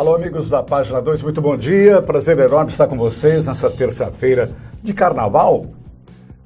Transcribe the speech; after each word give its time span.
Alô, 0.00 0.14
amigos 0.14 0.48
da 0.48 0.62
página 0.62 0.98
2, 1.02 1.20
muito 1.20 1.42
bom 1.42 1.54
dia. 1.54 2.00
Prazer 2.00 2.38
enorme 2.38 2.70
estar 2.70 2.86
com 2.86 2.96
vocês 2.96 3.46
nessa 3.46 3.68
terça-feira 3.68 4.50
de 4.82 4.94
carnaval. 4.94 5.66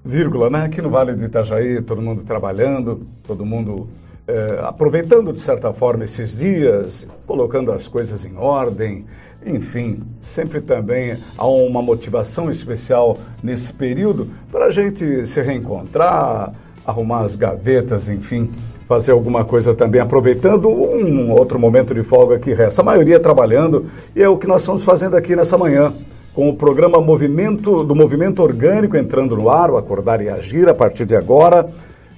Vírgula, 0.04 0.50
né? 0.50 0.64
Aqui 0.64 0.82
no 0.82 0.91
Vale 0.91 1.12
do 1.12 1.25
Itajaí, 1.25 1.80
todo 1.80 2.02
mundo 2.02 2.25
trabalhando, 2.25 3.06
todo 3.25 3.46
mundo 3.46 3.87
é, 4.27 4.59
aproveitando 4.61 5.32
de 5.32 5.38
certa 5.38 5.73
forma 5.73 6.02
esses 6.02 6.38
dias, 6.38 7.06
colocando 7.29 7.70
as 7.70 7.87
coisas 7.87 8.25
em 8.25 8.37
ordem, 8.37 9.06
enfim, 9.46 10.02
sempre 10.21 10.61
também 10.61 11.16
há 11.39 11.46
uma 11.46 11.80
motivação 11.80 12.50
especial 12.50 13.18
nesse 13.41 13.73
período 13.73 14.30
para 14.50 14.64
a 14.64 14.71
gente 14.73 15.25
se 15.27 15.41
reencontrar, 15.41 16.52
arrumar 16.84 17.21
as 17.21 17.37
gavetas, 17.37 18.09
enfim, 18.09 18.51
fazer 18.88 19.12
alguma 19.12 19.45
coisa 19.45 19.74
também, 19.74 20.01
aproveitando 20.01 20.69
um 20.69 21.30
outro 21.33 21.59
momento 21.59 21.95
de 21.95 22.02
folga 22.02 22.38
que 22.38 22.52
resta. 22.52 22.83
A 22.83 22.84
maioria 22.84 23.19
trabalhando, 23.19 23.87
e 24.15 24.23
é 24.23 24.29
o 24.29 24.37
que 24.37 24.47
nós 24.47 24.62
estamos 24.62 24.84
fazendo 24.84 25.16
aqui 25.16 25.34
nessa 25.34 25.57
manhã, 25.57 25.93
com 26.34 26.48
o 26.48 26.57
programa 26.57 27.01
Movimento 27.01 27.84
do 27.84 27.95
Movimento 27.95 28.43
Orgânico 28.43 28.97
entrando 28.97 29.37
no 29.37 29.48
ar, 29.48 29.70
o 29.70 29.77
Acordar 29.77 30.20
e 30.20 30.29
Agir, 30.29 30.69
a 30.69 30.74
partir 30.74 31.07
de 31.07 31.16
agora, 31.16 31.69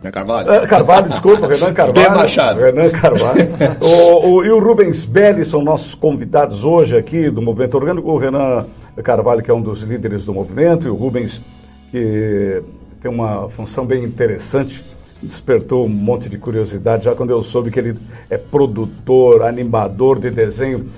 Renan 0.00 0.12
Carvalho. 0.12 0.52
É, 0.52 0.66
Carvalho, 0.66 1.08
desculpa, 1.08 1.46
Renan 1.52 1.72
Carvalho. 1.74 2.14
Machado. 2.14 2.60
Renan 2.60 2.90
Carvalho. 2.90 3.48
o, 3.80 4.28
o, 4.28 4.44
e 4.44 4.50
o 4.50 4.60
Rubens 4.60 5.04
Belli 5.04 5.44
são 5.44 5.62
nossos 5.62 5.94
convidados 5.94 6.64
hoje 6.64 6.96
aqui 6.96 7.30
do 7.30 7.42
Movimento 7.42 7.76
Orgânico. 7.76 8.10
O 8.10 8.18
Renan 8.18 8.66
Carvalho, 9.02 9.42
que 9.42 9.50
é 9.50 9.54
um 9.54 9.62
dos 9.62 9.82
líderes 9.82 10.26
do 10.26 10.34
movimento, 10.34 10.86
e 10.86 10.90
o 10.90 10.94
Rubens, 10.94 11.42
que 11.90 12.62
tem 13.00 13.10
uma 13.10 13.48
função 13.48 13.84
bem 13.84 14.04
interessante 14.04 14.84
despertou 15.22 15.84
um 15.84 15.88
monte 15.88 16.28
de 16.28 16.38
curiosidade 16.38 17.04
já 17.04 17.14
quando 17.14 17.30
eu 17.30 17.42
soube 17.42 17.70
que 17.70 17.78
ele 17.78 17.98
é 18.28 18.36
produtor, 18.36 19.42
animador 19.42 20.18
de 20.18 20.30
desenho 20.30 20.90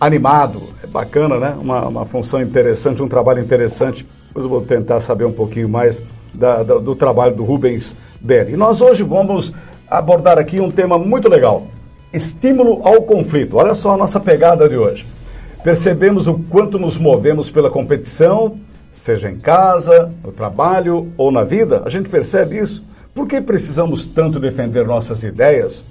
animado. 0.00 0.62
É 0.82 0.86
bacana, 0.86 1.38
né? 1.38 1.56
Uma, 1.60 1.86
uma 1.86 2.04
função 2.04 2.42
interessante, 2.42 3.02
um 3.02 3.08
trabalho 3.08 3.40
interessante. 3.40 4.06
Depois 4.26 4.44
eu 4.44 4.50
vou 4.50 4.60
tentar 4.60 5.00
saber 5.00 5.24
um 5.24 5.32
pouquinho 5.32 5.68
mais 5.68 6.02
da, 6.34 6.62
da, 6.62 6.78
do 6.78 6.94
trabalho 6.94 7.34
do 7.34 7.44
Rubens 7.44 7.94
Berry. 8.20 8.54
E 8.54 8.56
nós 8.56 8.80
hoje 8.80 9.02
vamos 9.02 9.52
abordar 9.88 10.38
aqui 10.38 10.60
um 10.60 10.70
tema 10.70 10.98
muito 10.98 11.28
legal: 11.28 11.66
estímulo 12.12 12.80
ao 12.86 13.02
conflito. 13.02 13.56
Olha 13.56 13.74
só 13.74 13.92
a 13.92 13.96
nossa 13.96 14.18
pegada 14.18 14.68
de 14.68 14.76
hoje. 14.76 15.06
Percebemos 15.62 16.26
o 16.26 16.34
quanto 16.34 16.78
nos 16.78 16.98
movemos 16.98 17.48
pela 17.48 17.70
competição, 17.70 18.58
seja 18.90 19.30
em 19.30 19.38
casa, 19.38 20.12
no 20.24 20.32
trabalho 20.32 21.12
ou 21.16 21.30
na 21.30 21.44
vida. 21.44 21.82
A 21.84 21.88
gente 21.88 22.08
percebe 22.08 22.58
isso. 22.58 22.82
Por 23.14 23.28
que 23.28 23.40
precisamos 23.40 24.06
tanto 24.06 24.40
defender 24.40 24.86
nossas 24.86 25.22
ideias? 25.22 25.84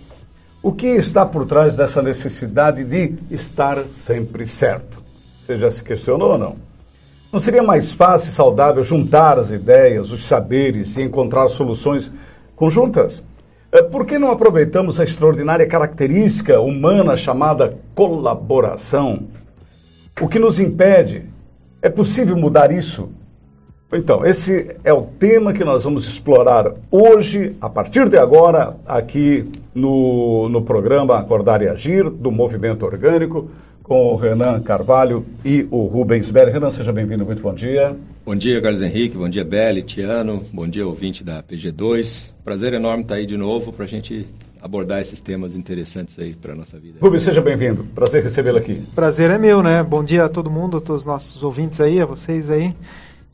O 0.63 0.71
que 0.71 0.87
está 0.87 1.25
por 1.25 1.45
trás 1.45 1.75
dessa 1.75 2.01
necessidade 2.01 2.83
de 2.83 3.15
estar 3.29 3.87
sempre 3.87 4.45
certo? 4.47 5.03
Você 5.39 5.57
já 5.57 5.69
se 5.69 5.83
questionou 5.83 6.31
ou 6.31 6.37
não? 6.37 6.55
Não 7.31 7.39
seria 7.39 7.63
mais 7.63 7.93
fácil 7.93 8.29
e 8.29 8.33
saudável 8.33 8.83
juntar 8.83 9.37
as 9.37 9.51
ideias, 9.51 10.11
os 10.11 10.25
saberes 10.25 10.97
e 10.97 11.01
encontrar 11.03 11.47
soluções 11.47 12.11
conjuntas? 12.55 13.23
É, 13.71 13.81
por 13.81 14.05
que 14.05 14.19
não 14.19 14.31
aproveitamos 14.31 14.99
a 14.99 15.03
extraordinária 15.03 15.65
característica 15.65 16.59
humana 16.59 17.15
chamada 17.15 17.77
colaboração? 17.95 19.27
O 20.19 20.27
que 20.27 20.39
nos 20.39 20.59
impede? 20.59 21.29
É 21.81 21.89
possível 21.89 22.35
mudar 22.35 22.71
isso? 22.71 23.09
Então, 23.93 24.25
esse 24.25 24.73
é 24.85 24.93
o 24.93 25.01
tema 25.01 25.51
que 25.51 25.65
nós 25.65 25.83
vamos 25.83 26.07
explorar 26.07 26.73
hoje, 26.89 27.57
a 27.59 27.69
partir 27.69 28.07
de 28.07 28.17
agora, 28.17 28.77
aqui 28.87 29.51
no, 29.75 30.47
no 30.47 30.61
programa 30.61 31.19
Acordar 31.19 31.61
e 31.61 31.67
Agir, 31.67 32.09
do 32.09 32.31
Movimento 32.31 32.85
Orgânico, 32.85 33.51
com 33.83 34.13
o 34.13 34.15
Renan 34.15 34.61
Carvalho 34.61 35.25
e 35.43 35.67
o 35.69 35.87
Rubens 35.87 36.31
Belli. 36.31 36.51
Renan, 36.51 36.69
seja 36.69 36.93
bem-vindo, 36.93 37.25
muito 37.25 37.41
bom 37.41 37.53
dia. 37.53 37.93
Bom 38.25 38.33
dia, 38.33 38.61
Carlos 38.61 38.81
Henrique, 38.81 39.17
bom 39.17 39.27
dia, 39.27 39.43
Belli, 39.43 39.81
Tiano, 39.83 40.41
bom 40.53 40.65
dia, 40.69 40.87
ouvinte 40.87 41.21
da 41.21 41.43
PG2. 41.43 42.31
Prazer 42.45 42.71
enorme 42.71 43.03
estar 43.03 43.15
aí 43.15 43.25
de 43.25 43.35
novo 43.35 43.73
para 43.73 43.83
a 43.83 43.87
gente 43.89 44.25
abordar 44.61 45.01
esses 45.01 45.19
temas 45.19 45.53
interessantes 45.53 46.17
aí 46.17 46.33
para 46.33 46.53
a 46.53 46.55
nossa 46.55 46.79
vida. 46.79 46.99
Rubens, 47.01 47.23
seja 47.23 47.41
bem-vindo, 47.41 47.83
prazer 47.93 48.23
recebê-lo 48.23 48.57
aqui. 48.57 48.83
Prazer 48.95 49.29
é 49.31 49.37
meu, 49.37 49.61
né? 49.61 49.83
Bom 49.83 50.01
dia 50.01 50.23
a 50.23 50.29
todo 50.29 50.49
mundo, 50.49 50.77
a 50.77 50.79
todos 50.79 51.01
os 51.01 51.05
nossos 51.05 51.43
ouvintes 51.43 51.81
aí, 51.81 51.99
a 51.99 52.05
vocês 52.05 52.49
aí. 52.49 52.73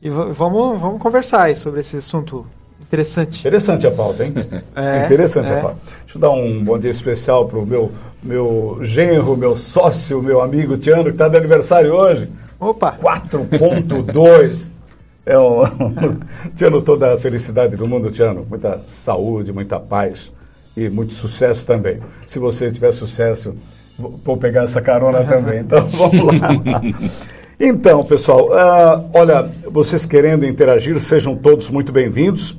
E 0.00 0.08
vamos, 0.10 0.80
vamos 0.80 1.02
conversar 1.02 1.44
aí 1.44 1.56
sobre 1.56 1.80
esse 1.80 1.96
assunto 1.96 2.46
interessante. 2.80 3.40
Interessante 3.40 3.86
a 3.86 3.90
pauta, 3.90 4.24
hein? 4.24 4.32
É, 4.76 5.06
Interessante 5.06 5.50
é. 5.50 5.58
a 5.58 5.62
pauta. 5.62 5.80
Deixa 6.04 6.16
eu 6.16 6.20
dar 6.20 6.30
um 6.30 6.62
bom 6.62 6.78
dia 6.78 6.90
especial 6.90 7.48
para 7.48 7.58
o 7.58 7.66
meu, 7.66 7.90
meu 8.22 8.78
genro, 8.82 9.36
meu 9.36 9.56
sócio, 9.56 10.22
meu 10.22 10.40
amigo 10.40 10.76
Tiano, 10.76 11.04
que 11.04 11.10
está 11.10 11.28
de 11.28 11.36
aniversário 11.36 11.92
hoje. 11.92 12.28
Opa! 12.60 12.96
4.2. 12.96 14.70
É 15.26 15.38
um, 15.38 15.62
Tiano, 16.54 16.80
toda 16.80 17.14
a 17.14 17.18
felicidade 17.18 17.76
do 17.76 17.86
mundo, 17.86 18.10
Tiano. 18.10 18.46
Muita 18.48 18.80
saúde, 18.86 19.52
muita 19.52 19.80
paz 19.80 20.30
e 20.76 20.88
muito 20.88 21.12
sucesso 21.12 21.66
também. 21.66 21.98
Se 22.24 22.38
você 22.38 22.70
tiver 22.70 22.92
sucesso, 22.92 23.56
vou 23.98 24.36
pegar 24.36 24.62
essa 24.62 24.80
carona 24.80 25.24
também. 25.24 25.58
Então, 25.58 25.86
vamos 25.90 26.24
lá. 26.40 26.48
Então, 27.60 28.04
pessoal, 28.04 28.50
uh, 28.50 29.10
olha, 29.12 29.50
vocês 29.68 30.06
querendo 30.06 30.46
interagir, 30.46 31.00
sejam 31.00 31.34
todos 31.34 31.68
muito 31.68 31.90
bem-vindos. 31.90 32.56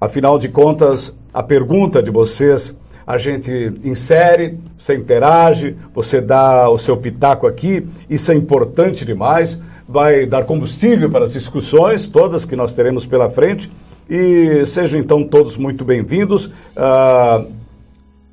Afinal 0.00 0.38
de 0.38 0.48
contas, 0.48 1.14
a 1.34 1.42
pergunta 1.42 2.02
de 2.02 2.10
vocês 2.10 2.74
a 3.06 3.18
gente 3.18 3.50
insere, 3.84 4.58
você 4.78 4.94
interage, 4.94 5.76
você 5.94 6.18
dá 6.18 6.66
o 6.70 6.78
seu 6.78 6.96
pitaco 6.96 7.46
aqui, 7.46 7.86
isso 8.08 8.32
é 8.32 8.34
importante 8.34 9.04
demais, 9.04 9.60
vai 9.86 10.24
dar 10.24 10.44
combustível 10.44 11.10
para 11.10 11.26
as 11.26 11.34
discussões, 11.34 12.08
todas 12.08 12.46
que 12.46 12.56
nós 12.56 12.72
teremos 12.72 13.04
pela 13.04 13.28
frente. 13.28 13.70
E 14.08 14.64
sejam 14.64 14.98
então 14.98 15.24
todos 15.24 15.58
muito 15.58 15.84
bem-vindos. 15.84 16.46
Uh, 16.46 17.52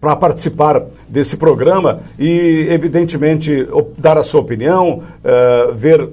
para 0.06 0.16
participar 0.16 0.84
desse 1.10 1.36
programa 1.36 2.02
e, 2.20 2.68
evidentemente, 2.70 3.68
dar 3.98 4.20
a 4.20 4.24
sua 4.24 4.42
opinião, 4.42 5.02
uh, 5.02 5.74
ver 5.74 6.08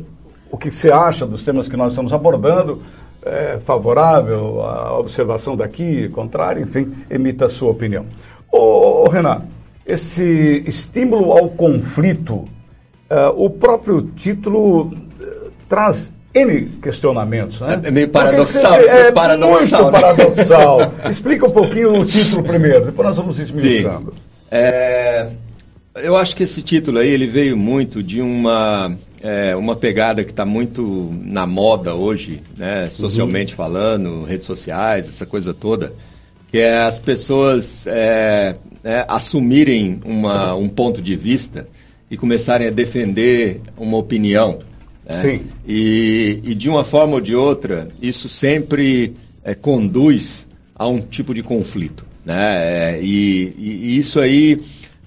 o 0.50 0.56
que 0.56 0.70
você 0.70 0.90
acha 0.90 1.26
dos 1.26 1.44
temas 1.44 1.68
que 1.68 1.76
nós 1.76 1.92
estamos 1.92 2.10
abordando, 2.10 2.80
é 3.22 3.58
favorável 3.66 4.62
à 4.62 4.98
observação 4.98 5.54
daqui, 5.54 6.08
contrário, 6.08 6.62
enfim, 6.62 6.90
emita 7.10 7.44
a 7.44 7.48
sua 7.50 7.70
opinião. 7.70 8.06
Ô, 8.50 9.04
ô 9.04 9.10
Renan, 9.10 9.42
esse 9.84 10.64
estímulo 10.66 11.30
ao 11.30 11.50
conflito, 11.50 12.36
uh, 12.36 12.46
o 13.36 13.50
próprio 13.50 14.00
título 14.00 14.84
uh, 14.84 14.94
traz 15.68 16.10
N 16.34 16.66
questionamentos, 16.82 17.60
né? 17.60 17.80
É 17.84 17.90
meio 17.90 18.08
paradoxal. 18.08 18.74
É, 18.74 19.08
é 19.08 19.12
paradoxal, 19.12 19.82
muito 19.82 19.94
né? 19.94 20.00
paradoxal. 20.00 20.80
Explica 21.10 21.46
um 21.46 21.50
pouquinho 21.50 22.00
o 22.00 22.04
título 22.04 22.42
primeiro, 22.42 22.86
depois 22.86 23.08
nós 23.08 23.16
vamos 23.16 23.38
esmiuçando. 23.38 24.14
É, 24.50 25.28
eu 25.96 26.16
acho 26.16 26.34
que 26.34 26.42
esse 26.42 26.62
título 26.62 26.98
aí, 26.98 27.08
ele 27.08 27.26
veio 27.26 27.56
muito 27.56 28.02
de 28.02 28.22
uma, 28.22 28.96
é, 29.22 29.54
uma 29.54 29.76
pegada 29.76 30.24
que 30.24 30.30
está 30.30 30.44
muito 30.44 31.10
na 31.22 31.46
moda 31.46 31.94
hoje, 31.94 32.40
né? 32.56 32.88
Socialmente 32.90 33.52
uhum. 33.52 33.56
falando, 33.56 34.24
redes 34.24 34.46
sociais, 34.46 35.08
essa 35.08 35.26
coisa 35.26 35.52
toda, 35.52 35.92
que 36.50 36.58
é 36.58 36.78
as 36.78 36.98
pessoas 36.98 37.86
é, 37.86 38.56
é, 38.82 39.04
assumirem 39.06 40.00
uma, 40.04 40.54
um 40.54 40.68
ponto 40.68 41.02
de 41.02 41.14
vista 41.14 41.68
e 42.10 42.16
começarem 42.16 42.68
a 42.68 42.70
defender 42.70 43.60
uma 43.76 43.96
opinião. 43.96 44.60
Né? 45.12 45.22
Sim. 45.22 45.40
E, 45.66 46.40
e, 46.42 46.54
de 46.54 46.68
uma 46.68 46.84
forma 46.84 47.14
ou 47.14 47.20
de 47.20 47.34
outra, 47.34 47.88
isso 48.00 48.28
sempre 48.28 49.14
é, 49.44 49.54
conduz 49.54 50.46
a 50.74 50.86
um 50.86 51.00
tipo 51.00 51.34
de 51.34 51.42
conflito. 51.42 52.04
Né? 52.24 52.94
É, 52.94 53.00
e, 53.02 53.54
e, 53.58 53.98
isso 53.98 54.20
aí 54.20 54.60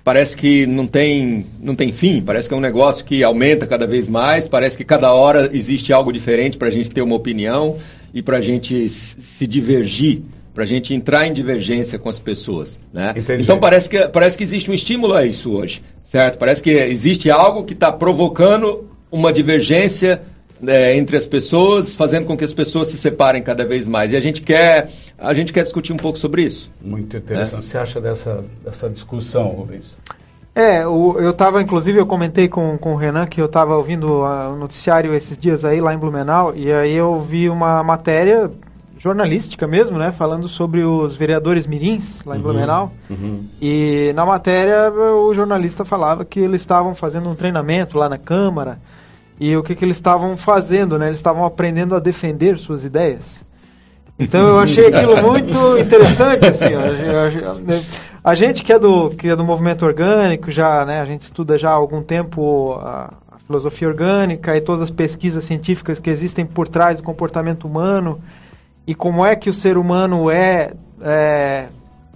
parece 0.04 0.38
que 0.38 0.66
não 0.66 0.86
tem, 0.86 1.46
não 1.60 1.76
tem 1.76 1.92
fim, 1.92 2.22
parece 2.22 2.48
que 2.48 2.54
é 2.54 2.58
um 2.58 2.62
negócio 2.62 3.04
que 3.04 3.24
aumenta 3.24 3.66
cada 3.66 3.88
vez 3.88 4.08
mais, 4.08 4.48
parece 4.48 4.78
que 4.78 4.84
cada 4.84 5.12
hora 5.12 5.50
existe 5.52 5.92
algo 5.92 6.14
diferente 6.14 6.58
para 6.58 6.68
a 6.68 6.72
gente 6.72 6.92
ter 6.92 7.02
uma 7.02 7.16
opinião 7.16 7.78
e 8.14 8.22
para 8.22 8.38
a 8.38 8.42
gente 8.42 8.88
se 8.88 9.48
divergir 9.48 10.22
para 10.56 10.64
a 10.64 10.68
gente 10.68 10.94
entrar 10.94 11.28
em 11.28 11.34
divergência 11.34 12.00
com 12.00 12.08
as 12.08 12.18
pessoas. 12.18 12.80
Né? 12.94 13.14
Então 13.42 13.60
parece 13.60 13.90
que, 13.90 14.08
parece 14.08 14.38
que 14.38 14.44
existe 14.46 14.72
um 14.72 14.74
estímulo 14.74 15.14
a 15.14 15.26
isso 15.26 15.52
hoje, 15.52 15.82
certo? 16.06 16.38
Parece 16.38 16.64
que 16.64 16.70
existe 16.70 17.30
algo 17.30 17.66
que 17.66 17.74
está 17.74 17.92
provocando 17.92 18.90
uma 19.12 19.32
divergência 19.32 20.22
é, 20.66 20.96
entre 20.96 21.18
as 21.18 21.26
pessoas, 21.26 21.94
fazendo 21.94 22.26
com 22.26 22.38
que 22.38 22.44
as 22.44 22.54
pessoas 22.54 22.88
se 22.88 22.98
separem 22.98 23.42
cada 23.42 23.66
vez 23.66 23.86
mais. 23.86 24.12
E 24.12 24.16
a 24.16 24.20
gente 24.20 24.42
quer, 24.42 24.90
a 25.18 25.34
gente 25.34 25.52
quer 25.52 25.64
discutir 25.64 25.94
um 25.94 25.98
pouco 25.98 26.18
sobre 26.18 26.44
isso. 26.44 26.72
Muito 26.82 27.18
interessante. 27.18 27.60
É. 27.60 27.62
Você 27.64 27.78
acha 27.78 28.02
dessa, 28.02 28.44
dessa 28.64 28.90
discussão, 28.90 29.50
Rubens? 29.50 29.98
É, 30.54 30.88
o, 30.88 31.20
eu 31.20 31.32
estava, 31.32 31.62
inclusive, 31.62 32.00
eu 32.00 32.06
comentei 32.06 32.48
com, 32.48 32.78
com 32.78 32.94
o 32.94 32.96
Renan 32.96 33.26
que 33.28 33.42
eu 33.42 33.46
estava 33.46 33.76
ouvindo 33.76 34.22
o 34.22 34.56
noticiário 34.56 35.14
esses 35.14 35.38
dias 35.38 35.66
aí 35.66 35.82
lá 35.82 35.94
em 35.94 35.98
Blumenau, 35.98 36.56
e 36.56 36.72
aí 36.72 36.94
eu 36.94 37.20
vi 37.20 37.50
uma 37.50 37.84
matéria 37.84 38.50
jornalística 38.98 39.68
mesmo, 39.68 39.98
né, 39.98 40.12
falando 40.12 40.48
sobre 40.48 40.84
os 40.84 41.16
vereadores 41.16 41.68
mirins 41.68 42.24
lá 42.26 42.36
em 42.36 42.38
uhum, 42.38 42.44
Blumenau. 42.44 42.92
Uhum. 43.10 43.46
E 43.62 44.12
na 44.16 44.26
matéria 44.26 44.92
o 44.92 45.34
jornalista 45.34 45.84
falava 45.84 46.24
que 46.24 46.40
eles 46.40 46.62
estavam 46.62 46.96
fazendo 46.96 47.30
um 47.30 47.36
treinamento 47.36 47.98
lá 47.98 48.08
na 48.08 48.18
Câmara 48.18 48.80
e 49.40 49.56
o 49.56 49.62
que, 49.62 49.76
que 49.76 49.84
eles 49.84 49.98
estavam 49.98 50.38
fazendo, 50.38 50.98
né? 50.98 51.08
Eles 51.08 51.20
estavam 51.20 51.44
aprendendo 51.46 51.94
a 51.94 52.00
defender 52.00 52.58
suas 52.58 52.86
ideias. 52.86 53.44
Então 54.18 54.48
eu 54.48 54.60
achei 54.60 54.88
aquilo 54.88 55.22
muito 55.22 55.78
interessante, 55.78 56.46
assim, 56.46 56.74
a, 58.24 58.34
gente 58.34 58.64
que 58.64 58.72
é 58.72 58.80
do 58.80 59.10
que 59.10 59.28
é 59.28 59.36
do 59.36 59.44
movimento 59.44 59.86
orgânico 59.86 60.50
já, 60.50 60.86
né? 60.86 61.02
A 61.02 61.06
gente 61.06 61.22
estuda 61.22 61.58
já 61.58 61.72
há 61.72 61.74
algum 61.74 62.02
tempo 62.02 62.76
a, 62.82 63.14
a 63.30 63.40
filosofia 63.46 63.90
orgânica 63.90 64.56
e 64.56 64.62
todas 64.62 64.84
as 64.84 64.90
pesquisas 64.90 65.44
científicas 65.44 66.00
que 66.00 66.10
existem 66.10 66.46
por 66.46 66.70
trás 66.70 66.98
do 66.98 67.04
comportamento 67.04 67.68
humano 67.68 68.22
e 68.88 68.94
como 68.94 69.26
é 69.26 69.36
que 69.36 69.50
o 69.50 69.54
ser 69.54 69.78
humano 69.78 70.30
é, 70.30 70.74
é 71.02 71.68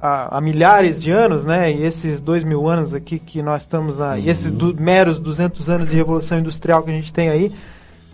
há, 0.02 0.38
há, 0.38 0.42
milhares 0.42 1.02
de 1.02 1.12
anos, 1.12 1.44
né? 1.46 1.72
E 1.72 1.84
esses 1.84 2.20
dois 2.20 2.44
mil 2.44 2.68
anos 2.68 2.94
aqui 2.94 3.20
que 3.20 3.42
nós 3.42 3.62
estamos 3.62 3.98
na, 3.98 4.12
uhum. 4.12 4.20
e 4.20 4.30
esses 4.30 4.52
meros 4.52 5.20
200 5.20 5.70
anos 5.70 5.90
de 5.90 5.96
revolução 5.96 6.40
industrial 6.40 6.84
que 6.84 6.90
a 6.90 6.94
gente 6.94 7.12
tem 7.12 7.30
aí 7.30 7.52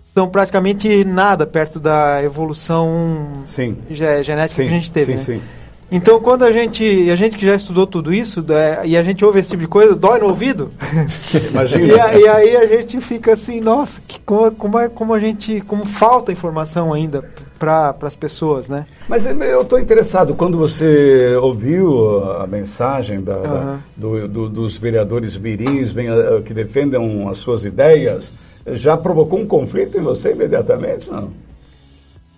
são 0.02 0.30
praticamente 0.30 1.04
nada 1.04 1.46
perto 1.46 1.78
da 1.78 2.24
evolução 2.24 3.44
sim. 3.46 3.78
genética 3.90 4.48
sim, 4.48 4.62
que 4.64 4.74
a 4.74 4.80
gente 4.80 4.92
teve. 4.92 5.18
Sim, 5.18 5.34
né? 5.34 5.40
sim. 5.40 5.65
Então, 5.92 6.20
quando 6.20 6.44
a 6.44 6.52
gente, 6.52 7.10
a 7.12 7.16
gente 7.16 7.38
que 7.38 7.46
já 7.46 7.56
estudou 7.56 7.86
tudo 7.86 8.14
isso, 8.14 8.44
é, 8.52 8.88
e 8.88 8.98
a 8.98 9.04
gente 9.04 9.24
ouve 9.24 9.40
esse 9.40 9.50
tipo 9.50 9.62
de 9.62 9.68
coisa, 9.68 9.96
dói 9.96 10.20
no 10.20 10.28
ouvido. 10.28 10.72
Imagina. 11.52 11.86
e, 11.86 12.22
e, 12.22 12.28
aí 12.28 12.58
a 12.58 12.66
gente 12.66 13.00
fica 13.00 13.34
assim, 13.34 13.62
nossa, 13.62 14.02
que, 14.08 14.20
como, 14.20 14.52
como, 14.52 14.80
é, 14.80 14.90
como 14.90 15.14
a 15.14 15.20
gente, 15.20 15.62
como 15.62 15.86
falta 15.86 16.32
informação 16.32 16.92
ainda 16.92 17.24
para 17.60 17.96
as 18.02 18.16
pessoas, 18.16 18.68
né? 18.68 18.86
Mas 19.08 19.26
eu 19.26 19.62
estou 19.62 19.80
interessado, 19.80 20.34
quando 20.34 20.58
você 20.58 21.36
ouviu 21.42 22.32
a 22.34 22.48
mensagem 22.48 23.22
da, 23.22 23.38
uhum. 23.38 23.44
da, 23.44 23.80
do, 23.96 24.28
do, 24.28 24.50
dos 24.50 24.78
vereadores 24.78 25.38
mirins 25.38 25.92
bem, 25.92 26.10
uh, 26.10 26.42
que 26.44 26.54
defendem 26.54 27.28
as 27.30 27.38
suas 27.38 27.64
ideias, 27.64 28.34
já 28.74 28.98
provocou 28.98 29.40
um 29.40 29.46
conflito 29.46 29.98
em 29.98 30.02
você 30.02 30.32
imediatamente, 30.32 31.10
não? 31.10 31.30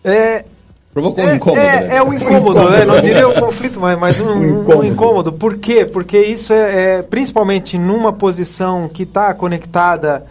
É, 0.03 0.45
Provocou 0.97 1.23
um 1.23 1.35
incômodo. 1.35 1.61
É, 1.61 1.83
né? 1.83 1.95
é 1.97 2.03
um 2.03 2.11
incômodo, 2.11 2.69
né? 2.71 2.83
não 2.83 2.99
diria 2.99 3.27
um 3.27 3.35
conflito, 3.35 3.79
mas, 3.79 3.99
mas 3.99 4.19
um, 4.19 4.31
um, 4.33 4.61
incômodo. 4.61 4.79
um, 4.79 4.83
incômodo. 4.83 5.33
Por 5.33 5.57
quê? 5.57 5.85
Porque 5.85 6.19
isso 6.19 6.51
é, 6.51 6.95
é 6.95 7.01
principalmente 7.03 7.77
numa 7.77 8.11
posição 8.11 8.89
que 8.89 9.03
está 9.03 9.31
conectada 9.35 10.25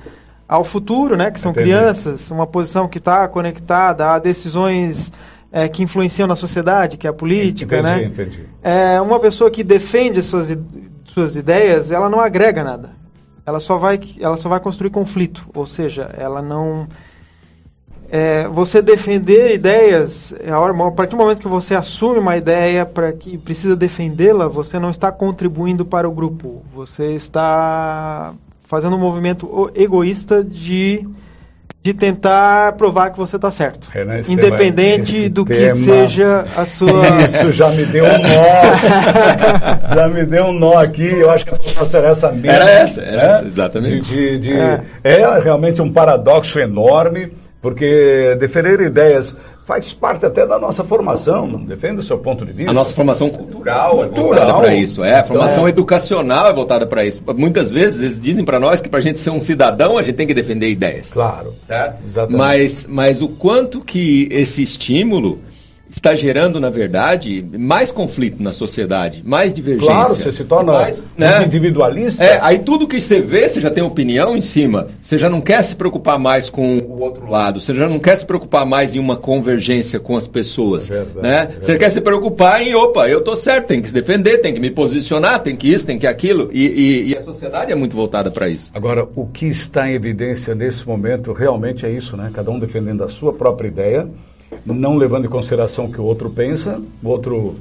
ao 0.49 0.65
futuro, 0.65 1.17
né? 1.17 1.31
Que 1.31 1.39
são 1.39 1.53
Entendi. 1.53 1.69
crianças, 1.69 2.33
uma 2.33 2.49
posição 2.49 2.89
que 2.89 2.99
está 2.99 3.29
conectada 3.29 4.11
a 4.11 4.19
decisões 4.19 5.13
é, 5.53 5.69
que 5.69 5.85
influenciam 5.85 6.27
na 6.27 6.35
sociedade, 6.35 6.97
que 6.97 7.07
é 7.07 7.11
a 7.11 7.13
política, 7.13 7.79
entendi, 7.79 8.01
né? 8.01 8.05
Entendi. 8.05 8.49
É 8.61 9.01
uma 9.01 9.21
pessoa 9.21 9.49
que 9.53 9.63
defende 9.63 10.21
suas, 10.21 10.59
suas 11.05 11.37
ideias, 11.37 11.93
ela 11.93 12.11
não 12.11 12.19
agrega 12.19 12.65
nada. 12.65 12.91
Ela 13.47 13.61
só 13.61 13.77
vai, 13.77 14.01
ela 14.21 14.37
só 14.37 14.49
vai 14.49 14.59
construir 14.59 14.91
conflito, 14.91 15.49
ou 15.55 15.65
seja, 15.65 16.11
ela 16.19 16.43
não 16.43 16.89
é, 18.11 18.47
você 18.49 18.81
defender 18.81 19.55
ideias, 19.55 20.35
é 20.41 20.51
a, 20.51 20.91
partir 20.93 21.13
do 21.13 21.17
momento 21.17 21.41
que 21.41 21.49
você 21.49 21.75
assume 21.75 22.19
uma 22.19 22.37
ideia 22.37 22.87
para 22.87 23.13
que 23.13 23.37
precisa 23.37 23.75
defendê-la, 23.75 24.49
você 24.49 24.79
não 24.79 24.91
está 24.91 25.11
contribuindo 25.11 25.85
para 25.85 26.09
o 26.09 26.13
grupo. 26.13 26.63
Você 26.75 27.15
está 27.15 28.33
fazendo 28.63 28.97
um 28.97 28.99
movimento 28.99 29.71
egoísta 29.75 30.43
de, 30.45 31.07
de 31.83 31.95
tentar 31.95 32.73
provar 32.73 33.11
que 33.11 33.19
você 33.19 33.37
está 33.37 33.51
certo. 33.51 33.89
Renan, 33.93 34.21
independente 34.29 35.13
tema, 35.13 35.31
do 35.31 35.45
tema, 35.45 35.73
que 35.73 35.79
seja 35.79 36.45
a 36.57 36.65
sua. 36.67 37.23
Isso 37.23 37.51
já 37.51 37.71
me 37.71 37.85
deu 37.87 38.05
um 38.05 38.19
nó. 38.19 39.95
já 39.95 40.09
me 40.09 40.25
deu 40.25 40.45
um 40.47 40.53
nó 40.53 40.79
aqui. 40.79 41.09
Eu 41.09 41.31
acho 41.31 41.45
que 41.45 41.55
a 41.55 41.59
proposta 41.59 41.99
era 41.99 42.09
essa 42.11 42.31
mesmo. 42.31 42.51
Era 42.51 42.71
essa, 42.71 43.01
era 43.01 43.17
né? 43.17 43.31
essa, 43.31 43.45
exatamente. 43.47 44.09
De, 44.09 44.39
de, 44.39 44.39
de, 44.39 44.53
é. 44.53 44.83
é 45.03 45.41
realmente 45.41 45.83
um 45.83 45.93
paradoxo 45.93 46.61
enorme 46.61 47.33
porque 47.67 48.37
defender 48.39 48.81
ideias 48.81 49.35
faz 49.67 49.93
parte 49.93 50.25
até 50.25 50.47
da 50.47 50.57
nossa 50.57 50.85
formação, 50.85 51.49
não 51.49 51.65
defende 51.65 51.99
o 51.99 52.03
seu 52.05 52.17
ponto 52.17 52.47
de 52.47 52.53
vista. 52.53 52.71
A 52.71 52.73
nossa 52.73 52.93
formação 52.93 53.29
cultural, 53.29 54.05
é 54.05 54.07
voltada 54.07 54.55
para 54.55 54.73
isso, 54.73 55.03
é, 55.03 55.19
a 55.19 55.25
formação 55.25 55.65
então, 55.65 55.69
educacional 55.69 56.47
é 56.47 56.53
voltada 56.53 56.87
para 56.87 57.05
isso. 57.05 57.21
Muitas 57.37 57.73
vezes 57.73 58.01
eles 58.01 58.21
dizem 58.21 58.45
para 58.45 58.61
nós 58.61 58.81
que 58.81 58.89
para 58.89 59.01
a 59.01 59.03
gente 59.03 59.19
ser 59.19 59.31
um 59.31 59.41
cidadão 59.41 59.99
a 59.99 60.03
gente 60.05 60.15
tem 60.15 60.29
que 60.29 60.35
defender 60.35 60.69
ideias. 60.69 61.13
Claro. 61.13 61.55
Certo? 61.67 61.97
Exatamente. 62.07 62.39
Mas, 62.39 62.87
mas 62.89 63.21
o 63.21 63.31
quanto 63.31 63.81
que 63.81 64.29
esse 64.31 64.63
estímulo 64.63 65.41
está 65.91 66.15
gerando, 66.15 66.61
na 66.61 66.69
verdade, 66.69 67.45
mais 67.59 67.93
conflito 67.93 68.43
na 68.43 68.53
sociedade, 68.53 69.23
mais 69.25 69.55
divergência. 69.55 69.95
Claro, 69.95 70.15
você 70.15 70.33
se 70.33 70.45
torna 70.45 70.73
mais, 70.73 71.03
né? 71.17 71.45
individualista. 71.45 72.23
É, 72.23 72.39
aí 72.43 72.59
tudo 72.59 72.87
que 72.87 73.01
você 73.01 73.21
vê, 73.21 73.49
você 73.49 73.61
já 73.61 73.71
tem 73.71 73.83
opinião 73.83 74.37
em 74.37 74.41
cima, 74.41 74.89
você 75.01 75.17
já 75.17 75.31
não 75.31 75.41
quer 75.41 75.63
se 75.65 75.75
preocupar 75.75 76.19
mais 76.19 76.51
com 76.51 76.79
o 76.97 77.03
outro 77.03 77.31
lado, 77.31 77.61
você 77.61 77.75
já 77.75 77.89
não 77.89 77.99
quer 77.99 78.17
se 78.17 78.25
preocupar 78.25 78.65
mais 78.65 78.95
em 78.95 78.99
uma 78.99 79.17
convergência 79.17 80.01
com 80.01 80.17
as 80.17 80.27
pessoas. 80.27 80.91
É 80.91 81.05
verdade, 81.05 81.21
né? 81.23 81.57
É 81.57 81.63
você 81.63 81.79
quer 81.79 81.91
se 81.91 82.01
preocupar 82.01 82.63
em, 82.63 82.75
opa, 82.75 83.09
eu 83.09 83.21
tô 83.21 83.37
certo, 83.37 83.67
tem 83.67 83.83
que 83.83 83.89
se 83.89 83.95
defender, 83.95 84.39
tem 84.39 84.55
que 84.55 84.61
me 84.61 84.71
posicionar, 84.71 85.43
tem 85.43 85.55
que 85.55 85.73
isso, 85.73 85.85
tem 85.85 85.99
que 85.99 86.07
aquilo, 86.07 86.49
e, 86.53 86.67
e, 86.67 87.09
e 87.11 87.17
a 87.17 87.21
sociedade 87.21 87.71
é 87.71 87.75
muito 87.75 87.95
voltada 87.95 88.31
para 88.31 88.49
isso. 88.49 88.71
Agora, 88.75 89.07
o 89.15 89.27
que 89.27 89.47
está 89.47 89.89
em 89.89 89.95
evidência 89.95 90.55
nesse 90.55 90.87
momento 90.87 91.33
realmente 91.33 91.85
é 91.85 91.91
isso, 91.91 92.17
né? 92.17 92.31
Cada 92.33 92.51
um 92.51 92.59
defendendo 92.59 93.05
a 93.05 93.09
sua 93.09 93.33
própria 93.33 93.69
ideia 93.69 94.09
não 94.65 94.97
levando 94.97 95.27
em 95.27 95.29
consideração 95.29 95.87
o 95.87 95.93
que 95.93 96.01
o 96.01 96.05
outro 96.05 96.31
pensa, 96.31 96.81
o 97.03 97.09
outro 97.09 97.57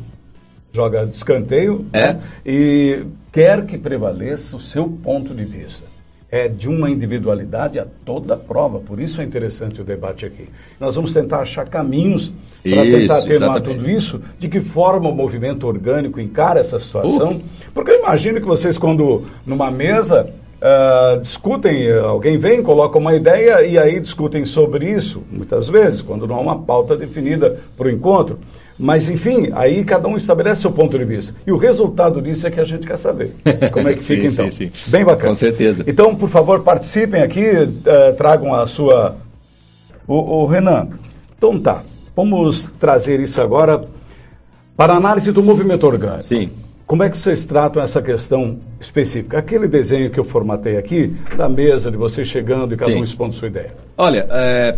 joga 0.73 1.05
de 1.05 1.15
escanteio 1.15 1.85
é. 1.93 2.13
né? 2.13 2.21
e 2.45 3.03
quer 3.31 3.65
que 3.65 3.77
prevaleça 3.77 4.57
o 4.57 4.59
seu 4.59 4.87
ponto 4.87 5.33
de 5.33 5.45
vista. 5.45 5.94
É 6.35 6.49
de 6.49 6.67
uma 6.67 6.89
individualidade 6.89 7.79
a 7.79 7.87
toda 8.03 8.35
prova, 8.35 8.79
por 8.79 8.99
isso 8.99 9.21
é 9.21 9.23
interessante 9.23 9.79
o 9.79 9.85
debate 9.85 10.25
aqui. 10.25 10.49
Nós 10.77 10.93
vamos 10.93 11.13
tentar 11.13 11.39
achar 11.39 11.65
caminhos 11.65 12.29
para 12.61 12.81
tentar 12.83 13.19
atenuar 13.19 13.61
tudo 13.61 13.89
isso, 13.89 14.21
de 14.37 14.49
que 14.49 14.59
forma 14.59 15.07
o 15.07 15.15
movimento 15.15 15.65
orgânico 15.65 16.19
encara 16.19 16.59
essa 16.59 16.77
situação. 16.77 17.35
Uh. 17.35 17.41
Porque 17.73 17.91
eu 17.91 17.99
imagino 17.99 18.41
que 18.41 18.47
vocês, 18.47 18.77
quando 18.77 19.23
numa 19.45 19.71
mesa, 19.71 20.29
Uh, 20.55 21.19
discutem, 21.19 21.91
alguém 21.91 22.37
vem, 22.37 22.63
coloca 22.63 22.97
uma 22.97 23.13
ideia 23.13 23.61
e 23.63 23.77
aí 23.77 23.99
discutem 23.99 24.45
sobre 24.45 24.89
isso, 24.89 25.21
muitas 25.29 25.67
vezes, 25.67 26.01
quando 26.01 26.25
não 26.25 26.37
há 26.37 26.39
uma 26.39 26.59
pauta 26.59 26.95
definida 26.97 27.59
para 27.77 27.87
o 27.87 27.91
encontro. 27.91 28.39
Mas, 28.77 29.09
enfim, 29.09 29.51
aí 29.53 29.85
cada 29.85 30.07
um 30.07 30.17
estabelece 30.17 30.61
seu 30.61 30.71
ponto 30.71 30.97
de 30.97 31.05
vista. 31.05 31.33
E 31.47 31.51
o 31.51 31.57
resultado 31.57 32.21
disso 32.21 32.45
é 32.45 32.51
que 32.51 32.59
a 32.59 32.65
gente 32.65 32.85
quer 32.85 32.97
saber. 32.97 33.31
Como 33.71 33.87
é 33.87 33.93
que 33.93 34.03
fica, 34.03 34.29
sim, 34.29 34.33
então? 34.33 34.51
Sim, 34.51 34.69
sim. 34.73 34.91
Bem 34.91 35.05
bacana. 35.05 35.29
Com 35.29 35.35
certeza. 35.35 35.83
Então, 35.87 36.13
por 36.13 36.29
favor, 36.29 36.61
participem 36.61 37.21
aqui, 37.21 37.45
uh, 37.45 38.15
tragam 38.17 38.53
a 38.53 38.67
sua. 38.67 39.15
O, 40.07 40.41
o 40.41 40.45
Renan, 40.45 40.89
então 41.37 41.59
tá, 41.59 41.83
vamos 42.15 42.69
trazer 42.79 43.19
isso 43.19 43.41
agora 43.41 43.85
para 44.77 44.93
análise 44.93 45.31
do 45.31 45.41
movimento 45.41 45.87
orgânico. 45.87 46.23
Sim. 46.23 46.51
Como 46.85 47.01
é 47.01 47.09
que 47.09 47.17
vocês 47.17 47.45
tratam 47.45 47.81
essa 47.81 48.01
questão 48.01 48.59
específica? 48.79 49.39
Aquele 49.39 49.67
desenho 49.67 50.11
que 50.11 50.19
eu 50.19 50.23
formatei 50.23 50.77
aqui, 50.77 51.15
da 51.35 51.49
mesa, 51.49 51.89
de 51.89 51.97
você 51.97 52.23
chegando 52.23 52.75
e 52.75 52.77
cada 52.77 52.91
Sim. 52.91 52.99
um 52.99 53.03
expondo 53.03 53.33
sua 53.33 53.47
ideia. 53.47 53.71
Olha, 53.97 54.27
é, 54.29 54.75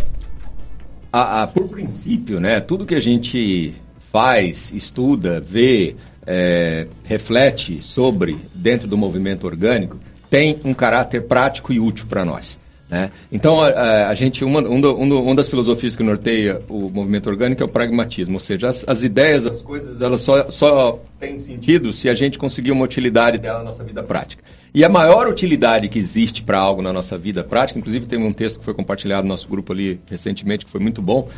a, 1.11 1.43
a, 1.43 1.47
por 1.47 1.67
princípio, 1.67 2.39
né, 2.39 2.61
tudo 2.61 2.85
que 2.85 2.95
a 2.95 3.01
gente 3.01 3.75
faz, 4.17 4.71
estuda, 4.73 5.39
vê, 5.39 5.95
é, 6.25 6.87
reflete 7.03 7.83
sobre 7.83 8.35
dentro 8.51 8.87
do 8.87 8.97
movimento 8.97 9.45
orgânico 9.45 9.99
tem 10.27 10.57
um 10.65 10.73
caráter 10.73 11.27
prático 11.27 11.71
e 11.71 11.79
útil 11.79 12.07
para 12.09 12.25
nós. 12.25 12.57
Né? 12.89 13.11
Então, 13.31 13.61
a, 13.61 14.07
a, 14.07 14.15
gente, 14.15 14.43
uma, 14.43 14.59
um, 14.61 14.75
um, 14.75 14.81
do, 14.81 15.21
uma 15.21 15.35
das 15.35 15.49
filosofias 15.49 15.95
que 15.95 16.01
norteia 16.01 16.61
o 16.67 16.89
movimento 16.89 17.29
orgânico 17.29 17.61
é 17.61 17.65
o 17.65 17.69
pragmatismo, 17.69 18.33
ou 18.33 18.39
seja, 18.39 18.69
as, 18.69 18.83
as 18.87 19.03
ideias, 19.03 19.45
as 19.45 19.61
coisas, 19.61 20.01
elas 20.01 20.21
só, 20.21 20.49
só 20.49 20.99
têm 21.19 21.37
sentido 21.37 21.93
se 21.93 22.09
a 22.09 22.15
gente 22.15 22.39
conseguir 22.39 22.71
uma 22.71 22.85
utilidade 22.85 23.37
dela 23.37 23.59
na 23.59 23.65
nossa 23.65 23.83
vida 23.83 24.01
prática. 24.01 24.43
E 24.73 24.83
a 24.83 24.89
maior 24.89 25.27
utilidade 25.27 25.89
que 25.89 25.99
existe 25.99 26.43
para 26.43 26.57
algo 26.57 26.81
na 26.81 26.91
nossa 26.91 27.17
vida 27.17 27.43
prática, 27.43 27.77
inclusive 27.77 28.07
tem 28.07 28.19
um 28.19 28.33
texto 28.33 28.59
que 28.59 28.65
foi 28.65 28.73
compartilhado 28.73 29.23
no 29.23 29.29
nosso 29.29 29.47
grupo 29.47 29.73
ali 29.73 29.99
recentemente, 30.09 30.65
que 30.65 30.71
foi 30.71 30.81
muito 30.81 31.01
bom, 31.01 31.29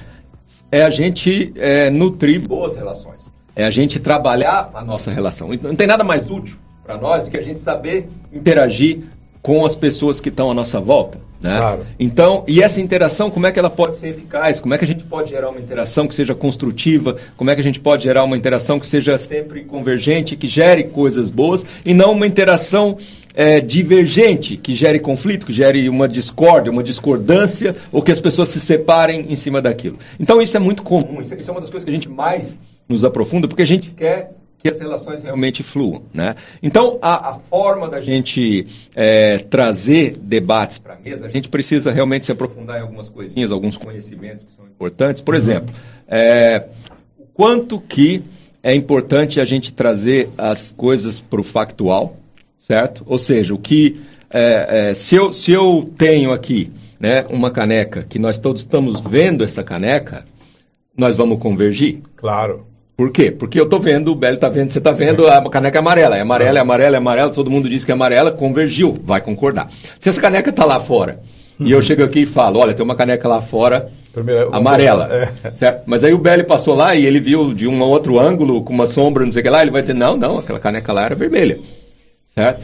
é 0.72 0.84
a 0.84 0.90
gente 0.90 1.54
é, 1.56 1.90
nutrir 1.90 2.48
boas 2.48 2.76
relações. 2.76 3.34
É 3.56 3.66
a 3.66 3.70
gente 3.70 4.00
trabalhar 4.00 4.72
a 4.74 4.84
nossa 4.84 5.12
relação. 5.12 5.50
Não 5.62 5.76
tem 5.76 5.88
nada 5.88 6.04
mais 6.04 6.30
útil 6.30 6.58
para 6.84 6.98
nós 6.98 7.24
do 7.24 7.32
que 7.32 7.38
a 7.38 7.42
gente 7.42 7.60
saber 7.60 8.08
interagir 8.32 9.00
com 9.42 9.66
as 9.66 9.76
pessoas 9.76 10.22
que 10.22 10.30
estão 10.30 10.50
à 10.50 10.54
nossa 10.54 10.80
volta 10.80 11.29
Né? 11.42 11.58
Claro. 11.58 11.86
Então, 11.98 12.44
e 12.48 12.62
essa 12.62 12.82
interação, 12.82 13.32
como 13.32 13.48
é 13.48 13.52
que 13.52 13.60
ela 13.60 13.70
pode 13.70 13.96
ser 13.96 14.10
eficaz? 14.10 14.60
Como 14.60 14.74
é 14.74 14.78
que 14.78 14.84
a 14.84 14.88
gente 14.88 15.06
pode 15.06 15.30
gerar 15.30 15.50
uma 15.50 15.60
interação 15.60 16.08
que 16.08 16.14
seja 16.14 16.36
construtiva? 16.36 17.16
Como 17.38 17.50
é 17.50 17.56
que 17.56 17.62
a 17.62 17.64
gente 17.64 17.80
pode 17.80 18.04
gerar 18.04 18.26
uma 18.26 18.36
interação 18.36 18.80
que 18.80 18.86
seja 18.86 19.18
sempre 19.18 19.64
convergente, 19.64 20.36
que 20.36 20.48
gere 20.48 20.84
coisas 20.84 21.30
boas 21.30 21.66
e 21.86 21.94
não 21.94 22.12
uma 22.12 22.28
interação 22.28 22.98
é, 23.34 23.62
divergente, 23.62 24.58
que 24.58 24.74
gere 24.74 25.00
conflito, 25.00 25.46
que 25.46 25.54
gere 25.54 25.88
uma 25.88 26.10
discórdia, 26.10 26.72
uma 26.72 26.84
discordância, 26.84 27.74
ou 27.92 28.02
que 28.02 28.12
as 28.12 28.20
pessoas 28.20 28.50
se 28.50 28.60
separem 28.60 29.28
em 29.30 29.36
cima 29.38 29.62
daquilo. 29.62 29.98
Então, 30.20 30.42
isso 30.42 30.58
é 30.58 30.60
muito 30.60 30.84
comum, 30.84 31.22
isso 31.22 31.34
é 31.34 31.52
uma 31.52 31.62
das 31.62 31.70
coisas 31.70 31.86
que 31.86 31.90
a 31.90 31.94
gente 31.94 32.10
mais 32.10 32.60
nos 32.88 33.06
aprofunda, 33.06 33.48
porque 33.48 33.62
a 33.62 33.68
gente 33.68 33.92
quer 33.92 34.32
que 34.60 34.68
as 34.68 34.80
relações 34.80 35.24
realmente 35.24 35.64
fluam. 35.64 36.04
Né? 36.14 36.36
Então, 36.62 37.00
a, 37.02 37.32
a 37.32 37.40
forma 37.40 37.88
da 37.88 38.02
gente 38.02 38.68
é, 38.96 39.40
trazer 39.40 40.18
debates 40.18 40.78
para 40.78 40.96
a 40.96 40.98
mesa, 40.98 41.26
a 41.26 41.30
gente 41.30 41.50
precisa 41.50 41.92
realmente 41.92 42.26
se 42.26 42.32
aprofundar 42.32 42.78
em 42.78 42.82
algumas 42.82 43.08
coisinhas, 43.08 43.52
alguns 43.52 43.78
conhecimentos 43.78 44.44
que 44.44 44.52
são 44.52 44.66
importantes. 44.66 45.22
Por 45.22 45.34
uhum. 45.34 45.40
exemplo, 45.40 45.74
é, 46.08 46.66
o 47.18 47.26
quanto 47.34 47.80
que 47.80 48.22
é 48.62 48.76
importante 48.76 49.40
a 49.40 49.46
gente 49.46 49.72
trazer 49.72 50.30
as 50.38 50.74
coisas 50.74 51.22
para 51.22 51.40
o 51.40 51.44
factual, 51.44 52.18
certo? 52.60 53.04
Ou 53.08 53.18
seja, 53.18 53.54
o 53.54 53.58
que 53.58 54.02
é, 54.30 54.90
é, 54.90 54.94
se, 54.94 55.16
eu, 55.16 55.32
se 55.32 55.54
eu 55.54 55.90
tenho 55.98 56.34
aqui 56.34 56.70
né, 57.00 57.26
uma 57.30 57.50
caneca 57.50 58.04
que 58.08 58.20
nós 58.20 58.38
todos 58.38 58.62
estamos 58.62 59.00
vendo 59.00 59.44
essa 59.44 59.64
caneca, 59.64 60.26
nós 60.98 61.16
vamos 61.16 61.40
convergir? 61.42 62.02
Claro. 62.18 62.69
Por 63.00 63.12
quê? 63.14 63.32
Porque 63.32 63.58
eu 63.58 63.64
estou 63.64 63.80
vendo, 63.80 64.12
o 64.12 64.16
Belo 64.16 64.36
está 64.36 64.50
vendo, 64.50 64.72
você 64.72 64.78
está 64.78 64.92
vendo 64.92 65.26
a 65.26 65.50
caneca 65.50 65.80
amarela. 65.80 66.18
É 66.18 66.20
amarela, 66.20 66.60
é 66.60 66.62
amarela, 66.62 66.96
é 66.96 67.00
amarela, 67.00 67.30
todo 67.30 67.50
mundo 67.50 67.70
diz 67.70 67.86
que 67.86 67.92
é 67.92 67.94
amarela, 67.94 68.30
convergiu, 68.30 68.94
vai 69.06 69.22
concordar. 69.22 69.72
Se 69.98 70.10
essa 70.10 70.20
caneca 70.20 70.50
está 70.50 70.66
lá 70.66 70.82
fora, 70.82 71.22
uhum. 71.58 71.66
e 71.66 71.72
eu 71.72 71.82
chego 71.82 72.04
aqui 72.04 72.24
e 72.24 72.26
falo, 72.26 72.60
olha, 72.60 72.74
tem 72.74 72.84
uma 72.84 72.96
caneca 72.96 73.26
lá 73.26 73.40
fora 73.40 73.88
Primeiro, 74.12 74.54
amarela. 74.54 75.08
É. 75.46 75.52
Certo? 75.56 75.84
Mas 75.86 76.04
aí 76.04 76.14
o 76.14 76.18
Belly 76.18 76.44
passou 76.44 76.76
lá 76.76 76.94
e 76.94 77.06
ele 77.06 77.22
viu 77.22 77.54
de 77.54 77.70
um 77.70 77.80
outro 77.80 78.20
ângulo, 78.20 78.64
com 78.64 78.74
uma 78.74 78.86
sombra, 78.86 79.24
não 79.24 79.32
sei 79.32 79.40
o 79.40 79.44
que 79.44 79.50
lá, 79.50 79.62
ele 79.62 79.72
vai 79.72 79.82
dizer, 79.82 79.94
não, 79.94 80.18
não, 80.18 80.38
aquela 80.38 80.60
caneca 80.60 80.92
lá 80.92 81.06
era 81.06 81.16
vermelha. 81.16 81.58
Certo? 82.36 82.62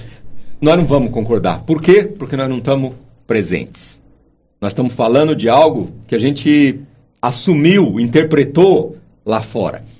Nós 0.60 0.78
não 0.78 0.86
vamos 0.86 1.12
concordar. 1.12 1.62
Por 1.62 1.82
quê? 1.82 2.04
Porque 2.04 2.36
nós 2.36 2.50
não 2.50 2.58
estamos 2.58 2.92
presentes. 3.26 4.02
Nós 4.60 4.74
estamos 4.74 4.92
falando 4.92 5.34
de 5.34 5.48
algo 5.48 5.92
que 6.06 6.14
a 6.14 6.20
gente 6.20 6.82
assumiu, 7.22 8.02
interpretou 8.02 8.98
lá 9.26 9.42
fora. 9.42 9.95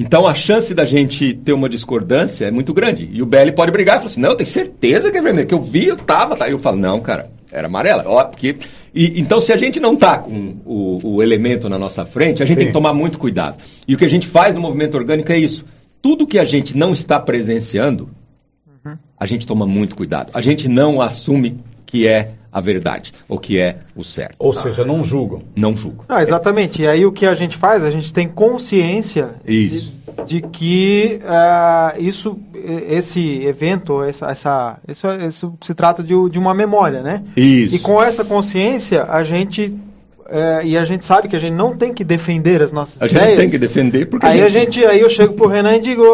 Então 0.00 0.28
a 0.28 0.32
chance 0.32 0.72
da 0.72 0.84
gente 0.84 1.34
ter 1.34 1.52
uma 1.52 1.68
discordância 1.68 2.44
é 2.44 2.52
muito 2.52 2.72
grande. 2.72 3.08
E 3.12 3.20
o 3.20 3.26
BL 3.26 3.50
pode 3.56 3.72
brigar 3.72 3.96
e 3.96 3.98
falar 3.98 4.10
assim: 4.10 4.20
não, 4.20 4.30
eu 4.30 4.36
tenho 4.36 4.48
certeza 4.48 5.10
que 5.10 5.18
é 5.18 5.20
vermelho, 5.20 5.46
que 5.46 5.52
eu 5.52 5.60
vi, 5.60 5.88
eu 5.88 5.96
tava, 5.96 6.36
tá. 6.36 6.48
Eu 6.48 6.56
falo, 6.56 6.76
não, 6.76 7.00
cara, 7.00 7.28
era 7.52 7.66
amarela. 7.66 8.04
Ó, 8.06 8.22
porque... 8.22 8.54
E, 8.94 9.20
então, 9.20 9.40
se 9.40 9.52
a 9.52 9.56
gente 9.56 9.80
não 9.80 9.96
tá 9.96 10.18
com 10.18 10.54
o, 10.64 11.16
o 11.16 11.22
elemento 11.22 11.68
na 11.68 11.76
nossa 11.76 12.06
frente, 12.06 12.44
a 12.44 12.46
gente 12.46 12.54
Sim. 12.54 12.60
tem 12.60 12.66
que 12.68 12.72
tomar 12.72 12.94
muito 12.94 13.18
cuidado. 13.18 13.58
E 13.88 13.94
o 13.94 13.98
que 13.98 14.04
a 14.04 14.08
gente 14.08 14.26
faz 14.26 14.54
no 14.54 14.60
movimento 14.60 14.96
orgânico 14.96 15.32
é 15.32 15.36
isso. 15.36 15.64
Tudo 16.00 16.28
que 16.28 16.38
a 16.38 16.44
gente 16.44 16.76
não 16.76 16.92
está 16.92 17.18
presenciando, 17.18 18.08
uhum. 18.84 18.96
a 19.18 19.26
gente 19.26 19.48
toma 19.48 19.66
muito 19.66 19.96
cuidado. 19.96 20.30
A 20.32 20.40
gente 20.40 20.68
não 20.68 21.02
assume 21.02 21.58
que 21.84 22.06
é 22.06 22.30
a 22.52 22.60
verdade, 22.60 23.12
o 23.28 23.38
que 23.38 23.58
é 23.58 23.78
o 23.94 24.02
certo. 24.02 24.36
Ou 24.38 24.52
seja, 24.52 24.84
não 24.84 25.04
julgam. 25.04 25.42
Não 25.54 25.76
julgam. 25.76 26.04
Ah, 26.08 26.22
exatamente. 26.22 26.82
E 26.82 26.86
aí 26.86 27.04
o 27.04 27.12
que 27.12 27.26
a 27.26 27.34
gente 27.34 27.56
faz? 27.56 27.84
A 27.84 27.90
gente 27.90 28.12
tem 28.12 28.28
consciência 28.28 29.30
de, 29.44 29.92
de, 30.26 30.40
que 30.40 31.20
uh, 31.22 32.02
isso, 32.02 32.38
esse 32.54 33.42
evento, 33.44 34.02
essa, 34.02 34.26
essa, 34.26 34.78
isso, 34.88 35.06
isso 35.26 35.54
se 35.60 35.74
trata 35.74 36.02
de, 36.02 36.14
de 36.30 36.38
uma 36.38 36.54
memória, 36.54 37.02
né? 37.02 37.22
Isso. 37.36 37.76
E 37.76 37.78
com 37.78 38.02
essa 38.02 38.24
consciência, 38.24 39.04
a 39.04 39.22
gente 39.22 39.74
é, 40.30 40.60
e 40.62 40.76
a 40.76 40.84
gente 40.84 41.06
sabe 41.06 41.26
que 41.26 41.34
a 41.34 41.38
gente 41.38 41.54
não 41.54 41.74
tem 41.74 41.92
que 41.92 42.04
defender 42.04 42.62
as 42.62 42.70
nossas 42.70 43.00
a 43.00 43.06
ideias. 43.06 43.24
A 43.24 43.28
gente 43.28 43.38
tem 43.38 43.50
que 43.50 43.58
defender 43.58 44.06
porque 44.06 44.26
aí 44.26 44.42
a 44.42 44.48
gente... 44.48 44.84
aí 44.84 45.00
eu 45.00 45.08
chego 45.08 45.32
pro 45.32 45.46
Renan 45.46 45.76
e 45.76 45.80
digo, 45.80 46.04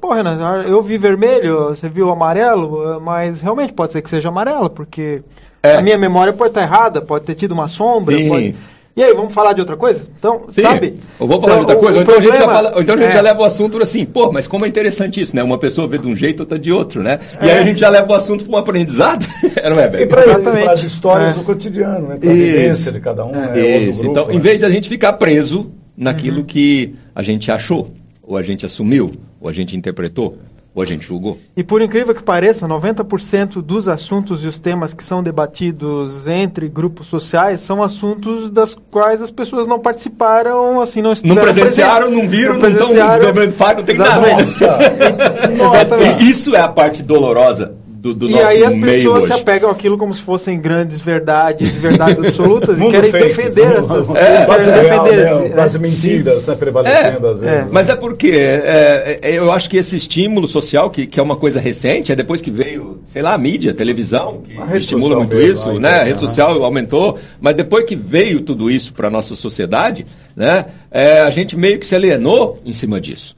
pô 0.00 0.12
Renan, 0.12 0.62
eu 0.62 0.80
vi 0.80 0.96
vermelho, 0.96 1.70
você 1.70 1.88
viu 1.88 2.08
amarelo, 2.08 3.00
mas 3.00 3.40
realmente 3.40 3.72
pode 3.72 3.90
ser 3.90 4.00
que 4.00 4.08
seja 4.08 4.28
amarelo, 4.28 4.70
porque 4.70 5.22
é. 5.60 5.76
a 5.76 5.82
minha 5.82 5.98
memória 5.98 6.32
pode 6.32 6.50
estar 6.50 6.62
errada, 6.62 7.02
pode 7.02 7.24
ter 7.24 7.34
tido 7.34 7.52
uma 7.52 7.66
sombra, 7.66 8.16
Sim. 8.16 8.28
pode... 8.28 8.54
E 8.96 9.02
aí, 9.02 9.12
vamos 9.12 9.34
falar 9.34 9.54
de 9.54 9.60
outra 9.60 9.76
coisa? 9.76 10.06
Então, 10.16 10.42
Sim. 10.46 10.62
sabe? 10.62 11.00
Ou 11.18 11.26
vamos 11.26 11.42
falar 11.42 11.60
então, 11.60 11.66
de 11.66 11.72
outra 11.72 11.76
coisa. 11.76 11.98
Ou 11.98 12.02
então, 12.02 12.14
problema, 12.14 12.32
a 12.32 12.38
gente, 12.38 12.46
já, 12.46 12.54
fala, 12.54 12.80
então 12.80 12.94
a 12.94 12.98
gente 12.98 13.08
é. 13.08 13.12
já 13.12 13.20
leva 13.20 13.40
o 13.40 13.44
assunto 13.44 13.82
assim, 13.82 14.06
pô, 14.06 14.30
mas 14.30 14.46
como 14.46 14.64
é 14.64 14.68
interessante 14.68 15.20
isso, 15.20 15.34
né? 15.34 15.42
Uma 15.42 15.58
pessoa 15.58 15.88
vê 15.88 15.98
de 15.98 16.06
um 16.06 16.14
jeito, 16.14 16.40
outra 16.40 16.56
de 16.56 16.70
outro, 16.70 17.02
né? 17.02 17.18
E 17.42 17.48
é. 17.48 17.54
aí 17.54 17.58
a 17.58 17.64
gente 17.64 17.80
já 17.80 17.88
leva 17.88 18.12
o 18.12 18.14
assunto 18.14 18.44
para 18.44 18.54
um 18.54 18.56
aprendizado, 18.56 19.26
não 19.68 19.80
é, 19.80 19.88
Beto? 19.88 20.04
E 20.04 20.06
para 20.06 20.72
as 20.72 20.84
histórias 20.84 21.32
é. 21.32 21.34
do 21.34 21.42
cotidiano, 21.42 22.06
né? 22.06 22.16
Para 22.20 22.30
a 22.30 22.32
vivência 22.32 22.92
de 22.92 23.00
cada 23.00 23.24
um. 23.24 23.32
Né? 23.32 23.58
Isso. 23.58 23.98
Grupo, 23.98 24.10
então, 24.12 24.28
né? 24.28 24.34
em 24.34 24.38
vez 24.38 24.60
de 24.60 24.64
a 24.64 24.70
gente 24.70 24.88
ficar 24.88 25.14
preso 25.14 25.72
naquilo 25.96 26.38
uhum. 26.38 26.44
que 26.44 26.94
a 27.16 27.22
gente 27.24 27.50
achou, 27.50 27.90
ou 28.22 28.36
a 28.36 28.44
gente 28.44 28.64
assumiu, 28.64 29.10
ou 29.40 29.48
a 29.48 29.52
gente 29.52 29.76
interpretou, 29.76 30.38
a 30.82 30.84
gente 30.84 31.06
julgou. 31.06 31.38
E 31.56 31.62
por 31.62 31.80
incrível 31.80 32.14
que 32.14 32.22
pareça, 32.22 32.66
90% 32.66 33.62
dos 33.62 33.88
assuntos 33.88 34.44
e 34.44 34.48
os 34.48 34.58
temas 34.58 34.92
que 34.92 35.04
são 35.04 35.22
debatidos 35.22 36.26
entre 36.26 36.68
grupos 36.68 37.06
sociais 37.06 37.60
são 37.60 37.82
assuntos 37.82 38.50
das 38.50 38.76
quais 38.90 39.22
as 39.22 39.30
pessoas 39.30 39.66
não 39.66 39.78
participaram, 39.78 40.80
assim, 40.80 41.00
não 41.00 41.12
Não 41.22 41.36
presenciaram, 41.36 42.10
não 42.10 42.28
viram, 42.28 42.58
não 42.58 42.68
estão 42.68 42.88
lembrando 42.92 43.52
fato, 43.52 43.78
não 43.78 43.84
tem 43.84 43.96
nada. 43.96 44.20
Nossa. 45.56 46.22
Isso 46.22 46.56
é 46.56 46.60
a 46.60 46.68
parte 46.68 47.02
dolorosa 47.02 47.83
do, 48.04 48.12
do 48.12 48.30
e 48.30 48.38
aí 48.38 48.62
as 48.62 48.74
pessoas 48.74 49.24
se 49.24 49.32
apegam 49.32 49.70
àquilo 49.70 49.96
como 49.96 50.12
se 50.12 50.20
fossem 50.20 50.60
grandes 50.60 51.00
verdades, 51.00 51.70
verdades 51.76 52.18
absolutas 52.22 52.78
e 52.78 52.86
querem 52.90 53.10
fake. 53.10 53.24
defender 53.24 53.72
essas 53.72 54.10
é, 54.10 54.44
querem 54.44 54.66
defender 54.66 55.24
real, 55.24 55.46
esse, 55.46 55.60
as 55.60 55.76
mentiras 55.78 56.46
né, 56.46 56.54
prevalecendo 56.54 57.26
é, 57.26 57.30
às 57.30 57.40
vezes. 57.40 57.66
É. 57.66 57.68
Mas 57.70 57.88
é 57.88 57.96
porque 57.96 58.30
é, 58.30 59.20
é, 59.22 59.38
eu 59.38 59.50
acho 59.50 59.70
que 59.70 59.78
esse 59.78 59.96
estímulo 59.96 60.46
social, 60.46 60.90
que, 60.90 61.06
que 61.06 61.18
é 61.18 61.22
uma 61.22 61.36
coisa 61.36 61.58
recente, 61.58 62.12
é 62.12 62.16
depois 62.16 62.42
que 62.42 62.50
veio, 62.50 62.98
sei 63.06 63.22
lá, 63.22 63.32
a 63.32 63.38
mídia, 63.38 63.70
a 63.70 63.74
televisão, 63.74 64.42
que 64.42 64.76
estimula 64.76 65.16
muito 65.16 65.34
mesmo, 65.34 65.72
isso, 65.72 65.80
né? 65.80 66.00
A 66.00 66.04
rede 66.04 66.20
social 66.20 66.62
aumentou, 66.62 67.18
mas 67.40 67.54
depois 67.54 67.86
que 67.86 67.96
veio 67.96 68.42
tudo 68.42 68.70
isso 68.70 68.92
para 68.92 69.08
a 69.08 69.10
nossa 69.10 69.34
sociedade, 69.34 70.04
né? 70.36 70.66
É, 70.90 71.20
a 71.20 71.30
gente 71.30 71.56
meio 71.56 71.78
que 71.78 71.86
se 71.86 71.94
alienou 71.94 72.60
em 72.66 72.74
cima 72.74 73.00
disso. 73.00 73.34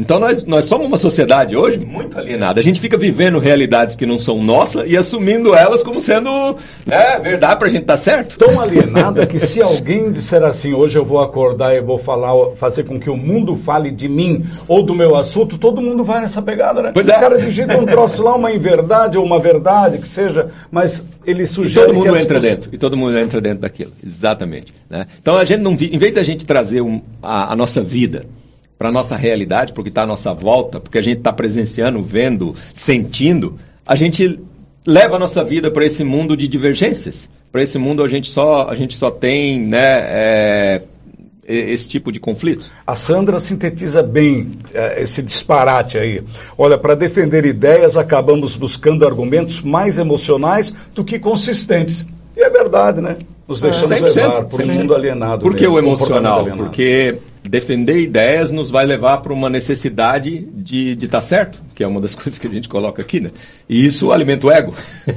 Então 0.00 0.18
nós, 0.18 0.44
nós 0.44 0.64
somos 0.64 0.86
uma 0.86 0.96
sociedade 0.96 1.54
hoje 1.54 1.84
muito 1.84 2.18
alienada. 2.18 2.58
A 2.58 2.62
gente 2.62 2.80
fica 2.80 2.96
vivendo 2.96 3.38
realidades 3.38 3.94
que 3.94 4.06
não 4.06 4.18
são 4.18 4.42
nossas 4.42 4.90
e 4.90 4.96
assumindo 4.96 5.54
elas 5.54 5.82
como 5.82 6.00
sendo 6.00 6.56
né, 6.86 7.18
verdade 7.22 7.58
para 7.58 7.68
a 7.68 7.70
gente 7.70 7.82
estar 7.82 7.94
tá 7.94 7.98
certo. 7.98 8.38
Tão 8.38 8.58
alienada 8.58 9.26
que 9.26 9.38
se 9.38 9.60
alguém 9.60 10.10
disser 10.10 10.42
assim, 10.42 10.72
hoje 10.72 10.98
eu 10.98 11.04
vou 11.04 11.20
acordar 11.20 11.74
e 11.74 11.82
vou 11.82 11.98
falar, 11.98 12.32
fazer 12.56 12.84
com 12.84 12.98
que 12.98 13.10
o 13.10 13.16
mundo 13.16 13.56
fale 13.56 13.90
de 13.90 14.08
mim 14.08 14.44
ou 14.66 14.82
do 14.82 14.94
meu 14.94 15.14
assunto, 15.16 15.58
todo 15.58 15.82
mundo 15.82 16.02
vai 16.02 16.22
nessa 16.22 16.40
pegada, 16.40 16.80
né? 16.80 16.92
Pois 16.94 17.06
é. 17.06 17.16
O 17.16 17.20
cara 17.20 17.38
digita 17.38 17.76
um 17.76 17.84
troço 17.84 18.22
lá, 18.22 18.34
uma 18.34 18.50
inverdade 18.50 19.18
ou 19.18 19.24
uma 19.24 19.38
verdade 19.38 19.98
que 19.98 20.08
seja, 20.08 20.48
mas 20.70 21.04
ele 21.26 21.46
sugere. 21.46 21.84
E 21.84 21.86
todo 21.88 21.94
mundo 21.94 22.16
entra 22.16 22.40
dentro. 22.40 22.70
E 22.72 22.78
todo 22.78 22.96
mundo 22.96 23.18
entra 23.18 23.40
dentro 23.40 23.60
daquilo. 23.60 23.92
Exatamente. 24.04 24.72
Né? 24.88 25.06
Então 25.20 25.36
a 25.36 25.44
gente 25.44 25.60
não, 25.60 25.72
em 25.72 25.98
vez 25.98 26.14
da 26.14 26.22
gente 26.22 26.46
trazer 26.46 26.80
um, 26.80 27.02
a, 27.22 27.52
a 27.52 27.56
nossa 27.56 27.82
vida 27.82 28.24
para 28.80 28.88
a 28.88 28.92
nossa 28.92 29.14
realidade, 29.14 29.74
porque 29.74 29.90
está 29.90 30.04
à 30.04 30.06
nossa 30.06 30.32
volta, 30.32 30.80
porque 30.80 30.96
a 30.96 31.02
gente 31.02 31.18
está 31.18 31.30
presenciando, 31.30 32.02
vendo, 32.02 32.56
sentindo, 32.72 33.58
a 33.86 33.94
gente 33.94 34.40
leva 34.86 35.16
a 35.16 35.18
nossa 35.18 35.44
vida 35.44 35.70
para 35.70 35.84
esse 35.84 36.02
mundo 36.02 36.34
de 36.34 36.48
divergências. 36.48 37.28
Para 37.52 37.62
esse 37.62 37.76
mundo 37.76 38.02
a 38.02 38.08
gente 38.08 38.30
só, 38.30 38.70
a 38.70 38.74
gente 38.74 38.96
só 38.96 39.10
tem 39.10 39.60
né, 39.60 39.76
é, 39.82 40.82
esse 41.46 41.90
tipo 41.90 42.10
de 42.10 42.18
conflito. 42.18 42.70
A 42.86 42.96
Sandra 42.96 43.38
sintetiza 43.38 44.02
bem 44.02 44.50
é, 44.72 45.02
esse 45.02 45.20
disparate 45.20 45.98
aí. 45.98 46.22
Olha, 46.56 46.78
para 46.78 46.94
defender 46.94 47.44
ideias, 47.44 47.98
acabamos 47.98 48.56
buscando 48.56 49.06
argumentos 49.06 49.60
mais 49.60 49.98
emocionais 49.98 50.74
do 50.94 51.04
que 51.04 51.18
consistentes. 51.18 52.06
E 52.34 52.42
é 52.42 52.48
verdade, 52.48 53.02
né? 53.02 53.18
Nos 53.46 53.60
deixamos 53.60 54.16
é, 54.16 54.22
levar 54.22 54.44
por 54.44 54.62
um 54.62 54.66
mundo 54.66 54.94
alienado. 54.94 55.42
Por 55.42 55.54
que 55.54 55.64
mesmo, 55.64 55.76
o 55.76 55.78
emocional? 55.78 56.46
Porque 56.56 57.18
defender 57.42 58.00
ideias 58.00 58.50
nos 58.50 58.70
vai 58.70 58.84
levar 58.84 59.18
para 59.18 59.32
uma 59.32 59.48
necessidade 59.48 60.40
de 60.40 60.92
estar 60.92 61.08
tá 61.08 61.20
certo, 61.20 61.62
que 61.74 61.82
é 61.82 61.86
uma 61.86 62.00
das 62.00 62.14
coisas 62.16 62.38
que 62.38 62.46
a 62.46 62.50
gente 62.50 62.68
coloca 62.68 63.00
aqui, 63.02 63.20
né? 63.20 63.30
E 63.68 63.84
isso 63.84 64.12
alimenta 64.12 64.46
o 64.46 64.50
ego. 64.50 64.74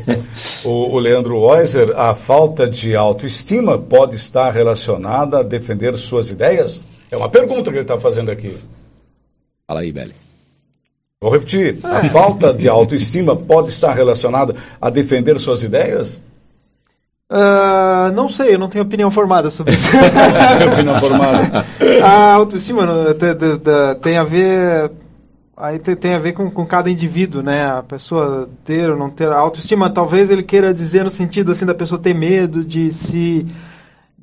o, 0.63 0.95
o 0.95 0.99
Leandro 0.99 1.39
Weiser, 1.39 1.93
a 1.95 2.15
falta 2.15 2.67
de 2.67 2.95
autoestima 2.95 3.77
pode 3.77 4.15
estar 4.15 4.51
relacionada 4.51 5.39
a 5.39 5.43
defender 5.43 5.95
suas 5.97 6.29
ideias? 6.29 6.81
É 7.11 7.17
uma 7.17 7.29
pergunta 7.29 7.63
que 7.63 7.77
ele 7.77 7.81
está 7.81 7.99
fazendo 7.99 8.31
aqui. 8.31 8.57
Fala 9.67 9.81
aí, 9.81 9.91
Beli. 9.91 10.13
Vou 11.21 11.31
repetir. 11.31 11.77
A 11.83 12.09
falta 12.09 12.53
de 12.53 12.67
autoestima 12.67 13.35
pode 13.35 13.69
estar 13.69 13.93
relacionada 13.93 14.55
a 14.81 14.89
defender 14.89 15.39
suas 15.39 15.63
ideias? 15.63 16.21
Uh, 17.35 18.11
não 18.13 18.29
sei, 18.29 18.53
eu 18.53 18.59
não 18.59 18.69
tenho 18.69 18.83
opinião 18.85 19.09
formada 19.09 19.49
sobre 19.49 19.73
isso. 19.73 19.89
opinião 20.71 20.99
formada. 20.99 21.65
A 22.05 22.33
autoestima 22.33 22.85
tem 23.99 24.17
a 24.19 24.23
ver. 24.23 24.91
aí 25.57 25.79
tem, 25.79 26.13
a 26.13 26.19
ver 26.19 26.33
com, 26.33 26.51
com 26.51 26.63
cada 26.63 26.91
indivíduo, 26.91 27.41
né? 27.41 27.65
A 27.65 27.81
pessoa 27.81 28.47
ter 28.63 28.91
ou 28.91 28.97
não 28.97 29.09
ter 29.09 29.31
autoestima. 29.31 29.89
Talvez 29.89 30.29
ele 30.29 30.43
queira 30.43 30.71
dizer 30.71 31.03
no 31.03 31.09
sentido 31.09 31.51
assim 31.53 31.65
da 31.65 31.73
pessoa 31.73 31.99
ter 31.99 32.13
medo 32.13 32.63
de 32.63 32.91
se 32.91 33.47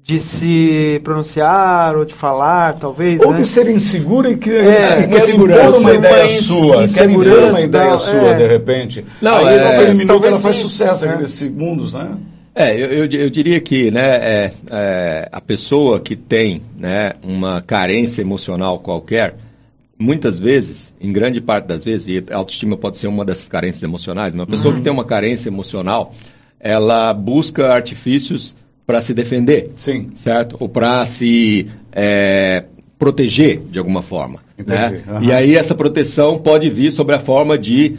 de 0.03 0.19
se 0.19 1.01
pronunciar 1.05 1.97
ou 1.97 2.05
de 2.05 2.15
falar, 2.15 2.75
talvez. 2.75 3.21
Ou 3.23 3.33
né? 3.33 3.39
de 3.39 3.47
ser 3.47 3.69
insegura 3.69 4.31
e 4.31 4.37
que 4.37 4.51
É, 4.51 5.03
que 5.03 5.33
uma 5.33 5.95
ideia 5.95 6.25
uma 6.27 6.43
sua, 6.43 6.89
quer 6.89 7.11
impor 7.11 7.27
uma 7.27 7.61
ideia 7.61 7.91
da- 7.91 7.99
sua, 7.99 8.19
é. 8.29 8.35
de 8.35 8.47
repente. 8.47 9.05
Não, 9.21 9.47
Aí 9.47 9.57
é, 9.57 9.65
naquele 9.65 9.93
minuto 9.95 10.07
talvez 10.07 10.33
ela 10.33 10.43
faz 10.43 10.57
sim. 10.57 10.63
sucesso 10.63 11.05
É. 11.05 11.09
aqueles 11.11 11.31
segundos, 11.33 11.93
né? 11.95 12.09
É, 12.61 12.75
eu, 12.75 12.89
eu, 12.93 13.07
eu 13.07 13.31
diria 13.31 13.59
que 13.61 13.91
né, 13.91 14.17
é, 14.17 14.53
é, 14.71 15.29
a 15.33 15.41
pessoa 15.41 15.99
que 15.99 16.15
tem 16.15 16.61
né, 16.77 17.15
uma 17.23 17.63
carência 17.63 18.21
emocional 18.21 18.79
qualquer, 18.79 19.35
muitas 19.99 20.39
vezes, 20.39 20.95
em 21.01 21.11
grande 21.11 21.41
parte 21.41 21.67
das 21.67 21.85
vezes, 21.85 22.09
e 22.09 22.33
a 22.33 22.37
autoestima 22.37 22.77
pode 22.77 22.99
ser 22.99 23.07
uma 23.07 23.25
dessas 23.25 23.49
carências 23.49 23.83
emocionais, 23.83 24.35
uma 24.35 24.47
pessoa 24.47 24.75
que 24.75 24.83
tem 24.83 24.93
uma 24.93 25.05
carência 25.05 25.49
emocional, 25.49 26.15
ela 26.59 27.15
busca 27.15 27.73
artifícios 27.73 28.55
para 28.87 29.01
se 29.01 29.15
defender, 29.15 29.71
Sim. 29.79 30.11
certo? 30.15 30.57
Ou 30.61 30.69
para 30.69 31.07
se 31.07 31.67
é, 31.93 32.65
proteger 32.99 33.59
de 33.71 33.79
alguma 33.79 34.03
forma. 34.03 34.41
Né? 34.59 35.03
Aham. 35.09 35.25
E 35.25 35.33
aí 35.33 35.57
essa 35.57 35.75
proteção 35.75 36.37
pode 36.39 36.69
vir 36.69 36.93
sobre 36.93 37.15
a 37.15 37.19
forma 37.19 37.57
de 37.57 37.97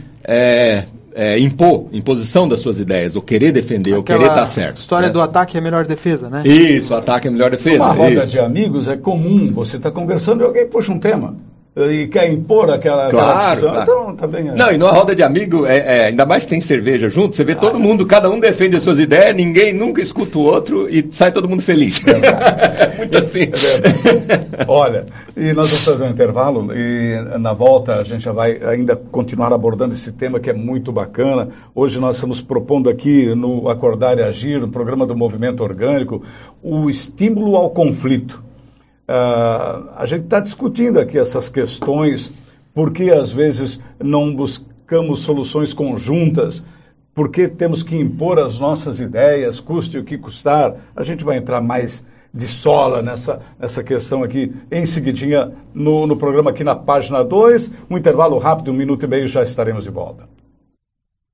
é, 1.14 1.38
impor, 1.38 1.88
imposição 1.92 2.48
das 2.48 2.60
suas 2.60 2.78
ideias, 2.78 3.16
ou 3.16 3.22
querer 3.22 3.52
defender, 3.52 3.94
ou 3.94 4.00
Aquela 4.00 4.18
querer 4.18 4.30
estar 4.32 4.46
certo. 4.46 4.78
História 4.78 5.08
né? 5.08 5.12
do 5.12 5.20
ataque 5.20 5.56
é 5.56 5.60
a 5.60 5.62
melhor 5.62 5.86
defesa, 5.86 6.28
né? 6.28 6.42
Isso, 6.44 6.92
o 6.92 6.96
ataque 6.96 7.26
é 7.26 7.30
a 7.30 7.32
melhor 7.32 7.50
defesa. 7.50 7.82
Uma 7.82 7.92
roda 7.92 8.22
isso. 8.22 8.30
de 8.30 8.38
amigos 8.38 8.88
é 8.88 8.96
comum, 8.96 9.50
você 9.52 9.76
está 9.76 9.90
conversando 9.90 10.42
e 10.42 10.44
alguém 10.44 10.66
puxa 10.66 10.92
um 10.92 10.98
tema 10.98 11.36
e 11.74 12.06
quer 12.06 12.30
impor 12.30 12.70
aquela, 12.70 13.06
aquela 13.06 13.22
Claro, 13.22 13.60
discussão. 13.60 13.84
claro. 13.84 14.02
Então, 14.02 14.16
também 14.16 14.48
é. 14.48 14.54
Não, 14.54 14.70
e 14.70 14.76
numa 14.76 14.92
roda 14.92 15.14
de 15.14 15.22
amigo, 15.22 15.64
é, 15.64 15.78
é, 15.78 16.04
ainda 16.06 16.26
mais 16.26 16.44
que 16.44 16.50
tem 16.50 16.60
cerveja 16.60 17.08
junto, 17.08 17.34
você 17.34 17.44
vê 17.44 17.54
todo 17.54 17.80
mundo, 17.80 18.04
cada 18.06 18.28
um 18.28 18.38
defende 18.38 18.76
as 18.76 18.82
suas 18.82 18.98
ideias, 18.98 19.34
ninguém 19.34 19.72
nunca 19.72 20.02
escuta 20.02 20.38
o 20.38 20.42
outro 20.42 20.86
e 20.88 21.06
sai 21.10 21.32
todo 21.32 21.48
mundo 21.48 21.62
feliz. 21.62 21.98
Muito 22.98 23.16
assim. 23.16 23.44
É 23.44 24.64
Olha, 24.68 25.06
e 25.34 25.52
nós 25.54 25.68
vamos 25.68 25.84
fazer 25.84 26.04
um 26.04 26.10
intervalo 26.10 26.72
e 26.74 27.16
na 27.38 27.54
volta 27.54 27.98
a 27.98 28.04
gente 28.04 28.22
já 28.22 28.32
vai 28.32 28.62
ainda 28.62 28.94
continuar 28.94 29.52
abordando 29.52 29.94
esse 29.94 30.12
tema 30.12 30.38
que 30.38 30.50
é 30.50 30.52
muito 30.52 30.92
bacana. 30.92 31.48
Hoje 31.74 31.98
nós 31.98 32.16
estamos 32.16 32.40
propondo 32.42 32.90
aqui 32.90 33.34
no 33.34 33.68
Acordar 33.70 34.18
e 34.18 34.22
Agir, 34.22 34.60
no 34.60 34.68
programa 34.68 35.06
do 35.06 35.16
Movimento 35.16 35.62
Orgânico, 35.64 36.22
o 36.62 36.90
estímulo 36.90 37.56
ao 37.56 37.70
conflito. 37.70 38.42
Ah, 39.06 39.94
a 39.96 40.06
gente 40.06 40.24
está 40.24 40.40
discutindo 40.40 40.98
aqui 40.98 41.18
essas 41.18 41.48
questões, 41.48 42.32
porque 42.74 43.10
às 43.10 43.32
vezes 43.32 43.80
não 44.02 44.34
buscamos 44.34 45.20
soluções 45.20 45.74
conjuntas, 45.74 46.64
porque 47.14 47.48
temos 47.48 47.82
que 47.82 47.96
impor 47.96 48.38
as 48.38 48.58
nossas 48.58 49.00
ideias, 49.00 49.60
custe 49.60 49.98
o 49.98 50.04
que 50.04 50.16
custar. 50.16 50.76
A 50.96 51.02
gente 51.02 51.24
vai 51.24 51.36
entrar 51.36 51.60
mais 51.60 52.06
de 52.32 52.48
sola 52.48 53.02
nessa, 53.02 53.42
nessa 53.58 53.84
questão 53.84 54.22
aqui 54.24 54.54
em 54.70 54.86
seguidinha 54.86 55.52
no, 55.74 56.06
no 56.06 56.16
programa 56.16 56.50
aqui 56.50 56.64
na 56.64 56.74
página 56.74 57.22
2. 57.22 57.74
Um 57.90 57.98
intervalo 57.98 58.38
rápido, 58.38 58.70
um 58.70 58.74
minuto 58.74 59.04
e 59.04 59.08
meio, 59.08 59.28
já 59.28 59.42
estaremos 59.42 59.84
de 59.84 59.90
volta. 59.90 60.26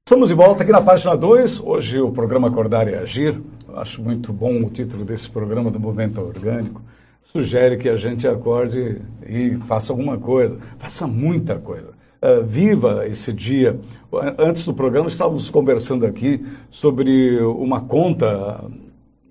Estamos 0.04 0.28
de 0.30 0.34
volta 0.34 0.62
aqui 0.62 0.72
na 0.72 0.80
página 0.80 1.16
2. 1.16 1.60
Hoje 1.60 2.00
o 2.00 2.10
programa 2.10 2.48
Acordar 2.48 2.88
e 2.88 2.94
Agir. 2.94 3.40
Eu 3.68 3.78
acho 3.78 4.02
muito 4.02 4.32
bom 4.32 4.62
o 4.62 4.70
título 4.70 5.04
desse 5.04 5.28
programa 5.28 5.70
do 5.70 5.78
Movimento 5.78 6.20
Orgânico. 6.20 6.82
Sugere 7.22 7.76
que 7.76 7.88
a 7.88 7.96
gente 7.96 8.26
acorde 8.26 9.02
e 9.26 9.56
faça 9.66 9.92
alguma 9.92 10.18
coisa, 10.18 10.58
faça 10.78 11.06
muita 11.06 11.56
coisa. 11.56 11.90
Uh, 12.20 12.44
viva 12.44 13.06
esse 13.06 13.32
dia. 13.32 13.78
Antes 14.38 14.64
do 14.64 14.74
programa 14.74 15.08
estávamos 15.08 15.50
conversando 15.50 16.04
aqui 16.06 16.44
sobre 16.70 17.40
uma 17.42 17.82
conta 17.82 18.64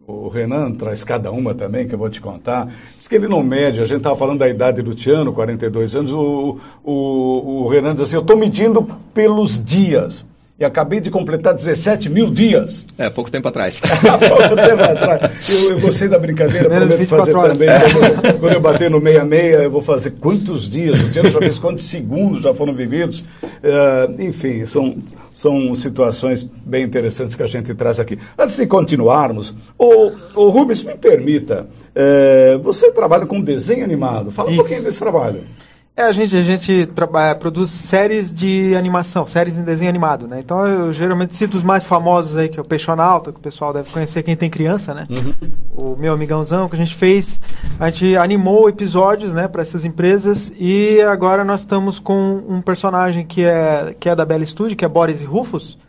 o 0.08 0.29
Renan 0.29 0.72
traz 0.72 1.03
cada 1.03 1.29
uma 1.32 1.53
também, 1.53 1.86
que 1.86 1.94
eu 1.94 2.00
vou 2.00 2.10
te 2.10 2.22
contar. 2.22 2.68
Diz 2.98 3.09
que 3.09 3.16
ele 3.16 3.27
não 3.27 3.44
mede, 3.44 3.81
a 3.81 3.85
gente 3.85 3.98
estava 3.98 4.16
falando 4.16 4.40
da 4.40 4.48
idade 4.48 4.81
do 4.81 4.96
Tiano, 4.96 5.33
42 5.33 5.98
anos, 5.98 6.14
o, 6.14 6.59
o, 6.81 7.64
o 7.64 7.68
Renan 7.68 7.92
diz 7.94 8.03
assim, 8.03 8.16
eu 8.16 8.22
estou 8.22 8.38
medindo 8.38 8.88
pelos 9.14 9.62
dias. 9.62 10.25
E 10.59 10.65
acabei 10.65 11.00
de 11.00 11.11
completar 11.11 11.53
17 11.53 12.09
mil 12.09 12.31
dias. 12.31 12.83
É, 12.98 13.11
pouco 13.11 13.29
tempo 13.29 13.48
atrás. 13.48 13.79
Pouco 14.27 14.55
tempo 14.55 14.81
atrás. 14.81 15.63
Eu, 15.65 15.72
eu 15.72 15.79
gostei 15.79 16.07
da 16.07 16.17
brincadeira, 16.17 16.67
Menos 16.67 16.87
prometo 16.87 17.07
fazer 17.07 17.31
24 17.33 17.39
horas. 17.39 17.57
também. 17.59 17.70
Quando, 17.70 18.39
quando 18.39 18.53
eu 18.53 18.59
bater 18.59 18.89
no 18.89 19.00
66, 19.00 19.63
eu 19.63 19.70
vou 19.72 19.83
fazer 19.83 20.11
quantos 20.20 20.67
dias? 20.67 21.00
O 21.00 21.11
Tiano 21.11 21.29
já 21.29 21.37
fez 21.37 21.59
quantos 21.59 21.83
segundos 21.83 22.41
já 22.41 22.55
foram 22.55 22.74
vividos? 22.74 23.24
Eh, 23.61 24.09
enfim, 24.17 24.65
são, 24.65 24.98
são 25.31 25.75
situações 25.75 26.41
bem 26.65 26.83
interessantes 26.83 27.35
que 27.35 27.43
a 27.43 27.48
gente 27.48 27.75
traz 27.75 28.00
aqui. 28.00 28.17
Antes 28.35 28.57
de 28.57 28.65
continuarmos, 28.65 29.53
o, 29.77 30.11
o 30.33 30.50
Rubens, 30.50 30.83
me 30.83 30.96
permita, 30.96 31.67
eh, 31.93 32.59
você 32.63 32.91
trabalha 32.91 33.27
com 33.27 33.39
desenho 33.39 33.83
animado. 33.83 34.31
Fala 34.31 34.50
um 34.50 34.53
Isso. 34.53 34.61
pouquinho 34.61 34.83
desse 34.83 34.98
trabalho. 34.98 35.41
É, 36.00 36.03
a 36.03 36.12
gente, 36.12 36.38
a 36.38 36.44
gente 36.44 36.86
traba- 36.86 37.33
produz 37.33 37.72
séries 37.72 38.31
de 38.31 38.75
animação, 38.75 39.25
séries 39.25 39.57
em 39.57 39.64
desenho 39.64 39.90
animado, 39.90 40.27
né? 40.27 40.40
Então 40.40 40.64
eu 40.68 40.94
geralmente 40.94 41.36
cito 41.36 41.57
os 41.57 41.64
mais 41.64 41.86
famosos 41.86 42.38
aí, 42.38 42.48
que 42.50 42.60
é 42.60 42.62
o 42.62 42.66
Peixonauta, 42.66 43.31
que 43.31 43.40
o 43.40 43.42
pessoal 43.42 43.74
deve 43.74 43.90
conhecer 43.90 44.22
quem 44.22 44.36
tem 44.36 44.48
criança, 44.48 44.94
né? 44.94 45.07
O 45.75 45.96
meu 45.96 46.14
amigãozão 46.14 46.70
que 46.70 46.75
a 46.75 46.77
gente 46.77 46.94
fez, 46.94 47.42
a 47.79 47.90
gente 47.90 48.16
animou 48.16 48.70
episódios, 48.70 49.33
né, 49.33 49.48
para 49.48 49.64
essas 49.64 49.86
empresas 49.86 50.53
e 50.60 51.01
agora 51.01 51.44
nós 51.44 51.62
estamos 51.62 51.98
com 51.98 52.44
um 52.48 52.62
personagem 52.62 53.25
que 53.25 53.44
é 53.44 53.96
que 54.00 54.07
é 54.07 54.16
da 54.16 54.24
Bela 54.24 54.46
Studio, 54.46 54.77
que 54.77 54.86
é 54.86 54.88
Boris 54.88 55.24
e 55.24 55.25
Rufus, 55.25 55.79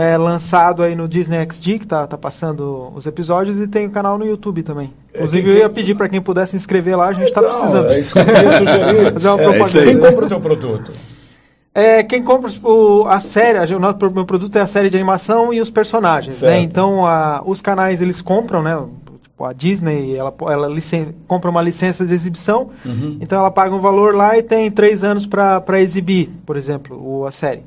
é, 0.00 0.16
lançado 0.16 0.84
aí 0.84 0.94
no 0.94 1.08
Disney 1.08 1.38
XD, 1.50 1.80
que 1.80 1.86
tá, 1.86 2.06
tá 2.06 2.16
passando 2.16 2.92
os 2.94 3.04
episódios, 3.04 3.58
e 3.58 3.66
tem 3.66 3.86
o 3.86 3.90
canal 3.90 4.16
no 4.16 4.24
YouTube 4.24 4.62
também. 4.62 4.94
Inclusive, 5.12 5.42
quem- 5.42 5.52
eu 5.54 5.58
ia 5.58 5.68
pedir 5.68 5.96
para 5.96 6.08
quem 6.08 6.20
pudesse 6.20 6.52
se 6.52 6.56
inscrever 6.56 6.96
lá, 6.96 7.08
a 7.08 7.12
gente 7.12 7.24
está 7.26 7.40
Então, 7.40 7.50
precisando. 7.50 7.90
É 7.90 7.98
isso 7.98 8.12
que 8.14 8.20
eu 8.20 8.52
sugerir. 8.52 9.10
Fazer 9.14 9.28
uma 9.28 9.40
É, 9.40 9.44
propaganda. 9.44 9.84
Quem 9.84 9.98
compra 9.98 10.24
o 10.24 10.28
teu 10.28 10.40
produto? 10.40 10.92
É, 11.74 12.02
quem 12.04 12.22
compra 12.22 12.50
o- 12.62 13.06
a 13.08 13.18
série, 13.20 13.58
a- 13.58 13.76
o 13.76 13.80
nosso 13.80 13.98
meu 14.12 14.24
produto 14.24 14.56
é 14.56 14.60
a 14.60 14.66
série 14.68 14.88
de 14.88 14.96
animação 14.96 15.52
e 15.52 15.60
os 15.60 15.68
personagens, 15.70 16.36
Certo. 16.36 16.52
né? 16.52 16.60
Então, 16.60 17.04
a- 17.04 17.42
os 17.44 17.60
canais 17.60 18.00
eles 18.00 18.20
compram, 18.22 18.62
né? 18.62 18.80
Tipo, 19.22 19.44
a 19.44 19.52
Disney, 19.52 20.14
ela, 20.16 20.32
ela 20.48 20.68
licen- 20.68 21.14
compra 21.28 21.50
uma 21.50 21.62
licença 21.62 22.04
de 22.06 22.12
exibição, 22.14 22.70
Uhum. 22.84 23.18
então 23.20 23.38
ela 23.38 23.50
paga 23.50 23.74
um 23.74 23.80
valor 23.80 24.14
lá 24.14 24.36
e 24.38 24.42
tem 24.42 24.70
três 24.70 25.02
anos 25.04 25.26
para 25.26 25.80
exibir, 25.80 26.30
por 26.46 26.56
exemplo, 26.56 26.96
o- 27.00 27.26
a 27.26 27.30
série. 27.32 27.62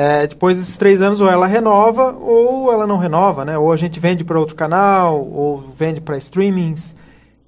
É, 0.00 0.28
depois 0.28 0.56
desses 0.56 0.76
três 0.78 1.02
anos, 1.02 1.20
ou 1.20 1.28
ela 1.28 1.44
renova 1.48 2.12
ou 2.12 2.72
ela 2.72 2.86
não 2.86 2.98
renova, 2.98 3.44
né? 3.44 3.58
Ou 3.58 3.72
a 3.72 3.76
gente 3.76 3.98
vende 3.98 4.22
para 4.22 4.38
outro 4.38 4.54
canal, 4.54 5.26
ou 5.28 5.60
vende 5.76 6.00
para 6.00 6.16
streamings. 6.18 6.94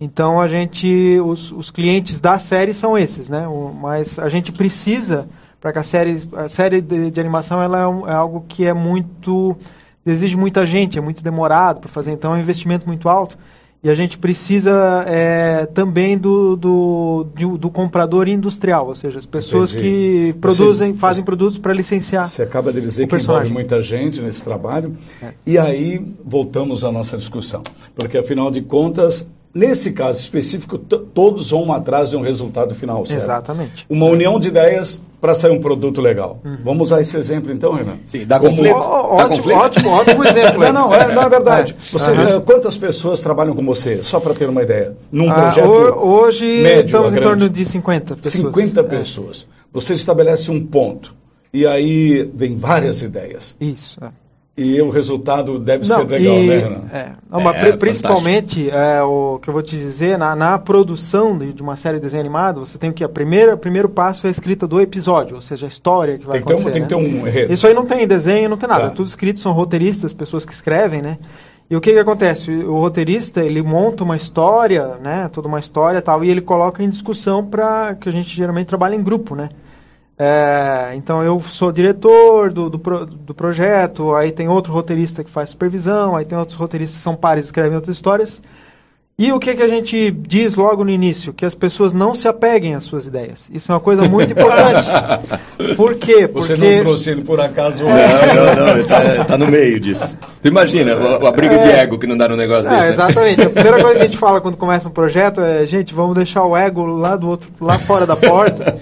Então 0.00 0.40
a 0.40 0.48
gente, 0.48 1.20
os, 1.24 1.52
os 1.52 1.70
clientes 1.70 2.18
da 2.20 2.40
série 2.40 2.74
são 2.74 2.98
esses, 2.98 3.28
né? 3.28 3.46
O- 3.46 3.72
mas 3.72 4.18
a 4.18 4.28
gente 4.28 4.50
precisa 4.50 5.28
para 5.60 5.72
que 5.72 5.78
a 5.78 5.82
série, 5.84 6.20
a 6.34 6.48
série 6.48 6.80
de, 6.80 7.12
de 7.12 7.20
animação 7.20 7.62
ela 7.62 7.78
é, 7.82 7.86
um- 7.86 8.08
é 8.08 8.12
algo 8.14 8.44
que 8.48 8.66
é 8.66 8.74
muito 8.74 9.56
exige 10.04 10.36
muita 10.36 10.66
gente, 10.66 10.98
é 10.98 11.00
muito 11.00 11.22
demorado 11.22 11.78
para 11.78 11.88
fazer, 11.88 12.10
então 12.10 12.32
é 12.34 12.36
um 12.38 12.40
investimento 12.40 12.84
muito 12.84 13.08
alto. 13.08 13.38
E 13.82 13.88
a 13.88 13.94
gente 13.94 14.18
precisa 14.18 15.04
é, 15.06 15.64
também 15.64 16.18
do, 16.18 16.54
do, 16.54 17.26
de- 17.34 17.56
do 17.58 17.70
comprador 17.70 18.28
industrial, 18.28 18.88
ou 18.88 18.94
seja, 18.94 19.18
as 19.18 19.24
pessoas 19.24 19.72
Entendi. 19.72 19.88
que 19.88 20.26
Você- 20.32 20.38
produzem, 20.38 20.92
fazem 20.92 21.22
você- 21.22 21.26
produtos 21.26 21.56
para 21.56 21.72
licenciar. 21.72 22.26
Você 22.28 22.42
acaba 22.42 22.70
de 22.74 22.80
dizer 22.82 23.06
que 23.06 23.14
envolve 23.14 23.26
personagem. 23.26 23.52
muita 23.54 23.80
gente 23.80 24.20
nesse 24.20 24.44
trabalho. 24.44 24.94
É. 25.22 25.28
E 25.46 25.56
aí 25.56 26.04
voltamos 26.22 26.84
à 26.84 26.92
nossa 26.92 27.16
discussão. 27.16 27.62
Porque, 27.94 28.18
afinal 28.18 28.50
de 28.50 28.60
contas, 28.60 29.26
nesse 29.54 29.92
caso 29.92 30.20
específico, 30.20 30.78
todos 30.78 31.50
vão 31.50 31.72
atrás 31.72 32.10
de 32.10 32.16
um 32.16 32.20
resultado 32.22 32.74
final, 32.74 33.04
certo? 33.06 33.20
Exatamente. 33.22 33.86
Uma 33.88 34.06
união 34.06 34.38
de 34.38 34.48
ideias 34.48 35.00
para 35.20 35.34
sair 35.34 35.50
um 35.50 35.60
produto 35.60 36.00
legal. 36.00 36.40
Vamos 36.64 36.88
usar 36.88 37.00
esse 37.00 37.16
exemplo 37.16 37.52
então, 37.52 37.72
Renan? 37.72 37.96
Sim, 38.06 38.24
dá 38.24 38.38
Como- 38.40 38.56
conflito. 38.56 38.74
Ó, 38.76 38.78
ó, 38.80 39.16
Dá 39.18 39.24
ótimo, 39.24 39.36
conflito? 39.36 39.58
ótimo, 39.58 39.90
ótimo 39.90 40.24
exemplo. 40.24 40.60
Não, 40.72 40.72
não, 40.72 40.94
é, 40.94 41.14
não 41.14 41.22
é 41.22 41.28
verdade. 41.28 41.74
É. 41.78 41.92
Você, 41.92 42.10
eh, 42.12 42.40
quantas 42.40 42.76
pessoas 42.78 43.20
trabalham 43.20 43.54
com 43.54 43.64
você? 43.64 44.02
Só 44.02 44.18
para 44.20 44.32
ter 44.34 44.48
uma 44.48 44.62
ideia. 44.62 44.96
Num 45.12 45.28
Ah, 45.30 45.34
projeto 45.34 45.66
ho- 45.68 46.20
hoje 46.22 46.62
médio 46.62 46.86
estamos 46.86 47.14
em 47.14 47.20
torno 47.20 47.48
de 47.50 47.64
50 47.64 48.16
pessoas. 48.16 48.32
50 48.34 48.80
É, 48.80 48.84
pessoas. 48.84 49.46
Você 49.72 49.92
estabelece 49.94 50.50
um 50.50 50.64
ponto. 50.64 51.14
E 51.52 51.66
aí 51.66 52.22
vem 52.34 52.56
várias 52.56 53.02
ideias. 53.02 53.56
isso. 53.60 53.98
é. 54.02 54.08
E 54.62 54.82
o 54.82 54.90
resultado 54.90 55.58
deve 55.58 55.88
Não, 55.88 55.96
ser 56.00 56.06
legal, 56.06 56.34
e- 56.36 56.46
né, 56.46 56.58
Renan? 56.58 56.82
é. 56.92 57.06
Não, 57.30 57.40
mas 57.40 57.46
É, 57.46 57.58
fantástico. 57.58 57.78
principalmente 57.78 58.70
é, 58.70 59.02
o 59.02 59.38
que 59.40 59.48
eu 59.48 59.54
vou 59.54 59.62
te 59.62 59.74
dizer, 59.76 60.18
na, 60.18 60.36
na 60.36 60.58
produção 60.58 61.38
de, 61.38 61.52
de 61.52 61.62
uma 61.62 61.76
série 61.76 61.96
de 61.96 62.02
desenho 62.02 62.20
animado, 62.20 62.60
você 62.60 62.76
tem 62.76 62.92
que 62.92 63.02
a 63.02 63.08
primeira, 63.08 63.54
o 63.54 63.58
primeiro 63.58 63.88
passo 63.88 64.26
é 64.26 64.28
a 64.28 64.30
escrita 64.30 64.66
do 64.66 64.78
episódio, 64.80 65.36
ou 65.36 65.40
seja, 65.40 65.66
a 65.66 65.68
história 65.68 66.18
que 66.18 66.26
vai 66.26 66.34
Tem 66.38 66.42
que, 66.42 66.48
ter 66.48 66.54
um, 66.54 66.56
acontecer. 66.58 66.72
tem 66.72 66.82
que 66.82 66.88
ter 67.32 67.34
né? 67.40 67.46
um. 67.48 67.52
Isso 67.52 67.66
aí 67.66 67.72
não 67.72 67.86
tem 67.86 68.06
desenho, 68.06 68.50
não 68.50 68.56
tem 68.58 68.68
nada. 68.68 68.82
Tá. 68.82 68.86
É 68.88 68.90
tudo 68.94 69.06
escrito, 69.06 69.40
são 69.40 69.52
roteiristas, 69.52 70.12
pessoas 70.12 70.44
que 70.44 70.52
escrevem, 70.52 71.00
né? 71.00 71.16
E 71.70 71.76
o 71.76 71.80
que, 71.80 71.92
que 71.92 71.98
acontece? 71.98 72.50
O 72.50 72.78
roteirista, 72.80 73.42
ele 73.44 73.62
monta 73.62 74.02
uma 74.04 74.16
história, 74.16 74.96
né? 75.00 75.30
Toda 75.32 75.46
uma 75.48 75.60
história 75.60 75.98
e 75.98 76.02
tal, 76.02 76.22
e 76.24 76.28
ele 76.28 76.40
coloca 76.40 76.82
em 76.82 76.88
discussão 76.90 77.46
para 77.46 77.94
que 77.94 78.08
a 78.08 78.12
gente 78.12 78.28
geralmente 78.36 78.66
trabalha 78.66 78.94
em 78.96 79.02
grupo, 79.02 79.34
né? 79.36 79.48
É, 80.22 80.92
então 80.96 81.22
eu 81.22 81.40
sou 81.40 81.72
diretor 81.72 82.52
do, 82.52 82.68
do, 82.68 82.78
pro, 82.78 83.06
do, 83.06 83.32
projeto, 83.32 84.14
aí 84.14 84.30
tem 84.30 84.48
outro 84.48 84.70
roteirista 84.70 85.24
que 85.24 85.30
faz 85.30 85.48
supervisão, 85.48 86.14
aí 86.14 86.26
tem 86.26 86.36
outros 86.36 86.58
roteiristas 86.58 86.98
que 86.98 87.02
são 87.02 87.16
pares 87.16 87.46
e 87.46 87.48
escrevem 87.48 87.74
outras 87.74 87.96
histórias. 87.96 88.42
E 89.18 89.32
o 89.32 89.38
que, 89.38 89.54
que 89.54 89.62
a 89.62 89.68
gente 89.68 90.10
diz 90.10 90.56
logo 90.56 90.84
no 90.84 90.90
início? 90.90 91.32
Que 91.32 91.46
as 91.46 91.54
pessoas 91.54 91.94
não 91.94 92.14
se 92.14 92.28
apeguem 92.28 92.74
às 92.74 92.84
suas 92.84 93.06
ideias. 93.06 93.48
Isso 93.50 93.72
é 93.72 93.74
uma 93.74 93.80
coisa 93.80 94.06
muito 94.06 94.32
importante. 94.32 94.88
por 95.74 95.94
quê? 95.94 96.28
Porque... 96.28 96.54
Você 96.54 96.56
não 96.56 96.82
trouxe 96.82 97.10
ele 97.10 97.22
por 97.22 97.40
acaso. 97.40 97.84
Não, 97.84 97.90
não, 97.90 98.56
não, 98.56 98.72
ele 98.72 98.82
está 98.82 99.24
tá 99.24 99.38
no 99.38 99.46
meio 99.46 99.80
disso. 99.80 100.18
Tu 100.42 100.48
imagina, 100.48 100.96
o, 100.96 101.22
o 101.22 101.26
abrigo 101.26 101.54
é... 101.54 101.58
de 101.58 101.70
ego 101.70 101.98
que 101.98 102.06
não 102.06 102.16
dá 102.16 102.28
no 102.28 102.36
negócio 102.36 102.70
é, 102.70 102.74
desse. 102.74 102.82
Né? 102.82 102.90
Exatamente. 102.90 103.42
A 103.42 103.48
primeira 103.50 103.80
coisa 103.80 103.98
que 103.98 104.04
a 104.04 104.06
gente 104.06 104.18
fala 104.18 104.40
quando 104.42 104.58
começa 104.58 104.86
um 104.86 104.92
projeto 104.92 105.40
é, 105.40 105.64
gente, 105.64 105.94
vamos 105.94 106.14
deixar 106.14 106.44
o 106.44 106.54
ego 106.54 106.84
lá 106.84 107.16
do 107.16 107.26
outro, 107.26 107.50
lá 107.58 107.78
fora 107.78 108.04
da 108.04 108.16
porta. 108.16 108.78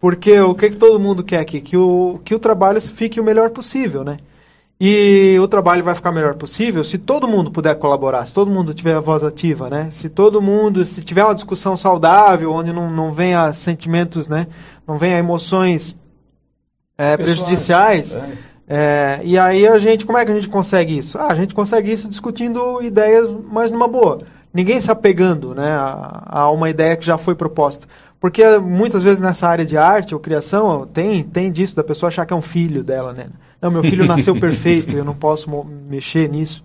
Porque 0.00 0.38
o 0.40 0.54
que, 0.54 0.70
que 0.70 0.76
todo 0.76 1.00
mundo 1.00 1.24
quer 1.24 1.40
aqui? 1.40 1.60
Que 1.60 1.76
o, 1.76 2.20
que 2.24 2.34
o 2.34 2.38
trabalho 2.38 2.80
fique 2.80 3.20
o 3.20 3.24
melhor 3.24 3.50
possível, 3.50 4.04
né? 4.04 4.18
E 4.80 5.36
o 5.40 5.48
trabalho 5.48 5.82
vai 5.82 5.92
ficar 5.92 6.12
melhor 6.12 6.36
possível 6.36 6.84
se 6.84 6.98
todo 6.98 7.26
mundo 7.26 7.50
puder 7.50 7.74
colaborar, 7.74 8.24
se 8.24 8.32
todo 8.32 8.48
mundo 8.48 8.72
tiver 8.72 8.94
a 8.94 9.00
voz 9.00 9.24
ativa, 9.24 9.68
né? 9.68 9.88
Se 9.90 10.08
todo 10.08 10.40
mundo, 10.40 10.84
se 10.84 11.02
tiver 11.02 11.24
uma 11.24 11.34
discussão 11.34 11.76
saudável, 11.76 12.52
onde 12.52 12.72
não, 12.72 12.88
não 12.88 13.12
venha 13.12 13.52
sentimentos, 13.52 14.28
né? 14.28 14.46
Não 14.86 14.96
venha 14.96 15.18
emoções 15.18 15.96
é, 16.96 17.16
prejudiciais. 17.16 18.16
É. 18.16 18.32
É, 18.70 19.20
e 19.24 19.38
aí 19.38 19.66
a 19.66 19.78
gente, 19.78 20.04
como 20.04 20.18
é 20.18 20.24
que 20.24 20.30
a 20.30 20.34
gente 20.34 20.48
consegue 20.48 20.96
isso? 20.96 21.18
Ah, 21.18 21.28
a 21.28 21.34
gente 21.34 21.54
consegue 21.54 21.90
isso 21.90 22.06
discutindo 22.06 22.82
ideias, 22.82 23.32
mas 23.50 23.70
numa 23.70 23.88
boa. 23.88 24.20
Ninguém 24.58 24.80
se 24.80 24.90
apegando 24.90 25.54
né, 25.54 25.70
a, 25.70 26.24
a 26.26 26.50
uma 26.50 26.68
ideia 26.68 26.96
que 26.96 27.06
já 27.06 27.16
foi 27.16 27.36
proposta. 27.36 27.86
Porque 28.18 28.42
muitas 28.58 29.04
vezes 29.04 29.20
nessa 29.20 29.46
área 29.46 29.64
de 29.64 29.76
arte 29.76 30.16
ou 30.16 30.20
criação 30.20 30.84
tem, 30.84 31.22
tem 31.22 31.48
disso, 31.48 31.76
da 31.76 31.84
pessoa 31.84 32.08
achar 32.08 32.26
que 32.26 32.32
é 32.32 32.36
um 32.36 32.42
filho 32.42 32.82
dela, 32.82 33.12
né? 33.12 33.26
Não, 33.62 33.70
meu 33.70 33.84
filho 33.84 34.02
nasceu 34.08 34.34
perfeito, 34.34 34.96
eu 34.96 35.04
não 35.04 35.14
posso 35.14 35.48
mexer 35.64 36.28
nisso. 36.28 36.64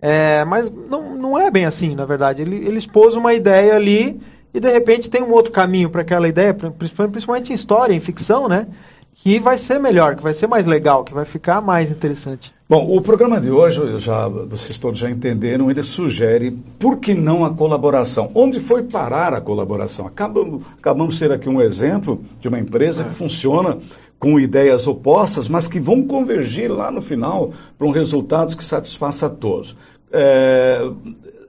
É, 0.00 0.46
mas 0.46 0.70
não, 0.70 1.14
não 1.14 1.38
é 1.38 1.50
bem 1.50 1.66
assim, 1.66 1.94
na 1.94 2.06
verdade. 2.06 2.40
Ele, 2.40 2.56
ele 2.56 2.78
expôs 2.78 3.14
uma 3.16 3.34
ideia 3.34 3.76
ali 3.76 4.18
e 4.54 4.58
de 4.58 4.72
repente 4.72 5.10
tem 5.10 5.22
um 5.22 5.32
outro 5.32 5.52
caminho 5.52 5.90
para 5.90 6.00
aquela 6.00 6.26
ideia, 6.26 6.54
principalmente 6.54 7.52
em 7.52 7.54
história, 7.54 7.92
em 7.92 8.00
ficção, 8.00 8.48
né? 8.48 8.66
Que 9.14 9.38
vai 9.38 9.58
ser 9.58 9.78
melhor, 9.78 10.16
que 10.16 10.22
vai 10.22 10.32
ser 10.32 10.46
mais 10.46 10.64
legal, 10.64 11.04
que 11.04 11.12
vai 11.12 11.26
ficar 11.26 11.60
mais 11.60 11.90
interessante. 11.90 12.55
Bom, 12.68 12.96
o 12.96 13.00
programa 13.00 13.40
de 13.40 13.48
hoje, 13.48 13.96
já, 14.00 14.26
vocês 14.26 14.76
todos 14.80 14.98
já 14.98 15.08
entenderam, 15.08 15.70
ele 15.70 15.84
sugere 15.84 16.50
por 16.80 16.98
que 16.98 17.14
não 17.14 17.44
a 17.44 17.54
colaboração? 17.54 18.28
Onde 18.34 18.58
foi 18.58 18.82
parar 18.82 19.32
a 19.32 19.40
colaboração? 19.40 20.04
Acabamos, 20.04 20.64
acabamos 20.76 21.14
de 21.14 21.20
ter 21.20 21.30
aqui 21.30 21.48
um 21.48 21.62
exemplo 21.62 22.20
de 22.40 22.48
uma 22.48 22.58
empresa 22.58 23.04
que 23.04 23.14
funciona 23.14 23.78
com 24.18 24.40
ideias 24.40 24.88
opostas, 24.88 25.48
mas 25.48 25.68
que 25.68 25.78
vão 25.78 26.02
convergir 26.08 26.68
lá 26.68 26.90
no 26.90 27.00
final 27.00 27.52
para 27.78 27.86
um 27.86 27.92
resultado 27.92 28.56
que 28.56 28.64
satisfaça 28.64 29.26
a 29.26 29.30
todos. 29.30 29.76
É, 30.10 30.90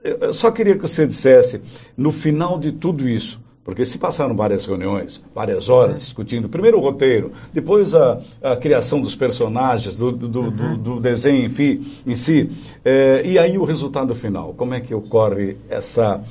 eu 0.04 0.32
só 0.32 0.52
queria 0.52 0.76
que 0.76 0.82
você 0.82 1.04
dissesse, 1.04 1.60
no 1.96 2.12
final 2.12 2.60
de 2.60 2.70
tudo 2.70 3.08
isso, 3.08 3.40
porque 3.68 3.84
se 3.84 3.98
passaram 3.98 4.34
várias 4.34 4.64
reuniões, 4.64 5.22
várias 5.34 5.68
horas 5.68 6.00
discutindo, 6.00 6.48
primeiro 6.48 6.78
o 6.78 6.80
roteiro, 6.80 7.32
depois 7.52 7.94
a, 7.94 8.18
a 8.42 8.56
criação 8.56 8.98
dos 8.98 9.14
personagens, 9.14 9.98
do, 9.98 10.10
do, 10.10 10.40
uhum. 10.40 10.50
do, 10.50 10.76
do 10.78 11.00
desenho 11.00 11.44
enfim, 11.44 11.86
em 12.06 12.16
si, 12.16 12.50
é, 12.82 13.20
e 13.26 13.38
aí 13.38 13.58
o 13.58 13.64
resultado 13.64 14.14
final, 14.14 14.54
como 14.54 14.72
é 14.72 14.80
que 14.80 14.94
ocorre 14.94 15.58
essa 15.68 16.24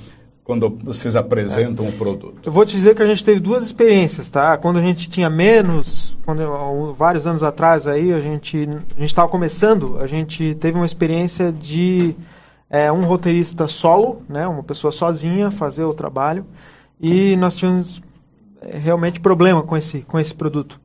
quando 0.44 0.68
vocês 0.84 1.16
apresentam 1.16 1.86
o 1.86 1.90
é. 1.90 1.92
um 1.92 1.96
produto? 1.96 2.42
Eu 2.44 2.52
vou 2.52 2.66
te 2.66 2.76
dizer 2.76 2.96
que 2.96 3.04
a 3.04 3.08
gente 3.08 3.24
teve 3.24 3.40
duas 3.40 3.64
experiências, 3.68 4.30
tá? 4.30 4.58
Quando 4.58 4.80
a 4.80 4.82
gente 4.82 5.08
tinha 5.08 5.30
menos, 5.30 6.18
quando 6.26 6.92
vários 6.94 7.28
anos 7.28 7.44
atrás 7.44 7.86
aí 7.86 8.14
a 8.14 8.20
gente 8.20 8.68
a 8.68 9.00
gente 9.00 9.10
estava 9.10 9.30
começando, 9.30 10.00
a 10.02 10.08
gente 10.08 10.56
teve 10.56 10.76
uma 10.76 10.88
experiência 10.88 11.52
de 11.52 12.16
é, 12.68 12.92
um 12.92 13.06
roteirista 13.06 13.68
solo, 13.68 14.24
né? 14.28 14.48
Uma 14.48 14.64
pessoa 14.64 14.92
sozinha 14.92 15.52
fazer 15.52 15.84
o 15.84 15.94
trabalho 15.94 16.44
e 17.00 17.36
nós 17.38 17.56
tínhamos 17.56 18.02
é, 18.62 18.78
realmente 18.78 19.20
problema 19.20 19.64
com 19.64 19.76
esse 19.78 20.02
com 20.02 20.20
esse 20.20 20.34
produto 20.34 20.80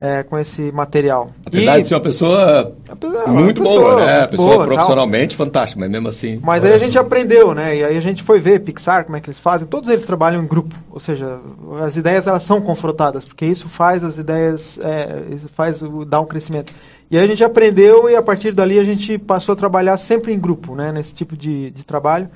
é, 0.00 0.22
com 0.22 0.38
esse 0.38 0.72
material. 0.72 1.30
Apesar 1.44 1.78
e, 1.78 1.82
de 1.82 1.88
ser 1.88 1.94
uma 1.94 2.00
pessoa 2.00 2.74
apesar, 2.88 3.28
muito 3.28 3.60
uma 3.60 3.66
pessoa 3.66 3.90
boa, 3.90 4.06
né? 4.06 4.26
Pessoa 4.26 4.54
boa, 4.54 4.64
profissionalmente 4.64 5.36
tal. 5.36 5.46
fantástica, 5.46 5.78
mas 5.78 5.90
mesmo 5.90 6.08
assim. 6.08 6.40
Mas 6.42 6.64
aí 6.64 6.72
a 6.72 6.78
gente 6.78 6.98
aprendeu, 6.98 7.54
né? 7.54 7.76
E 7.76 7.84
aí 7.84 7.96
a 7.96 8.00
gente 8.00 8.22
foi 8.22 8.40
ver 8.40 8.60
Pixar, 8.60 9.04
como 9.04 9.16
é 9.16 9.20
que 9.20 9.28
eles 9.28 9.38
fazem. 9.38 9.68
Todos 9.68 9.90
eles 9.90 10.06
trabalham 10.06 10.42
em 10.42 10.46
grupo, 10.46 10.74
ou 10.90 10.98
seja, 10.98 11.38
as 11.84 11.98
ideias 11.98 12.26
elas 12.26 12.42
são 12.42 12.62
confrontadas, 12.62 13.26
porque 13.26 13.44
isso 13.44 13.68
faz 13.68 14.02
as 14.02 14.16
ideias, 14.16 14.78
é, 14.82 15.36
faz 15.54 15.82
dar 16.06 16.22
um 16.22 16.26
crescimento. 16.26 16.72
E 17.10 17.18
aí 17.18 17.24
a 17.24 17.26
gente 17.26 17.44
aprendeu 17.44 18.08
e 18.08 18.16
a 18.16 18.22
partir 18.22 18.52
dali 18.52 18.78
a 18.78 18.84
gente 18.84 19.18
passou 19.18 19.52
a 19.52 19.56
trabalhar 19.56 19.98
sempre 19.98 20.32
em 20.32 20.38
grupo, 20.38 20.74
né? 20.74 20.92
Nesse 20.92 21.14
tipo 21.14 21.36
de, 21.36 21.70
de 21.70 21.84
trabalho. 21.84 22.30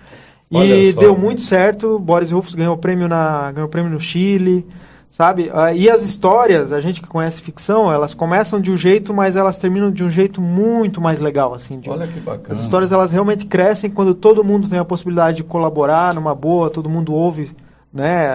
E 0.55 0.93
deu 0.93 1.17
muito 1.17 1.40
certo. 1.40 1.99
Boris 1.99 2.31
Rufus 2.31 2.55
ganhou 2.55 2.77
prêmio 2.77 3.09
na 3.09 3.51
ganhou 3.53 3.69
prêmio 3.69 3.90
no 3.90 4.01
Chile 4.01 4.67
sabe? 5.14 5.49
Ah, 5.55 5.73
e 5.73 5.88
as 5.88 6.03
histórias, 6.03 6.73
a 6.73 6.81
gente 6.81 7.01
que 7.01 7.07
conhece 7.07 7.40
ficção, 7.40 7.93
elas 7.93 8.12
começam 8.12 8.61
de 8.61 8.73
um 8.73 8.77
jeito, 8.77 9.14
mas 9.14 9.37
elas 9.37 9.57
terminam 9.59 9.88
de 9.93 10.03
um 10.03 10.11
jeito 10.11 10.40
muito 10.40 11.01
mais 11.01 11.21
legal, 11.21 11.55
assim. 11.55 11.79
De, 11.79 11.88
Olha 11.88 12.05
que 12.05 12.19
bacana. 12.19 12.49
As 12.51 12.59
histórias, 12.59 12.90
elas 12.90 13.12
realmente 13.12 13.47
crescem 13.47 13.88
quando 13.88 14.12
todo 14.12 14.43
mundo 14.43 14.69
tem 14.69 14.77
a 14.77 14.85
possibilidade 14.85 15.37
de 15.37 15.45
colaborar 15.45 16.12
numa 16.14 16.35
boa, 16.35 16.69
todo 16.69 16.90
mundo 16.90 17.14
ouve, 17.14 17.53
né? 17.93 18.27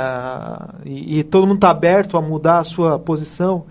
E, 0.86 1.20
e 1.20 1.24
todo 1.26 1.46
mundo 1.46 1.58
está 1.58 1.70
aberto 1.70 2.16
a 2.16 2.22
mudar 2.22 2.60
a 2.60 2.64
sua 2.64 2.98
posição. 2.98 3.66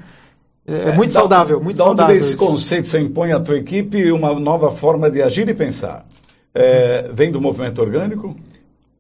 É, 0.67 0.91
é 0.91 0.93
muito 0.93 1.15
dá, 1.15 1.21
saudável, 1.21 1.63
muito 1.63 1.79
dá 1.79 1.85
saudável. 1.85 2.15
Onde 2.15 2.27
esse 2.27 2.37
conceito 2.37 2.89
você 2.89 3.01
impõe 3.01 3.33
à 3.33 3.41
tua 3.41 3.57
equipe 3.57 4.13
uma 4.13 4.39
nova 4.39 4.71
forma 4.71 5.11
de 5.11 5.23
agir 5.23 5.49
e 5.49 5.55
pensar? 5.55 6.05
É, 6.59 7.11
vem 7.13 7.31
do 7.31 7.41
movimento 7.41 7.81
orgânico? 7.81 8.37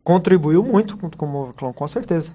Contribuiu 0.05 0.63
muito, 0.63 0.97
com, 0.97 1.11
com, 1.11 1.73
com 1.73 1.89
certeza. 1.89 2.31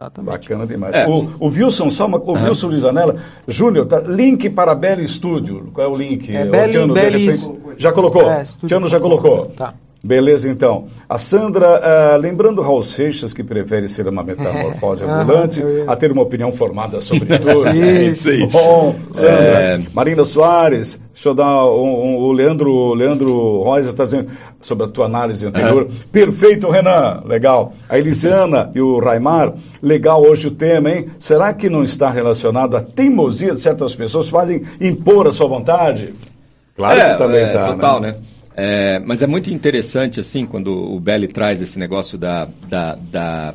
Exatamente. 0.00 0.32
Bacana 0.32 0.66
demais. 0.66 0.94
É. 0.94 1.06
O, 1.06 1.28
o, 1.38 1.48
Wilson, 1.48 1.90
só 1.90 2.06
uma, 2.06 2.18
o 2.18 2.32
uhum. 2.32 2.44
Wilson 2.44 2.68
Lizanella, 2.70 3.16
Júnior, 3.46 3.86
tá, 3.86 4.00
link 4.00 4.48
para 4.48 4.74
Belly 4.74 5.06
Studio. 5.06 5.70
Qual 5.74 5.86
é 5.86 5.90
o 5.90 5.94
link? 5.94 6.34
É, 6.34 6.46
Belly, 6.46 6.72
Tiano, 6.72 6.94
Belly... 6.94 7.30
Repente, 7.30 7.60
já 7.76 7.92
colocou? 7.92 8.30
É, 8.30 8.42
Tiano 8.66 8.88
já 8.88 8.98
colocou. 8.98 9.46
Tá. 9.48 9.74
Beleza, 10.02 10.48
então. 10.48 10.86
A 11.06 11.18
Sandra, 11.18 11.78
uh, 11.78 12.18
lembrando 12.18 12.62
Raul 12.62 12.82
Seixas, 12.82 13.34
que 13.34 13.44
prefere 13.44 13.86
ser 13.86 14.08
uma 14.08 14.22
metamorfose 14.22 15.04
ambulante, 15.04 15.62
a 15.86 15.94
ter 15.94 16.10
uma 16.10 16.22
opinião 16.22 16.50
formada 16.52 17.02
sobre 17.02 17.38
tudo. 17.38 17.68
isso 17.76 18.30
aí. 18.30 18.46
Bom, 18.46 18.96
Sandra. 19.10 19.34
É... 19.34 19.80
Marina 19.92 20.24
Soares, 20.24 21.02
deixa 21.12 21.28
eu 21.28 21.34
dar 21.34 21.66
um, 21.66 21.84
um, 21.84 22.16
o 22.16 22.32
Leandro, 22.32 22.94
Leandro 22.94 23.62
Rosa 23.62 23.90
está 23.90 24.04
dizendo 24.04 24.28
sobre 24.60 24.86
a 24.86 24.88
tua 24.88 25.04
análise 25.04 25.46
anterior. 25.46 25.86
Perfeito, 26.10 26.70
Renan. 26.70 27.22
Legal. 27.26 27.74
A 27.86 27.98
Elisiana 27.98 28.70
e 28.74 28.80
o 28.80 28.98
Raimar, 29.00 29.52
legal 29.82 30.22
hoje 30.22 30.48
o 30.48 30.50
tema, 30.50 30.90
hein? 30.90 31.10
Será 31.18 31.52
que 31.52 31.68
não 31.68 31.82
está 31.82 32.10
relacionado 32.10 32.74
à 32.74 32.80
teimosia 32.80 33.54
de 33.54 33.60
certas 33.60 33.94
pessoas 33.94 34.26
que 34.26 34.32
fazem 34.32 34.62
impor 34.80 35.28
a 35.28 35.32
sua 35.32 35.46
vontade? 35.46 36.14
Claro 36.74 36.98
é, 36.98 37.12
que 37.12 37.18
também 37.18 37.42
está. 37.44 37.60
É, 37.60 37.66
total, 37.66 38.00
né? 38.00 38.12
né? 38.12 38.39
É, 38.62 38.98
mas 38.98 39.22
é 39.22 39.26
muito 39.26 39.50
interessante, 39.50 40.20
assim, 40.20 40.44
quando 40.44 40.68
o 40.70 41.00
Belli 41.00 41.26
traz 41.26 41.62
esse 41.62 41.78
negócio 41.78 42.18
da, 42.18 42.46
da, 42.68 42.94
da 42.94 43.54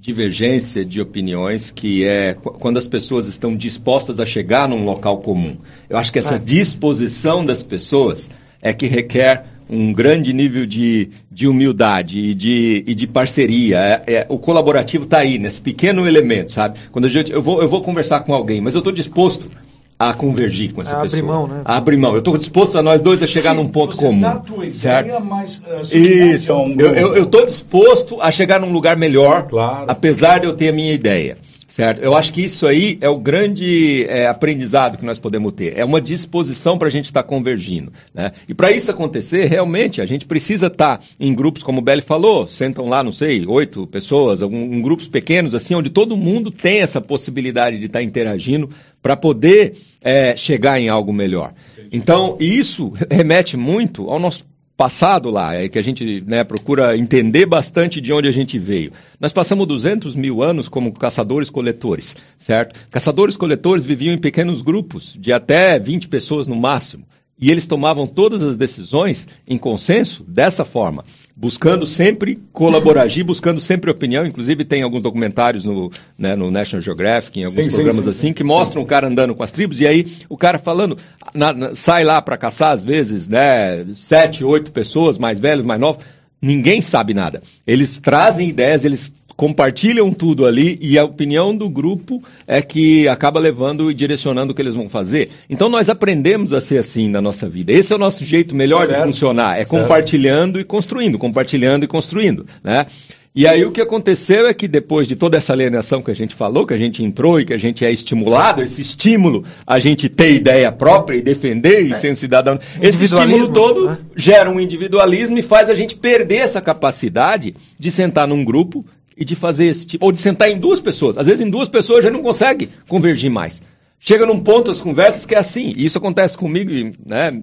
divergência 0.00 0.86
de 0.86 1.02
opiniões, 1.02 1.70
que 1.70 2.02
é 2.02 2.32
quando 2.32 2.78
as 2.78 2.88
pessoas 2.88 3.26
estão 3.26 3.54
dispostas 3.54 4.18
a 4.18 4.24
chegar 4.24 4.66
num 4.66 4.86
local 4.86 5.18
comum. 5.18 5.54
Eu 5.90 5.98
acho 5.98 6.10
que 6.10 6.18
essa 6.18 6.36
é. 6.36 6.38
disposição 6.38 7.44
das 7.44 7.62
pessoas 7.62 8.30
é 8.62 8.72
que 8.72 8.86
requer 8.86 9.44
um 9.68 9.92
grande 9.92 10.32
nível 10.32 10.64
de, 10.64 11.10
de 11.30 11.46
humildade 11.46 12.18
e 12.18 12.34
de, 12.34 12.84
e 12.86 12.94
de 12.94 13.06
parceria. 13.06 13.78
É, 13.78 14.14
é, 14.14 14.26
o 14.30 14.38
colaborativo 14.38 15.04
está 15.04 15.18
aí, 15.18 15.38
nesse 15.38 15.60
pequeno 15.60 16.08
elemento, 16.08 16.52
sabe? 16.52 16.78
Quando 16.90 17.04
a 17.04 17.10
gente, 17.10 17.30
eu, 17.30 17.42
vou, 17.42 17.60
eu 17.60 17.68
vou 17.68 17.82
conversar 17.82 18.20
com 18.20 18.32
alguém, 18.32 18.62
mas 18.62 18.72
eu 18.72 18.78
estou 18.78 18.94
disposto 18.94 19.50
a 19.98 20.14
convergir 20.14 20.72
com 20.72 20.80
essa 20.80 20.96
a 20.96 21.00
pessoa. 21.00 21.20
Abrir 21.20 21.26
mão, 21.26 21.48
né? 21.48 21.60
A 21.64 21.76
abrir 21.76 21.96
mão. 21.96 22.12
Eu 22.12 22.20
estou 22.20 22.38
disposto 22.38 22.78
a 22.78 22.82
nós 22.82 23.02
dois 23.02 23.22
a 23.22 23.26
chegar 23.26 23.50
Sim, 23.50 23.56
num 23.56 23.68
ponto 23.68 23.96
comum. 23.96 24.20
Dá 24.20 24.32
a 24.32 24.36
tua 24.36 24.58
ideia, 24.58 24.72
certo? 24.72 25.24
mas 25.24 25.58
uh, 25.58 25.96
Isso. 25.96 26.54
Um 26.54 26.80
eu 26.80 27.24
estou 27.24 27.44
disposto 27.44 28.20
a 28.20 28.30
chegar 28.30 28.60
num 28.60 28.72
lugar 28.72 28.96
melhor, 28.96 29.48
claro. 29.48 29.86
apesar 29.88 30.38
de 30.38 30.46
eu 30.46 30.54
ter 30.54 30.68
a 30.68 30.72
minha 30.72 30.92
ideia. 30.92 31.36
Certo? 31.78 32.00
Eu 32.00 32.16
acho 32.16 32.32
que 32.32 32.42
isso 32.42 32.66
aí 32.66 32.98
é 33.00 33.08
o 33.08 33.18
grande 33.18 34.04
é, 34.08 34.26
aprendizado 34.26 34.98
que 34.98 35.04
nós 35.04 35.16
podemos 35.16 35.52
ter. 35.52 35.78
É 35.78 35.84
uma 35.84 36.00
disposição 36.00 36.76
para 36.76 36.88
a 36.88 36.90
gente 36.90 37.04
estar 37.04 37.22
tá 37.22 37.28
convergindo. 37.28 37.92
Né? 38.12 38.32
E 38.48 38.54
para 38.54 38.72
isso 38.72 38.90
acontecer, 38.90 39.44
realmente, 39.44 40.00
a 40.00 40.06
gente 40.06 40.26
precisa 40.26 40.66
estar 40.66 40.96
tá 40.96 41.04
em 41.20 41.32
grupos, 41.32 41.62
como 41.62 41.78
o 41.78 41.80
Belly 41.80 42.02
falou, 42.02 42.48
sentam 42.48 42.88
lá, 42.88 43.04
não 43.04 43.12
sei, 43.12 43.46
oito 43.46 43.86
pessoas, 43.86 44.42
algum, 44.42 44.56
em 44.56 44.82
grupos 44.82 45.06
pequenos, 45.06 45.54
assim, 45.54 45.76
onde 45.76 45.88
todo 45.88 46.16
mundo 46.16 46.50
tem 46.50 46.80
essa 46.80 47.00
possibilidade 47.00 47.78
de 47.78 47.86
estar 47.86 48.00
tá 48.00 48.02
interagindo 48.02 48.68
para 49.00 49.14
poder 49.14 49.76
é, 50.02 50.36
chegar 50.36 50.80
em 50.80 50.88
algo 50.88 51.12
melhor. 51.12 51.52
Então, 51.92 52.36
isso 52.40 52.92
remete 53.10 53.56
muito 53.56 54.10
ao 54.10 54.18
nosso 54.18 54.44
passado 54.76 55.28
lá, 55.28 55.56
é 55.56 55.68
que 55.68 55.76
a 55.76 55.82
gente 55.82 56.22
né, 56.24 56.44
procura 56.44 56.96
entender 56.96 57.46
bastante 57.46 58.00
de 58.00 58.12
onde 58.12 58.28
a 58.28 58.30
gente 58.30 58.56
veio. 58.60 58.92
Nós 59.18 59.32
passamos 59.32 59.66
200 59.66 60.14
mil 60.14 60.40
anos 60.40 60.68
como 60.68 60.92
caçadores-coletores, 60.92 62.14
certo? 62.38 62.78
Caçadores-coletores 62.88 63.84
viviam 63.84 64.14
em 64.14 64.18
pequenos 64.18 64.62
grupos, 64.62 65.16
de 65.18 65.32
até 65.32 65.80
20 65.80 66.06
pessoas 66.06 66.46
no 66.46 66.54
máximo. 66.54 67.04
E 67.40 67.50
eles 67.50 67.66
tomavam 67.66 68.06
todas 68.06 68.40
as 68.42 68.56
decisões 68.56 69.26
em 69.48 69.58
consenso 69.58 70.22
dessa 70.22 70.64
forma 70.64 71.04
buscando 71.40 71.86
sempre 71.86 72.36
colaborar, 72.52 73.06
buscando 73.24 73.60
sempre 73.60 73.90
opinião. 73.90 74.26
Inclusive, 74.26 74.64
tem 74.64 74.82
alguns 74.82 75.02
documentários 75.02 75.64
no, 75.64 75.90
né, 76.18 76.34
no 76.34 76.50
National 76.50 76.82
Geographic, 76.82 77.38
em 77.38 77.44
alguns 77.44 77.64
sim, 77.66 77.70
programas 77.70 77.96
sim, 77.96 78.02
sim, 78.02 78.10
assim, 78.10 78.32
que 78.32 78.42
mostram 78.42 78.82
o 78.82 78.86
cara 78.86 79.06
andando 79.06 79.34
com 79.34 79.42
as 79.42 79.52
tribos, 79.52 79.80
e 79.80 79.86
aí 79.86 80.06
o 80.28 80.36
cara 80.36 80.58
falando, 80.58 80.98
na, 81.32 81.52
na, 81.52 81.74
sai 81.76 82.02
lá 82.04 82.20
para 82.20 82.36
caçar, 82.36 82.72
às 82.72 82.82
vezes, 82.82 83.28
né, 83.28 83.86
sete, 83.94 84.42
oito 84.42 84.72
pessoas, 84.72 85.16
mais 85.16 85.38
velhos, 85.38 85.64
mais 85.64 85.80
novos. 85.80 86.04
Ninguém 86.40 86.80
sabe 86.80 87.14
nada. 87.14 87.42
Eles 87.66 87.98
trazem 87.98 88.48
ideias, 88.48 88.84
eles 88.84 89.12
compartilham 89.38 90.12
tudo 90.12 90.46
ali 90.46 90.76
e 90.82 90.98
a 90.98 91.04
opinião 91.04 91.56
do 91.56 91.68
grupo 91.68 92.20
é 92.44 92.60
que 92.60 93.06
acaba 93.06 93.38
levando 93.38 93.88
e 93.88 93.94
direcionando 93.94 94.50
o 94.50 94.54
que 94.54 94.60
eles 94.60 94.74
vão 94.74 94.88
fazer. 94.88 95.30
Então 95.48 95.68
nós 95.68 95.88
aprendemos 95.88 96.52
a 96.52 96.60
ser 96.60 96.78
assim 96.78 97.08
na 97.08 97.20
nossa 97.20 97.48
vida. 97.48 97.72
Esse 97.72 97.92
é 97.92 97.96
o 97.96 98.00
nosso 98.00 98.24
jeito 98.24 98.52
melhor 98.52 98.86
certo. 98.86 98.98
de 98.98 99.06
funcionar, 99.06 99.52
é 99.54 99.58
certo. 99.58 99.70
compartilhando 99.70 100.58
e 100.58 100.64
construindo, 100.64 101.18
compartilhando 101.18 101.84
e 101.84 101.86
construindo, 101.86 102.44
né? 102.64 102.84
E 103.34 103.46
aí 103.46 103.64
o 103.64 103.70
que 103.70 103.80
aconteceu 103.80 104.48
é 104.48 104.54
que 104.54 104.66
depois 104.66 105.06
de 105.06 105.14
toda 105.14 105.36
essa 105.36 105.52
alienação 105.52 106.02
que 106.02 106.10
a 106.10 106.14
gente 106.14 106.34
falou, 106.34 106.66
que 106.66 106.74
a 106.74 106.78
gente 106.78 107.04
entrou 107.04 107.38
e 107.38 107.44
que 107.44 107.52
a 107.52 107.58
gente 107.58 107.84
é 107.84 107.90
estimulado, 107.90 108.62
esse 108.62 108.82
estímulo, 108.82 109.44
a 109.66 109.78
gente 109.78 110.08
ter 110.08 110.34
ideia 110.34 110.72
própria 110.72 111.16
e 111.16 111.22
defender 111.22 111.86
e 111.86 111.92
é. 111.92 111.94
ser 111.94 112.12
um 112.12 112.16
cidadão, 112.16 112.58
esse 112.80 113.04
estímulo 113.04 113.48
todo 113.48 113.90
né? 113.90 113.98
gera 114.16 114.50
um 114.50 114.58
individualismo 114.58 115.38
e 115.38 115.42
faz 115.42 115.68
a 115.68 115.74
gente 115.74 115.94
perder 115.94 116.38
essa 116.38 116.60
capacidade 116.60 117.54
de 117.78 117.90
sentar 117.90 118.26
num 118.26 118.44
grupo 118.44 118.84
e 119.16 119.24
de 119.24 119.34
fazer 119.34 119.66
esse 119.66 119.86
tipo, 119.86 120.04
ou 120.04 120.12
de 120.12 120.20
sentar 120.20 120.50
em 120.50 120.58
duas 120.58 120.80
pessoas. 120.80 121.18
Às 121.18 121.26
vezes 121.26 121.44
em 121.44 121.50
duas 121.50 121.68
pessoas 121.68 122.04
já 122.04 122.10
não 122.10 122.22
consegue 122.22 122.68
convergir 122.88 123.30
mais. 123.30 123.62
Chega 124.00 124.24
num 124.24 124.38
ponto 124.38 124.70
as 124.70 124.80
conversas 124.80 125.26
que 125.26 125.34
é 125.34 125.38
assim, 125.38 125.72
e 125.76 125.84
isso 125.84 125.98
acontece 125.98 126.38
comigo, 126.38 126.70
né? 127.04 127.42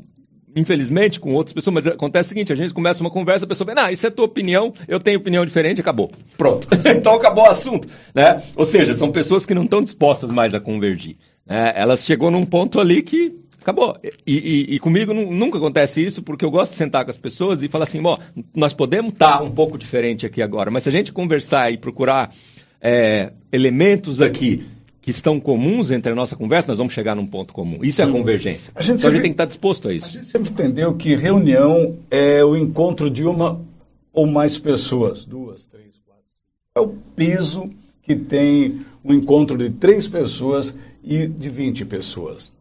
Infelizmente, 0.55 1.19
com 1.19 1.33
outras 1.33 1.53
pessoas, 1.53 1.73
mas 1.73 1.87
acontece 1.87 2.27
o 2.27 2.29
seguinte: 2.29 2.53
a 2.53 2.55
gente 2.55 2.73
começa 2.73 3.01
uma 3.01 3.09
conversa, 3.09 3.45
a 3.45 3.47
pessoa 3.47 3.73
vê, 3.73 3.79
ah, 3.79 3.91
isso 3.91 4.07
é 4.07 4.09
tua 4.09 4.25
opinião, 4.25 4.73
eu 4.87 4.99
tenho 4.99 5.17
opinião 5.17 5.45
diferente, 5.45 5.81
acabou. 5.81 6.11
Pronto. 6.37 6.67
então 6.95 7.13
acabou 7.13 7.43
o 7.43 7.49
assunto. 7.49 7.87
Né? 8.13 8.41
Ou 8.55 8.65
seja, 8.65 8.93
são 8.93 9.11
pessoas 9.11 9.45
que 9.45 9.53
não 9.53 9.63
estão 9.63 9.83
dispostas 9.83 10.31
mais 10.31 10.53
a 10.53 10.59
convergir. 10.59 11.17
Né? 11.45 11.73
Elas 11.75 12.05
chegou 12.05 12.31
num 12.31 12.45
ponto 12.45 12.79
ali 12.79 13.01
que 13.01 13.43
Acabou. 13.65 13.97
E, 14.03 14.11
e, 14.27 14.75
e, 14.75 14.79
comigo 14.79 15.11
nunca 15.11 15.57
acontece 15.57 15.99
isso, 15.99 16.21
porque 16.21 16.45
eu 16.45 16.51
gosto 16.51 16.73
de 16.73 16.77
sentar 16.77 17.03
com 17.03 17.09
as 17.09 17.17
pessoas 17.17 17.63
e 17.63 17.67
falar 17.67 17.85
assim, 17.85 17.99
nós 18.55 18.75
podemos 18.75 19.11
estar 19.11 19.39
tá 19.39 19.43
um 19.43 19.49
pouco 19.49 19.75
diferente 19.75 20.23
aqui 20.23 20.39
agora, 20.39 20.69
mas 20.69 20.83
se 20.83 20.89
a 20.89 20.91
gente 20.91 21.11
conversar 21.11 21.73
e 21.73 21.77
procurar 21.77 22.31
é, 22.79 23.33
elementos 23.51 24.21
aqui 24.21 24.63
que 25.05 25.11
estão 25.11 25.39
comuns 25.39 25.91
entre 25.91 26.11
a 26.11 26.15
nossa 26.15 26.35
conversa, 26.35 26.69
nós 26.69 26.79
vamos 26.79 26.91
chegar 26.91 27.15
num 27.15 27.27
ponto 27.27 27.53
comum. 27.53 27.77
Isso 27.83 28.01
é 28.01 28.05
a 28.05 28.07
uhum. 28.07 28.13
convergência. 28.13 28.73
A 28.73 28.81
gente 28.81 28.95
então 28.95 29.01
sempre, 29.01 29.07
a 29.07 29.11
gente 29.11 29.21
tem 29.21 29.31
que 29.31 29.35
estar 29.35 29.45
disposto 29.45 29.87
a 29.87 29.93
isso. 29.93 30.07
A 30.07 30.09
gente 30.09 30.25
sempre 30.25 30.49
entendeu 30.49 30.95
que 30.95 31.15
reunião 31.15 31.95
é 32.09 32.43
o 32.43 32.57
encontro 32.57 33.07
de 33.07 33.23
uma 33.23 33.61
ou 34.11 34.25
mais 34.25 34.57
pessoas, 34.57 35.23
duas, 35.23 35.67
três, 35.67 36.01
quatro. 36.03 36.23
É 36.73 36.79
o 36.79 36.87
peso 37.15 37.69
que 38.01 38.15
tem 38.15 38.81
o 39.03 39.13
encontro 39.13 39.55
de 39.59 39.69
três 39.69 40.07
pessoas 40.07 40.75
e 41.03 41.27
de 41.27 41.51
20 41.51 41.85
pessoas 41.85 42.51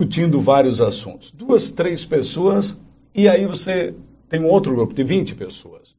discutindo 0.00 0.40
vários 0.40 0.80
assuntos. 0.80 1.32
Duas, 1.32 1.68
três 1.68 2.04
pessoas, 2.04 2.80
e 3.12 3.28
aí 3.28 3.44
você 3.44 3.92
tem 4.28 4.40
um 4.40 4.46
outro 4.46 4.72
grupo 4.72 4.94
de 4.94 5.02
20 5.02 5.34
pessoas. 5.34 5.96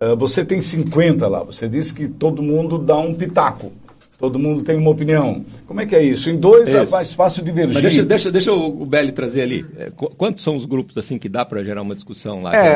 Uh, 0.00 0.16
você 0.16 0.46
tem 0.46 0.62
50 0.62 1.28
lá, 1.28 1.42
você 1.42 1.68
diz 1.68 1.92
que 1.92 2.08
todo 2.08 2.42
mundo 2.42 2.78
dá 2.78 2.96
um 2.96 3.14
pitaco. 3.14 3.70
Todo 4.24 4.38
mundo 4.38 4.62
tem 4.62 4.74
uma 4.78 4.90
opinião. 4.90 5.44
Como 5.66 5.82
é 5.82 5.86
que 5.86 5.94
é 5.94 6.02
isso? 6.02 6.30
Em 6.30 6.36
dois 6.38 6.72
é, 6.72 6.84
é 6.84 6.86
mais 6.86 7.12
fácil 7.12 7.44
divergir. 7.44 7.74
Mas 7.74 7.82
deixa, 7.82 8.02
deixa, 8.02 8.32
deixa 8.32 8.52
o 8.54 8.86
Belli 8.86 9.12
trazer 9.12 9.42
ali. 9.42 9.66
É, 9.76 9.90
quantos 10.16 10.42
são 10.42 10.56
os 10.56 10.64
grupos 10.64 10.96
assim 10.96 11.18
que 11.18 11.28
dá 11.28 11.44
para 11.44 11.62
gerar 11.62 11.82
uma 11.82 11.94
discussão 11.94 12.40
lá? 12.40 12.54
É, 12.56 12.74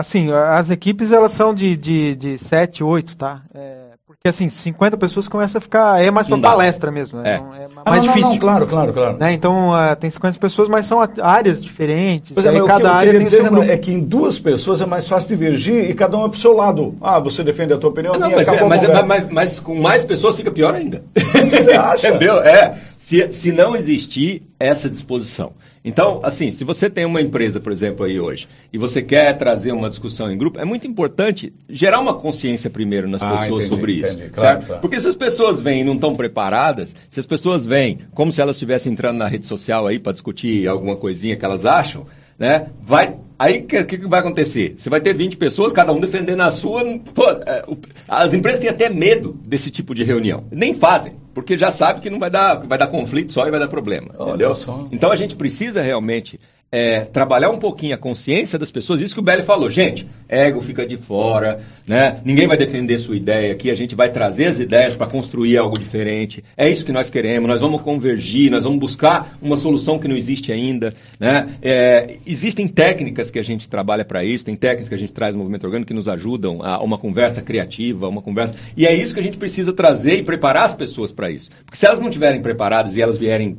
assim, 0.00 0.32
as 0.32 0.68
equipes 0.70 1.12
elas 1.12 1.30
são 1.30 1.54
de, 1.54 1.76
de, 1.76 2.16
de 2.16 2.38
7, 2.38 2.82
8, 2.82 3.16
tá? 3.16 3.42
É, 3.54 3.77
porque 4.20 4.30
assim, 4.30 4.48
50 4.48 4.96
pessoas 4.96 5.28
começa 5.28 5.58
a 5.58 5.60
ficar. 5.60 6.02
É 6.02 6.10
mais 6.10 6.26
para 6.26 6.38
palestra 6.38 6.90
mesmo. 6.90 7.20
Né? 7.20 7.34
É, 7.34 7.36
então, 7.36 7.54
é 7.54 7.68
mais 7.68 7.86
ah, 7.86 7.90
não, 7.92 8.00
difícil. 8.00 8.30
Não, 8.30 8.38
claro, 8.38 8.66
claro, 8.66 8.92
claro. 8.92 9.16
Né? 9.16 9.32
Então 9.32 9.70
uh, 9.70 9.94
tem 9.94 10.10
50 10.10 10.40
pessoas, 10.40 10.68
mas 10.68 10.86
são 10.86 10.98
áreas 11.22 11.62
diferentes. 11.62 12.32
Pois 12.34 12.44
é, 12.44 12.48
aí, 12.48 12.66
cada 12.66 12.92
área 12.92 13.12
tem 13.12 13.22
dizer 13.22 13.48
um 13.48 13.62
é 13.62 13.76
que 13.76 13.92
em 13.92 14.00
duas 14.00 14.40
pessoas 14.40 14.80
é 14.80 14.86
mais 14.86 15.08
fácil 15.08 15.28
divergir 15.28 15.88
e 15.88 15.94
cada 15.94 16.16
um 16.16 16.26
é 16.26 16.28
pro 16.28 16.38
seu 16.38 16.52
lado. 16.52 16.96
Ah, 17.00 17.20
você 17.20 17.44
defende 17.44 17.72
a 17.72 17.78
tua 17.78 17.90
opinião, 17.90 18.18
não, 18.18 18.32
mas, 18.32 18.48
é, 18.48 18.64
mas, 18.64 18.82
é, 18.82 19.02
mas, 19.02 19.28
mas, 19.30 19.60
com 19.60 19.76
mais 19.80 20.02
pessoas 20.02 20.34
fica 20.34 20.50
pior 20.50 20.74
ainda. 20.74 21.00
Você 21.14 21.72
acha? 21.72 22.08
Entendeu? 22.08 22.40
É. 22.42 22.76
Se, 22.96 23.30
se 23.30 23.52
não 23.52 23.76
existir 23.76 24.42
essa 24.58 24.90
disposição. 24.90 25.52
Então, 25.84 26.20
assim, 26.22 26.50
se 26.50 26.64
você 26.64 26.90
tem 26.90 27.04
uma 27.04 27.20
empresa, 27.20 27.60
por 27.60 27.72
exemplo, 27.72 28.04
aí 28.04 28.18
hoje, 28.20 28.48
e 28.72 28.78
você 28.78 29.00
quer 29.02 29.32
trazer 29.36 29.72
uma 29.72 29.88
discussão 29.88 30.30
em 30.30 30.36
grupo, 30.36 30.58
é 30.58 30.64
muito 30.64 30.86
importante 30.86 31.52
gerar 31.68 32.00
uma 32.00 32.14
consciência 32.14 32.68
primeiro 32.68 33.08
nas 33.08 33.22
ah, 33.22 33.30
pessoas 33.30 33.64
entendi, 33.64 33.68
sobre 33.68 33.92
isso. 33.92 34.12
Entendi, 34.12 34.30
claro, 34.30 34.66
claro. 34.66 34.80
Porque 34.80 35.00
se 35.00 35.08
as 35.08 35.16
pessoas 35.16 35.60
vêm 35.60 35.80
e 35.80 35.84
não 35.84 35.94
estão 35.94 36.14
preparadas, 36.14 36.94
se 37.08 37.20
as 37.20 37.26
pessoas 37.26 37.64
vêm 37.64 37.98
como 38.12 38.32
se 38.32 38.40
elas 38.40 38.56
estivessem 38.56 38.92
entrando 38.92 39.18
na 39.18 39.28
rede 39.28 39.46
social 39.46 39.86
aí 39.86 39.98
para 39.98 40.12
discutir 40.12 40.66
alguma 40.68 40.96
coisinha 40.96 41.36
que 41.36 41.44
elas 41.44 41.64
acham, 41.64 42.06
né? 42.38 42.66
Vai 42.82 43.14
Aí 43.38 43.60
o 43.60 43.66
que, 43.66 43.84
que, 43.84 43.96
vai 44.08 44.18
acontecer? 44.18 44.74
Você 44.76 44.90
vai 44.90 45.00
ter 45.00 45.14
20 45.14 45.36
pessoas, 45.36 45.72
cada 45.72 45.92
um 45.92 46.00
defendendo 46.00 46.40
a 46.40 46.50
sua. 46.50 46.82
Pô, 47.14 47.24
é, 47.46 47.64
as 48.08 48.34
empresas 48.34 48.58
têm 48.58 48.68
até 48.68 48.88
medo 48.88 49.32
desse 49.44 49.70
tipo 49.70 49.94
de 49.94 50.02
reunião. 50.02 50.42
Nem 50.50 50.74
fazem, 50.74 51.12
porque 51.32 51.56
já 51.56 51.70
sabe 51.70 52.00
que 52.00 52.10
não 52.10 52.18
vai 52.18 52.30
dar, 52.30 52.56
vai 52.56 52.76
dar 52.76 52.88
conflito 52.88 53.30
só 53.30 53.46
e 53.46 53.50
vai 53.50 53.60
dar 53.60 53.68
problema. 53.68 54.08
Olha 54.18 54.30
entendeu? 54.30 54.54
Só. 54.56 54.88
Então 54.90 55.12
a 55.12 55.16
gente 55.16 55.36
precisa 55.36 55.80
realmente 55.80 56.40
é, 56.70 57.00
trabalhar 57.00 57.50
um 57.50 57.56
pouquinho 57.56 57.94
a 57.94 57.98
consciência 57.98 58.58
das 58.58 58.70
pessoas, 58.70 59.00
isso 59.00 59.14
que 59.14 59.20
o 59.20 59.22
Belli 59.22 59.42
falou, 59.42 59.70
gente, 59.70 60.06
ego 60.28 60.60
fica 60.60 60.86
de 60.86 60.96
fora, 60.96 61.60
né? 61.86 62.20
ninguém 62.24 62.46
vai 62.46 62.58
defender 62.58 62.98
sua 62.98 63.16
ideia 63.16 63.52
aqui, 63.52 63.70
a 63.70 63.74
gente 63.74 63.94
vai 63.94 64.10
trazer 64.10 64.46
as 64.46 64.58
ideias 64.58 64.94
para 64.94 65.06
construir 65.06 65.56
algo 65.56 65.78
diferente, 65.78 66.44
é 66.56 66.68
isso 66.68 66.84
que 66.84 66.92
nós 66.92 67.08
queremos, 67.08 67.48
nós 67.48 67.60
vamos 67.60 67.80
convergir, 67.80 68.50
nós 68.50 68.64
vamos 68.64 68.78
buscar 68.78 69.38
uma 69.40 69.56
solução 69.56 69.98
que 69.98 70.06
não 70.06 70.16
existe 70.16 70.52
ainda. 70.52 70.90
Né? 71.18 71.48
É, 71.62 72.16
existem 72.26 72.68
técnicas 72.68 73.30
que 73.30 73.38
a 73.38 73.44
gente 73.44 73.68
trabalha 73.68 74.04
para 74.04 74.22
isso, 74.22 74.44
tem 74.44 74.54
técnicas 74.54 74.88
que 74.88 74.94
a 74.94 74.98
gente 74.98 75.12
traz 75.12 75.34
no 75.34 75.38
movimento 75.38 75.64
orgânico 75.64 75.88
que 75.88 75.94
nos 75.94 76.08
ajudam 76.08 76.62
a 76.62 76.82
uma 76.82 76.98
conversa 76.98 77.40
criativa, 77.40 78.08
uma 78.08 78.20
conversa. 78.20 78.54
E 78.76 78.86
é 78.86 78.94
isso 78.94 79.14
que 79.14 79.20
a 79.20 79.22
gente 79.22 79.38
precisa 79.38 79.72
trazer 79.72 80.18
e 80.18 80.22
preparar 80.22 80.64
as 80.64 80.74
pessoas 80.74 81.12
para 81.12 81.30
isso. 81.30 81.50
Porque 81.64 81.78
se 81.78 81.86
elas 81.86 81.98
não 81.98 82.08
estiverem 82.08 82.42
preparadas 82.42 82.96
e 82.96 83.02
elas 83.02 83.16
vierem 83.16 83.56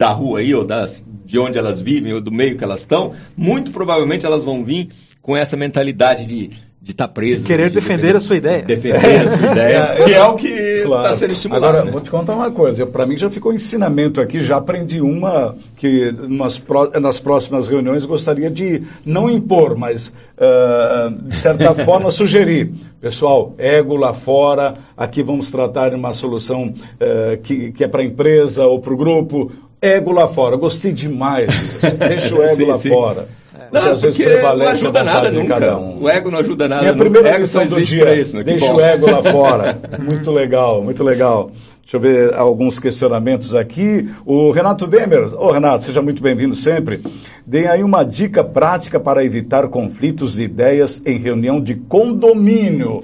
da 0.00 0.08
rua 0.08 0.38
aí, 0.38 0.54
ou 0.54 0.64
das, 0.64 1.04
de 1.26 1.38
onde 1.38 1.58
elas 1.58 1.78
vivem, 1.78 2.14
ou 2.14 2.22
do 2.22 2.32
meio 2.32 2.56
que 2.56 2.64
elas 2.64 2.80
estão, 2.80 3.12
muito 3.36 3.70
provavelmente 3.70 4.24
elas 4.24 4.42
vão 4.42 4.64
vir 4.64 4.88
com 5.20 5.36
essa 5.36 5.58
mentalidade 5.58 6.24
de 6.24 6.50
de 6.82 6.92
estar 6.92 7.08
tá 7.08 7.12
preso. 7.12 7.42
De 7.42 7.46
querer 7.46 7.68
de 7.68 7.74
defender 7.74 8.16
a 8.16 8.20
sua 8.20 8.36
ideia. 8.36 8.62
Defender 8.62 9.20
a 9.20 9.28
sua 9.28 9.52
ideia, 9.52 9.76
é, 10.00 10.04
que 10.04 10.14
é 10.14 10.24
o 10.24 10.34
que 10.34 10.46
está 10.46 10.86
claro. 10.86 11.14
sendo 11.14 11.32
estimulado. 11.34 11.66
Agora, 11.66 11.84
né? 11.84 11.90
vou 11.90 12.00
te 12.00 12.10
contar 12.10 12.34
uma 12.34 12.50
coisa. 12.50 12.86
Para 12.86 13.04
mim 13.04 13.18
já 13.18 13.28
ficou 13.28 13.52
ensinamento 13.52 14.18
aqui, 14.18 14.40
já 14.40 14.56
aprendi 14.56 14.98
uma 15.02 15.54
que 15.76 16.10
nas, 16.26 16.62
nas 16.98 17.20
próximas 17.20 17.68
reuniões 17.68 18.06
gostaria 18.06 18.48
de 18.48 18.82
não 19.04 19.28
impor, 19.28 19.76
mas 19.76 20.08
uh, 20.08 21.10
de 21.22 21.36
certa 21.36 21.74
forma 21.84 22.10
sugerir. 22.10 22.72
Pessoal, 22.98 23.54
ego 23.58 23.96
lá 23.96 24.14
fora, 24.14 24.74
aqui 24.96 25.22
vamos 25.22 25.50
tratar 25.50 25.90
de 25.90 25.96
uma 25.96 26.14
solução 26.14 26.72
uh, 26.72 27.36
que, 27.42 27.72
que 27.72 27.84
é 27.84 27.88
para 27.88 28.00
a 28.00 28.04
empresa 28.04 28.66
ou 28.66 28.80
para 28.80 28.94
o 28.94 28.96
grupo. 28.96 29.52
Ego 29.82 30.12
lá 30.12 30.28
fora, 30.28 30.56
gostei 30.56 30.92
demais 30.92 31.48
disso. 31.48 31.80
Deixa 31.96 32.34
o 32.34 32.42
ego 32.42 32.54
sim, 32.54 32.64
lá 32.66 32.78
sim. 32.78 32.88
fora. 32.90 33.28
Não, 33.72 33.96
porque 33.96 34.26
não 34.26 34.68
ajuda 34.68 35.04
nada 35.04 35.30
nunca. 35.30 35.78
Um. 35.78 36.02
O 36.02 36.08
ego 36.08 36.30
não 36.30 36.38
ajuda 36.38 36.68
nada. 36.68 36.82
Minha 36.82 36.94
primeira 36.94 37.46
só 37.46 37.64
do 37.64 37.80
dia. 37.82 38.12
Isso, 38.14 38.42
Deixa 38.42 38.72
o 38.72 38.80
ego 38.80 39.10
lá 39.10 39.22
fora. 39.22 39.78
muito 39.98 40.30
legal, 40.30 40.82
muito 40.82 41.04
legal. 41.04 41.50
Deixa 41.90 41.96
eu 41.96 42.00
ver 42.12 42.34
alguns 42.34 42.78
questionamentos 42.78 43.52
aqui. 43.52 44.08
O 44.24 44.52
Renato 44.52 44.86
Demer, 44.86 45.34
ô 45.34 45.48
oh, 45.48 45.50
Renato, 45.50 45.82
seja 45.82 46.00
muito 46.00 46.22
bem-vindo 46.22 46.54
sempre. 46.54 47.00
Deem 47.44 47.66
aí 47.66 47.82
uma 47.82 48.04
dica 48.04 48.44
prática 48.44 49.00
para 49.00 49.24
evitar 49.24 49.66
conflitos 49.66 50.34
de 50.34 50.44
ideias 50.44 51.02
em 51.04 51.18
reunião 51.18 51.60
de 51.60 51.74
condomínio. 51.74 53.02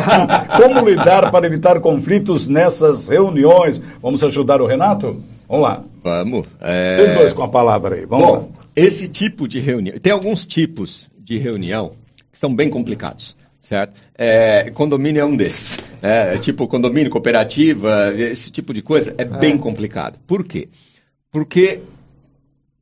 Como 0.56 0.88
lidar 0.88 1.30
para 1.30 1.46
evitar 1.46 1.78
conflitos 1.80 2.48
nessas 2.48 3.06
reuniões? 3.06 3.82
Vamos 4.00 4.24
ajudar 4.24 4.62
o 4.62 4.66
Renato? 4.66 5.14
Vamos 5.46 5.64
lá. 5.64 5.84
Vamos. 6.02 6.46
É... 6.62 6.96
Vocês 6.96 7.14
dois 7.14 7.32
com 7.34 7.42
a 7.42 7.48
palavra 7.48 7.96
aí. 7.96 8.06
Vamos 8.06 8.26
Bom, 8.26 8.32
lá. 8.32 8.44
Esse 8.74 9.08
tipo 9.08 9.46
de 9.46 9.60
reunião. 9.60 9.98
Tem 9.98 10.10
alguns 10.10 10.46
tipos 10.46 11.06
de 11.22 11.36
reunião 11.36 11.92
que 12.32 12.38
são 12.38 12.56
bem 12.56 12.70
complicados 12.70 13.36
certo? 13.62 13.94
É, 14.18 14.70
condomínio 14.70 15.22
é 15.22 15.24
um 15.24 15.36
desses. 15.36 15.78
É, 16.02 16.36
tipo 16.36 16.66
condomínio, 16.66 17.10
cooperativa, 17.10 18.12
esse 18.16 18.50
tipo 18.50 18.74
de 18.74 18.82
coisa 18.82 19.14
é 19.16 19.24
bem 19.24 19.54
é. 19.54 19.58
complicado. 19.58 20.18
Por 20.26 20.44
quê? 20.44 20.68
Porque 21.30 21.80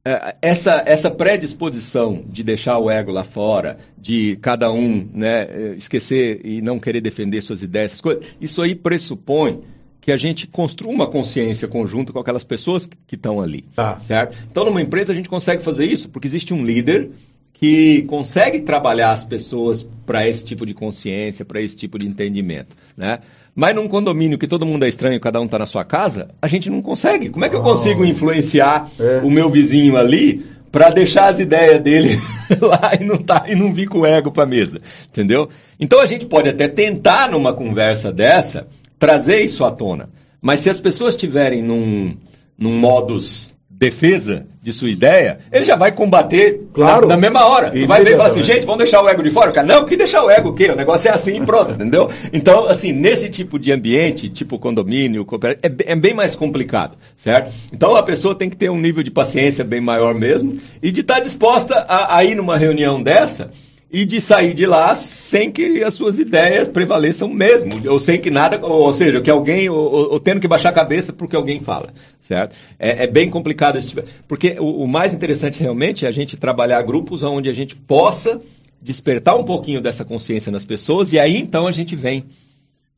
é, 0.05 0.35
essa, 0.41 0.83
essa 0.87 1.11
predisposição 1.11 2.25
de 2.27 2.43
deixar 2.43 2.79
o 2.79 2.91
ego 2.91 3.13
lá 3.13 3.23
fora, 3.23 3.79
de 3.97 4.37
cada 4.41 4.73
um 4.73 5.09
né, 5.13 5.77
esquecer 5.77 6.41
e 6.43 6.63
não 6.63 6.81
querer 6.81 7.03
defender 7.03 7.43
suas 7.43 7.63
ideias, 7.63 7.93
essas 7.93 8.01
coisas, 8.01 8.27
isso 8.41 8.63
aí 8.63 8.75
pressupõe 8.75 9.61
que 10.01 10.11
a 10.11 10.17
gente 10.17 10.47
construa 10.47 10.93
uma 10.93 11.07
consciência 11.07 11.69
conjunta 11.69 12.13
com 12.13 12.19
aquelas 12.19 12.43
pessoas 12.43 12.89
que 13.07 13.15
estão 13.15 13.41
ali, 13.41 13.65
tá. 13.77 13.99
certo? 13.99 14.39
Então, 14.51 14.65
numa 14.65 14.81
empresa 14.81 15.13
a 15.13 15.15
gente 15.15 15.29
consegue 15.29 15.63
fazer 15.63 15.85
isso 15.85 16.09
porque 16.09 16.27
existe 16.27 16.55
um 16.55 16.65
líder 16.65 17.11
que 17.53 18.03
consegue 18.03 18.61
trabalhar 18.61 19.11
as 19.11 19.23
pessoas 19.23 19.87
para 20.07 20.27
esse 20.27 20.45
tipo 20.45 20.65
de 20.65 20.73
consciência, 20.73 21.45
para 21.45 21.61
esse 21.61 21.77
tipo 21.77 21.99
de 21.99 22.07
entendimento, 22.07 22.75
né? 22.97 23.19
Mas 23.55 23.75
num 23.75 23.89
condomínio 23.89 24.39
que 24.39 24.47
todo 24.47 24.65
mundo 24.65 24.85
é 24.85 24.89
estranho, 24.89 25.21
cada 25.21 25.41
um 25.41 25.45
está 25.45 25.59
na 25.59 25.67
sua 25.67 25.85
casa, 25.85 26.29
a 26.41 26.49
gente 26.49 26.71
não 26.71 26.81
consegue. 26.81 27.29
Como 27.29 27.45
é 27.45 27.49
que 27.49 27.57
eu 27.57 27.63
consigo 27.63 28.05
influenciar 28.05 28.91
é. 28.99 29.19
o 29.19 29.31
meu 29.31 29.51
vizinho 29.51 29.97
ali 29.97 30.47
para 30.73 30.89
deixar 30.89 31.29
as 31.29 31.41
ideias 31.41 31.81
dele 31.83 32.09
lá 32.63 32.93
e 32.99 33.05
não, 33.05 33.19
tá, 33.19 33.45
e 33.49 33.55
não 33.55 33.75
vir 33.75 33.89
com 33.89 34.01
o 34.01 34.07
ego 34.07 34.31
para 34.31 34.45
a 34.45 34.47
mesa? 34.47 34.81
Entendeu? 35.09 35.49
Então 35.79 36.01
a 36.01 36.07
gente 36.07 36.27
pode 36.27 36.49
até 36.49 36.69
tentar 36.69 37.31
numa 37.31 37.53
conversa 37.53 38.13
dessa 38.13 38.67
trazer 38.99 39.43
isso 39.43 39.65
à 39.65 39.71
tona. 39.71 40.09
Mas 40.41 40.61
se 40.61 40.71
as 40.71 40.81
pessoas 40.81 41.15
estiverem 41.15 41.63
num, 41.63 42.17
num 42.57 42.79
modus 42.79 43.53
defesa 43.81 44.47
de 44.63 44.75
sua 44.75 44.91
ideia, 44.91 45.39
ele 45.51 45.65
já 45.65 45.75
vai 45.75 45.91
combater 45.91 46.69
claro. 46.71 47.09
na, 47.09 47.15
na 47.15 47.21
mesma 47.21 47.47
hora. 47.47 47.73
E 47.75 47.87
vai 47.87 48.05
ver 48.05 48.13
e 48.13 48.17
falar 48.19 48.29
assim, 48.29 48.43
gente, 48.43 48.67
vamos 48.67 48.77
deixar 48.77 49.03
o 49.03 49.09
ego 49.09 49.23
de 49.23 49.31
fora? 49.31 49.51
Cara, 49.53 49.67
não, 49.67 49.87
que 49.87 49.97
deixar 49.97 50.23
o 50.23 50.29
ego 50.29 50.51
o 50.51 50.53
quê? 50.53 50.71
O 50.71 50.77
negócio 50.77 51.09
é 51.09 51.15
assim 51.15 51.43
e 51.43 51.47
pronto, 51.47 51.73
entendeu? 51.73 52.11
Então, 52.31 52.69
assim, 52.69 52.93
nesse 52.93 53.31
tipo 53.31 53.59
de 53.59 53.73
ambiente, 53.73 54.29
tipo 54.29 54.59
condomínio, 54.59 55.27
é, 55.63 55.93
é 55.93 55.97
bem 55.97 56.13
mais 56.13 56.37
complicado, 56.37 56.95
certo? 57.17 57.55
Então, 57.73 57.97
a 57.97 58.03
pessoa 58.03 58.35
tem 58.35 58.51
que 58.51 58.57
ter 58.57 58.71
um 58.71 58.79
nível 58.79 59.03
de 59.03 59.11
paciência 59.11 59.65
bem 59.65 59.81
maior 59.81 60.15
mesmo 60.15 60.59
e 60.83 60.93
de 60.93 61.01
estar 61.01 61.21
disposta 61.21 61.75
a, 61.89 62.19
a 62.19 62.25
ir 62.25 62.35
numa 62.35 62.59
reunião 62.59 63.03
dessa 63.03 63.51
e 63.93 64.05
de 64.05 64.21
sair 64.21 64.55
de 64.55 64.67
lá 64.67 64.95
sem 64.95 65.51
que 65.51 65.83
as 65.83 65.95
suas 65.95 66.19
ideias 66.19 66.69
prevaleçam 66.69 67.29
mesmo, 67.29 67.73
ou 67.91 67.99
sem 67.99 68.21
que 68.21 68.31
nada, 68.31 68.65
ou, 68.65 68.93
seja, 68.95 69.21
que 69.21 69.31
alguém, 69.31 69.69
ou, 69.69 70.13
ou, 70.13 70.21
tendo 70.21 70.41
que 70.41 70.47
baixar 70.47 70.69
a 70.69 70.73
cabeça 70.73 71.13
porque 71.13 71.35
alguém 71.35 71.59
fala, 71.61 71.89
certo? 72.21 72.55
É, 72.79 73.05
é 73.05 73.07
bem 73.09 73.29
complicado 73.29 73.79
isso, 73.79 73.97
porque 74.29 74.57
o, 74.61 74.85
o, 74.85 74.89
mais 74.89 75.13
interessante 75.13 75.61
realmente 75.61 76.07
é 76.07 76.09
a 76.09 76.13
gente 76.13 76.37
trabalhar 76.37 76.81
grupos 76.83 77.23
onde 77.25 77.49
a 77.49 77.53
gente 77.53 77.75
possa 77.75 78.41
despertar 78.81 79.37
um 79.37 79.45
pouquinho 79.45 79.81
dessa 79.81 80.05
consciência 80.05 80.53
nas 80.53 80.65
pessoas 80.65 81.13
e 81.13 81.19
aí 81.19 81.37
então 81.37 81.67
a 81.67 81.73
gente 81.73 81.97
vem 81.97 82.25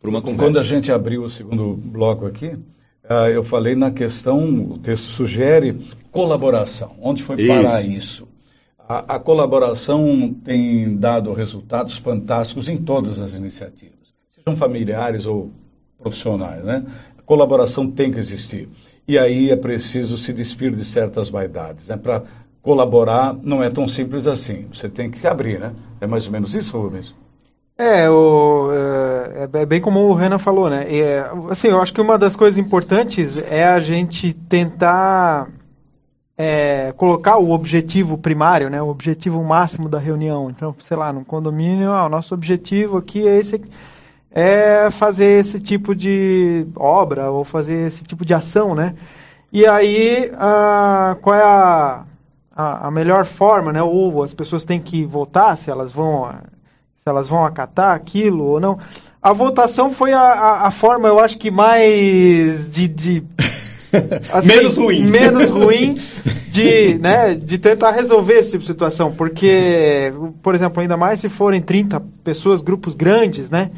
para 0.00 0.11
uma 0.11 0.20
conversa. 0.20 0.44
Quando 0.44 0.59
a 0.59 0.64
gente 0.64 0.92
abriu 0.92 1.22
o 1.22 1.31
segundo 1.31 1.74
bloco 1.74 2.26
aqui, 2.26 2.48
uh, 2.48 3.28
eu 3.33 3.42
falei 3.42 3.74
na 3.74 3.90
questão, 3.90 4.72
o 4.72 4.78
texto 4.78 5.05
sugere 5.05 5.76
colaboração. 6.11 6.96
Onde 7.00 7.22
foi 7.22 7.46
parar 7.46 7.83
isso? 7.83 8.28
A, 8.92 9.16
a, 9.16 9.18
colaboração 9.18 10.35
tem 10.44 10.96
dado 10.98 11.33
resultados 11.33 11.96
fantásticos 11.96 12.68
em 12.68 12.76
todas 12.76 13.20
as 13.20 13.33
iniciativas, 13.33 14.12
sejam 14.28 14.55
familiares 14.55 15.24
ou 15.24 15.50
profissionais, 15.98 16.62
né? 16.62 16.85
A 17.16 17.22
colaboração 17.22 17.90
tem 17.90 18.12
que 18.12 18.18
existir. 18.18 18.68
E 19.09 19.18
aí 19.18 19.50
é 19.50 19.57
preciso 19.57 20.18
se 20.18 20.31
despir 20.35 20.72
de 20.72 20.85
certas 20.85 21.31
vaidades, 21.31 21.88
né? 21.88 21.96
Para 21.96 22.22
colaborar 22.61 23.35
não 23.42 23.62
é 23.62 23.70
tão 23.70 23.88
simples 23.88 24.26
assim. 24.26 24.66
Você 24.70 24.90
tem 24.90 25.11
que 25.11 25.26
abrir, 25.26 25.59
né? 25.59 25.72
É 25.98 26.07
mais 26.07 26.26
ou 26.26 26.33
menos 26.33 26.55
isso, 26.55 26.78
Rubens? 26.78 27.14
É, 27.78 28.11
o, 28.11 28.70
é, 28.72 29.48
é, 29.55 29.66
bem 29.66 29.81
como 29.81 30.00
o 30.00 30.12
Renan 30.12 30.38
falou, 30.38 30.68
né? 30.68 30.87
É, 30.94 31.24
assim, 31.48 31.68
eu 31.68 31.81
acho 31.81 31.94
que 31.94 32.00
uma 32.00 32.18
das 32.18 32.37
coisas 32.37 32.59
importantes 32.59 33.38
é 33.38 33.64
a 33.64 33.81
gente 33.81 34.35
tentar 34.35 35.48
é, 36.44 36.92
colocar 36.96 37.37
o 37.38 37.52
objetivo 37.52 38.18
primário, 38.18 38.68
né, 38.68 38.83
o 38.83 38.88
objetivo 38.88 39.40
máximo 39.44 39.88
da 39.88 40.00
reunião. 40.00 40.50
Então, 40.50 40.74
sei 40.81 40.96
lá, 40.96 41.12
no 41.12 41.24
condomínio, 41.24 41.92
ah, 41.92 42.07
o 42.07 42.09
nosso 42.09 42.35
objetivo 42.35 42.98
aqui 42.98 43.28
é 43.28 43.38
esse 43.38 43.62
é 44.28 44.90
fazer 44.90 45.38
esse 45.38 45.61
tipo 45.61 45.94
de 45.94 46.66
obra 46.74 47.31
ou 47.31 47.44
fazer 47.44 47.87
esse 47.87 48.02
tipo 48.02 48.24
de 48.24 48.35
ação, 48.35 48.74
né? 48.74 48.96
E 49.52 49.64
aí, 49.66 50.33
a, 50.37 51.16
qual 51.22 51.37
é 51.37 51.42
a, 51.44 52.05
a, 52.57 52.88
a, 52.88 52.90
melhor 52.90 53.24
forma, 53.24 53.72
né? 53.72 53.83
Ou 53.83 54.22
as 54.22 54.35
pessoas 54.35 54.64
têm 54.64 54.81
que 54.81 55.05
votar 55.05 55.57
se 55.57 55.70
elas 55.70 55.92
vão 55.92 56.28
se 56.96 57.09
elas 57.09 57.28
vão 57.28 57.44
acatar 57.44 57.94
aquilo 57.94 58.44
ou 58.44 58.59
não. 58.59 58.78
A 59.22 59.33
votação 59.33 59.90
foi 59.90 60.12
a, 60.12 60.20
a, 60.20 60.66
a 60.66 60.70
forma, 60.72 61.09
eu 61.09 61.20
acho 61.20 61.38
que 61.38 61.50
mais 61.50 62.68
de, 62.68 62.88
de 62.88 63.24
assim, 64.33 64.48
menos 64.48 64.76
ruim. 64.76 65.02
Menos 65.05 65.46
ruim 65.46 65.94
de, 66.52 66.98
né, 66.98 67.35
de 67.35 67.59
tentar 67.59 67.92
resolver 67.92 68.35
esse 68.35 68.52
tipo 68.52 68.61
de 68.62 68.66
situação. 68.66 69.12
Porque, 69.12 70.12
por 70.42 70.55
exemplo, 70.55 70.81
ainda 70.81 70.96
mais 70.96 71.20
se 71.20 71.28
forem 71.28 71.61
30 71.61 72.00
pessoas, 72.24 72.62
grupos 72.62 72.94
grandes, 72.94 73.50
né? 73.50 73.70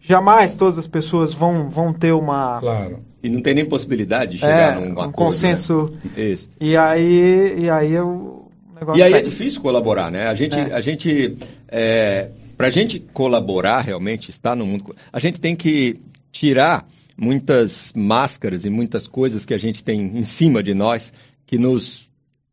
Jamais 0.00 0.56
todas 0.56 0.78
as 0.78 0.86
pessoas 0.86 1.32
vão, 1.32 1.70
vão 1.70 1.92
ter 1.92 2.12
uma. 2.12 2.58
Claro. 2.60 3.00
E 3.22 3.28
não 3.28 3.40
tem 3.40 3.54
nem 3.54 3.64
possibilidade 3.64 4.32
de 4.32 4.38
chegar 4.38 4.76
é, 4.76 4.80
num 4.80 4.92
acordo, 4.92 5.08
um 5.08 5.12
consenso. 5.12 5.92
Né? 6.04 6.30
Isso. 6.32 6.48
E 6.60 6.76
aí, 6.76 7.54
e 7.58 7.70
aí 7.70 7.96
o 8.00 8.48
negócio. 8.74 8.98
E 8.98 9.02
aí 9.02 9.12
é 9.12 9.20
difícil 9.20 9.60
colaborar, 9.60 10.10
né? 10.10 10.26
A 10.26 10.34
gente, 10.34 10.58
é. 10.58 10.74
a 10.74 10.80
gente 10.80 11.36
é, 11.68 12.30
para 12.56 12.68
a 12.68 12.70
gente 12.70 13.00
colaborar 13.00 13.80
realmente, 13.80 14.30
estar 14.30 14.54
no 14.54 14.64
mundo, 14.64 14.94
a 15.12 15.18
gente 15.18 15.40
tem 15.40 15.56
que 15.56 15.98
tirar 16.30 16.86
muitas 17.16 17.92
máscaras 17.94 18.64
e 18.64 18.70
muitas 18.70 19.06
coisas 19.06 19.44
que 19.44 19.54
a 19.54 19.58
gente 19.58 19.82
tem 19.82 20.00
em 20.18 20.24
cima 20.24 20.62
de 20.62 20.74
nós 20.74 21.12
que 21.46 21.58
nos, 21.58 22.08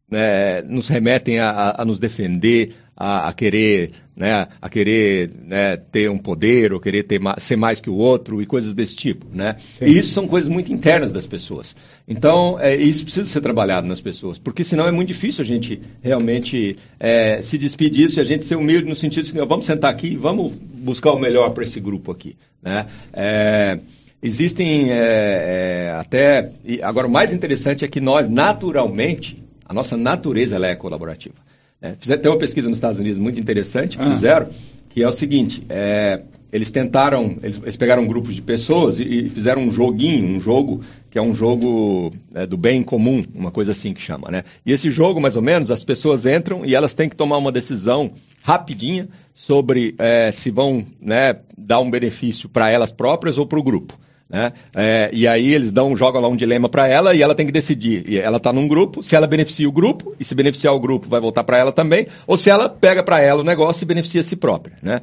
né, 0.10 0.62
nos 0.64 0.88
remetem 0.88 1.40
a, 1.40 1.76
a, 1.78 1.86
nos 1.86 2.00
defender, 2.00 2.74
a, 2.96 3.30
a 3.30 3.34
querer, 3.34 3.92
né, 4.16 4.48
a 4.62 4.68
querer 4.68 5.32
né, 5.46 5.78
ter 5.78 6.10
um 6.10 6.18
poder 6.18 6.74
ou 6.74 6.80
querer 6.80 7.04
ter, 7.04 7.22
ser 7.38 7.56
mais 7.56 7.80
que 7.80 7.90
o 7.90 7.96
outro 7.96 8.42
e 8.42 8.46
coisas 8.46 8.74
desse 8.74 8.96
tipo. 8.96 9.26
Né? 9.32 9.56
E 9.82 9.98
isso 9.98 10.14
são 10.14 10.28
coisas 10.28 10.50
muito 10.50 10.74
internas 10.74 11.12
das 11.12 11.26
pessoas. 11.26 11.76
Então, 12.06 12.60
é, 12.60 12.76
isso 12.76 13.04
precisa 13.04 13.30
ser 13.30 13.40
trabalhado 13.40 13.88
nas 13.88 14.02
pessoas, 14.02 14.38
porque 14.38 14.64
senão 14.64 14.88
é 14.88 14.92
muito 14.92 15.08
difícil 15.08 15.44
a 15.44 15.48
gente 15.48 15.80
realmente 16.02 16.76
é, 17.00 17.42
se 17.42 17.58
despedir 17.58 18.08
disso 18.08 18.20
e 18.20 18.22
a 18.22 18.26
gente 18.26 18.46
ser 18.46 18.56
humilde 18.56 18.88
no 18.88 18.96
sentido 18.96 19.26
de 19.26 19.32
que 19.32 19.46
vamos 19.46 19.66
sentar 19.66 19.92
aqui 19.92 20.08
e 20.08 20.18
vamos 20.18 20.54
buscar 20.54 21.12
o 21.12 21.20
melhor 21.20 21.52
para 21.52 21.64
esse 21.64 21.80
grupo 21.80 22.12
aqui. 22.12 22.36
Né? 22.62 22.86
É, 23.14 23.80
Existem 24.22 24.92
é, 24.92 24.96
é, 24.96 25.96
até. 25.98 26.52
agora, 26.84 27.08
o 27.08 27.10
mais 27.10 27.32
interessante 27.32 27.86
é 27.86 27.88
que 27.88 28.02
nós, 28.02 28.28
naturalmente, 28.30 29.42
a 29.66 29.74
nossa 29.74 29.96
natureza 29.96 30.58
ela 30.58 30.68
é 30.68 30.76
colaborativa. 30.76 31.36
É, 31.82 31.92
tem 32.18 32.30
uma 32.30 32.38
pesquisa 32.38 32.68
nos 32.68 32.78
Estados 32.78 33.00
Unidos 33.00 33.18
muito 33.18 33.40
interessante 33.40 33.98
que 33.98 34.04
ah. 34.04 34.12
fizeram, 34.12 34.50
que 34.90 35.02
é 35.02 35.08
o 35.08 35.14
seguinte: 35.14 35.64
é, 35.70 36.22
eles 36.52 36.72
tentaram, 36.72 37.38
eles, 37.42 37.60
eles, 37.62 37.78
pegaram 37.78 38.06
grupos 38.08 38.36
de 38.36 38.42
pessoas 38.42 39.00
e, 39.00 39.04
e, 39.04 39.30
fizeram 39.30 39.64
um 39.64 39.72
joguinho, 39.72 40.36
um 40.36 40.40
jogo 40.40 40.82
que 41.12 41.18
é 41.18 41.22
um 41.22 41.34
jogo 41.34 42.12
é, 42.34 42.46
do 42.46 42.58
bem 42.58 42.84
comum, 42.84 43.24
uma 43.34 43.52
coisa 43.52 43.72
assim 43.72 43.94
que 43.94 44.02
chama, 44.02 44.30
né? 44.30 44.44
E 44.66 44.72
esse 44.72 44.92
jogo, 44.92 45.20
mais 45.20 45.36
ou 45.36 45.42
menos, 45.42 45.72
as 45.72 45.84
pessoas 45.84 46.26
entram 46.26 46.66
e 46.66 46.76
elas 46.76 46.94
têm 46.94 47.10
que 47.10 47.16
tomar 47.16 47.38
uma 47.38 47.52
decisão 47.52 48.12
rapidinha 48.44 49.08
sobre 49.34 49.96
é, 49.98 50.32
se 50.32 50.52
vão 50.52 50.86
né, 51.02 51.36
dar 51.58 51.80
um 51.80 51.90
benefício 51.90 52.50
para 52.50 52.70
elas 52.70 52.92
próprias 52.92 53.38
ou 53.38 53.46
para 53.46 53.60
o 53.60 53.64
grupo. 53.64 53.98
Né? 54.30 54.54
É, 54.76 55.10
e 55.12 55.28
aí 55.28 55.54
eles 55.54 55.72
dão, 55.72 55.96
jogam 55.98 56.22
lá 56.22 56.28
um 56.28 56.36
dilema 56.36 56.70
para 56.70 56.88
ela 56.88 57.16
e 57.16 57.22
ela 57.22 57.34
tem 57.34 57.48
que 57.48 57.52
decidir. 57.52 58.08
E 58.08 58.20
ela 58.20 58.38
está 58.38 58.54
num 58.54 58.68
grupo, 58.68 59.02
se 59.02 59.16
ela 59.16 59.26
beneficia 59.26 59.68
o 59.68 59.72
grupo, 59.72 60.16
e 60.20 60.24
se 60.24 60.36
beneficiar 60.36 60.74
o 60.76 60.80
grupo 60.80 61.10
vai 61.10 61.20
voltar 61.20 61.44
para 61.44 61.58
ela 61.58 61.72
também, 61.72 62.06
ou 62.28 62.38
se 62.38 62.50
ela 62.50 62.70
pega 62.70 63.02
para 63.02 63.20
ela 63.20 63.42
o 63.42 63.44
negócio 63.44 63.84
e 63.84 63.88
beneficia 63.88 64.22
a 64.22 64.24
si 64.24 64.36
própria. 64.36 64.76
Né? 64.84 65.02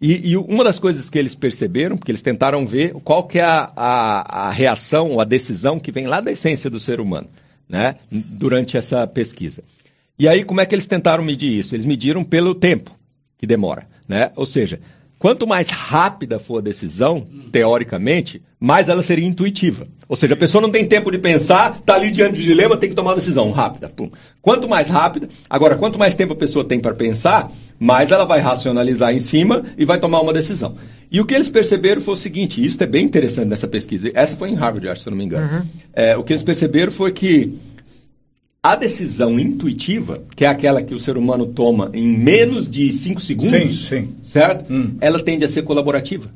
E, 0.00 0.32
e, 0.32 0.36
uma 0.36 0.62
das 0.62 0.78
coisas 0.78 1.08
que 1.08 1.18
eles 1.18 1.34
perceberam, 1.34 1.96
porque 1.96 2.10
eles 2.10 2.22
tentaram 2.22 2.66
ver 2.66 2.92
qual 3.04 3.24
que 3.24 3.38
é 3.38 3.44
a, 3.44 3.72
a, 3.74 4.48
a 4.48 4.50
reação 4.50 5.12
ou 5.12 5.20
a 5.20 5.24
decisão 5.24 5.80
que 5.80 5.90
vem 5.90 6.06
lá 6.06 6.20
da 6.20 6.30
essência 6.30 6.68
do 6.68 6.78
ser 6.78 7.00
humano, 7.00 7.28
né? 7.68 7.96
durante 8.10 8.76
essa 8.76 9.06
pesquisa. 9.06 9.62
E 10.18 10.28
aí, 10.28 10.44
como 10.44 10.60
é 10.60 10.66
que 10.66 10.74
eles 10.74 10.86
tentaram 10.86 11.24
medir 11.24 11.58
isso? 11.58 11.74
Eles 11.74 11.86
mediram 11.86 12.22
pelo 12.22 12.54
tempo 12.54 12.90
que 13.38 13.46
demora. 13.46 13.86
Né? 14.08 14.30
Ou 14.36 14.46
seja, 14.46 14.80
Quanto 15.18 15.46
mais 15.46 15.70
rápida 15.70 16.38
for 16.38 16.58
a 16.58 16.60
decisão, 16.60 17.24
teoricamente, 17.50 18.42
mais 18.60 18.88
ela 18.88 19.02
seria 19.02 19.26
intuitiva. 19.26 19.86
Ou 20.06 20.14
seja, 20.14 20.34
a 20.34 20.36
pessoa 20.36 20.60
não 20.60 20.70
tem 20.70 20.84
tempo 20.84 21.10
de 21.10 21.18
pensar, 21.18 21.78
está 21.80 21.94
ali 21.94 22.10
diante 22.10 22.34
do 22.34 22.42
dilema, 22.42 22.76
tem 22.76 22.90
que 22.90 22.94
tomar 22.94 23.10
uma 23.10 23.16
decisão 23.16 23.50
rápida. 23.50 23.88
Pum. 23.88 24.10
Quanto 24.42 24.68
mais 24.68 24.90
rápida, 24.90 25.28
agora, 25.48 25.76
quanto 25.76 25.98
mais 25.98 26.14
tempo 26.14 26.34
a 26.34 26.36
pessoa 26.36 26.64
tem 26.64 26.78
para 26.78 26.94
pensar, 26.94 27.50
mais 27.78 28.10
ela 28.10 28.26
vai 28.26 28.40
racionalizar 28.40 29.14
em 29.14 29.20
cima 29.20 29.62
e 29.78 29.86
vai 29.86 29.98
tomar 29.98 30.20
uma 30.20 30.34
decisão. 30.34 30.76
E 31.10 31.18
o 31.18 31.24
que 31.24 31.34
eles 31.34 31.48
perceberam 31.48 32.02
foi 32.02 32.14
o 32.14 32.16
seguinte, 32.16 32.64
isso 32.64 32.82
é 32.82 32.86
bem 32.86 33.04
interessante 33.04 33.48
nessa 33.48 33.66
pesquisa, 33.66 34.10
essa 34.14 34.36
foi 34.36 34.50
em 34.50 34.54
Harvard, 34.54 34.88
acho, 34.88 35.02
se 35.02 35.08
eu 35.08 35.12
não 35.12 35.18
me 35.18 35.24
engano. 35.24 35.50
Uhum. 35.50 35.62
É, 35.94 36.16
o 36.16 36.22
que 36.22 36.32
eles 36.32 36.42
perceberam 36.42 36.92
foi 36.92 37.10
que 37.10 37.54
a 38.66 38.74
decisão 38.74 39.38
intuitiva, 39.38 40.22
que 40.34 40.44
é 40.44 40.48
aquela 40.48 40.82
que 40.82 40.92
o 40.94 40.98
ser 40.98 41.16
humano 41.16 41.46
toma 41.46 41.90
em 41.94 42.08
menos 42.08 42.68
de 42.68 42.92
5 42.92 43.20
segundos, 43.20 43.50
sim, 43.50 43.72
sim. 43.72 44.08
certo? 44.20 44.72
Hum. 44.72 44.96
Ela 45.00 45.22
tende 45.22 45.44
a 45.44 45.48
ser 45.48 45.62
colaborativa. 45.62 46.28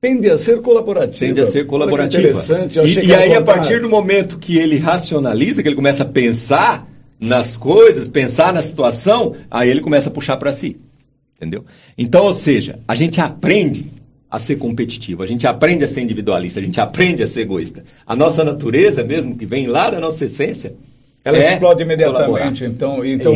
Tende 0.00 0.28
a 0.28 0.36
ser 0.36 0.60
colaborativa. 0.62 1.26
Tende 1.26 1.40
a 1.40 1.46
ser 1.46 1.66
colaborativa. 1.66 2.22
Interessante. 2.22 2.78
E, 2.80 3.06
e 3.06 3.14
aí, 3.14 3.34
a 3.34 3.42
partir 3.42 3.80
do 3.80 3.88
momento 3.88 4.38
que 4.38 4.58
ele 4.58 4.78
racionaliza, 4.78 5.62
que 5.62 5.68
ele 5.68 5.76
começa 5.76 6.02
a 6.02 6.06
pensar, 6.06 6.88
nas 7.20 7.56
coisas, 7.56 8.08
pensar 8.08 8.52
na 8.52 8.62
situação, 8.62 9.36
aí 9.50 9.68
ele 9.68 9.80
começa 9.80 10.08
a 10.08 10.12
puxar 10.12 10.38
para 10.38 10.52
si. 10.52 10.76
Entendeu? 11.36 11.64
Então, 11.96 12.24
ou 12.24 12.34
seja, 12.34 12.80
a 12.88 12.96
gente 12.96 13.20
aprende 13.20 13.86
a 14.30 14.38
ser 14.38 14.56
competitivo, 14.56 15.22
a 15.22 15.26
gente 15.26 15.46
aprende 15.46 15.84
a 15.84 15.88
ser 15.88 16.00
individualista, 16.00 16.58
a 16.58 16.62
gente 16.62 16.80
aprende 16.80 17.22
a 17.22 17.26
ser 17.26 17.42
egoísta. 17.42 17.84
A 18.06 18.16
nossa 18.16 18.42
natureza, 18.42 19.04
mesmo 19.04 19.36
que 19.36 19.44
vem 19.44 19.66
lá 19.66 19.90
da 19.90 20.00
nossa 20.00 20.24
essência, 20.24 20.74
ela 21.22 21.36
é 21.36 21.52
explode 21.52 21.82
imediatamente, 21.82 22.64
então. 22.64 23.04
Então, 23.04 23.34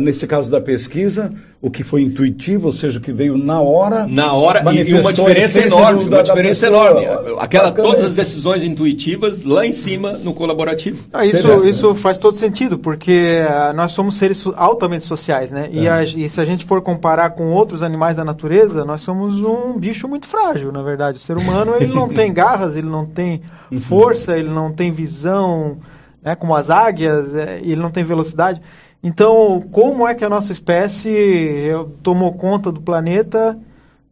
nesse 0.00 0.26
caso 0.26 0.50
da 0.50 0.60
pesquisa, 0.60 1.32
o 1.62 1.70
que 1.70 1.84
foi 1.84 2.02
intuitivo, 2.02 2.66
ou 2.66 2.72
seja, 2.72 2.98
o 2.98 3.02
que 3.02 3.12
veio 3.12 3.38
na 3.38 3.60
hora. 3.60 4.04
Na 4.08 4.32
hora, 4.32 4.64
e, 4.74 4.94
uma 4.94 5.12
diferença 5.12 5.60
enorme. 5.60 6.04
Uma 6.06 6.22
diferença 6.24 6.66
enorme. 6.66 7.06
Aquela, 7.38 7.70
todas 7.70 8.04
as 8.04 8.14
decisões 8.16 8.64
intuitivas 8.64 9.44
lá 9.44 9.64
em 9.64 9.72
cima 9.72 10.12
no 10.12 10.34
colaborativo. 10.34 11.04
Ah, 11.12 11.24
isso, 11.24 11.68
isso 11.68 11.94
faz 11.94 12.18
todo 12.18 12.34
sentido, 12.34 12.78
porque 12.78 13.42
uh, 13.46 13.74
nós 13.74 13.92
somos 13.92 14.16
seres 14.16 14.44
altamente 14.56 15.04
sociais, 15.04 15.52
né? 15.52 15.68
E, 15.70 15.86
é. 15.86 15.90
a, 15.90 16.02
e, 16.02 16.28
se 16.28 16.40
a 16.40 16.44
gente 16.44 16.64
for 16.64 16.82
comparar 16.82 17.30
com 17.30 17.52
outros 17.52 17.84
animais 17.84 18.16
da 18.16 18.24
natureza, 18.24 18.84
nós 18.84 19.02
somos 19.02 19.40
um 19.40 19.78
bicho 19.78 20.08
muito 20.08 20.26
frágil, 20.26 20.72
na 20.72 20.82
verdade. 20.82 21.18
O 21.18 21.20
ser 21.20 21.36
humano, 21.36 21.74
ele 21.80 21.94
não 21.94 22.08
tem 22.10 22.32
garras, 22.32 22.74
ele 22.74 22.88
não 22.88 23.06
tem 23.06 23.40
uhum. 23.70 23.78
força, 23.78 24.36
ele 24.36 24.48
não 24.48 24.72
tem 24.72 24.90
visão 24.90 25.78
né, 26.22 26.34
como 26.34 26.54
as 26.54 26.70
águias, 26.70 27.34
é, 27.34 27.60
e 27.62 27.72
ele 27.72 27.80
não 27.80 27.90
tem 27.90 28.04
velocidade. 28.04 28.60
Então, 29.02 29.62
como 29.70 30.06
é 30.06 30.14
que 30.14 30.24
a 30.24 30.28
nossa 30.28 30.52
espécie 30.52 31.70
tomou 32.02 32.34
conta 32.34 32.70
do 32.70 32.80
planeta 32.80 33.58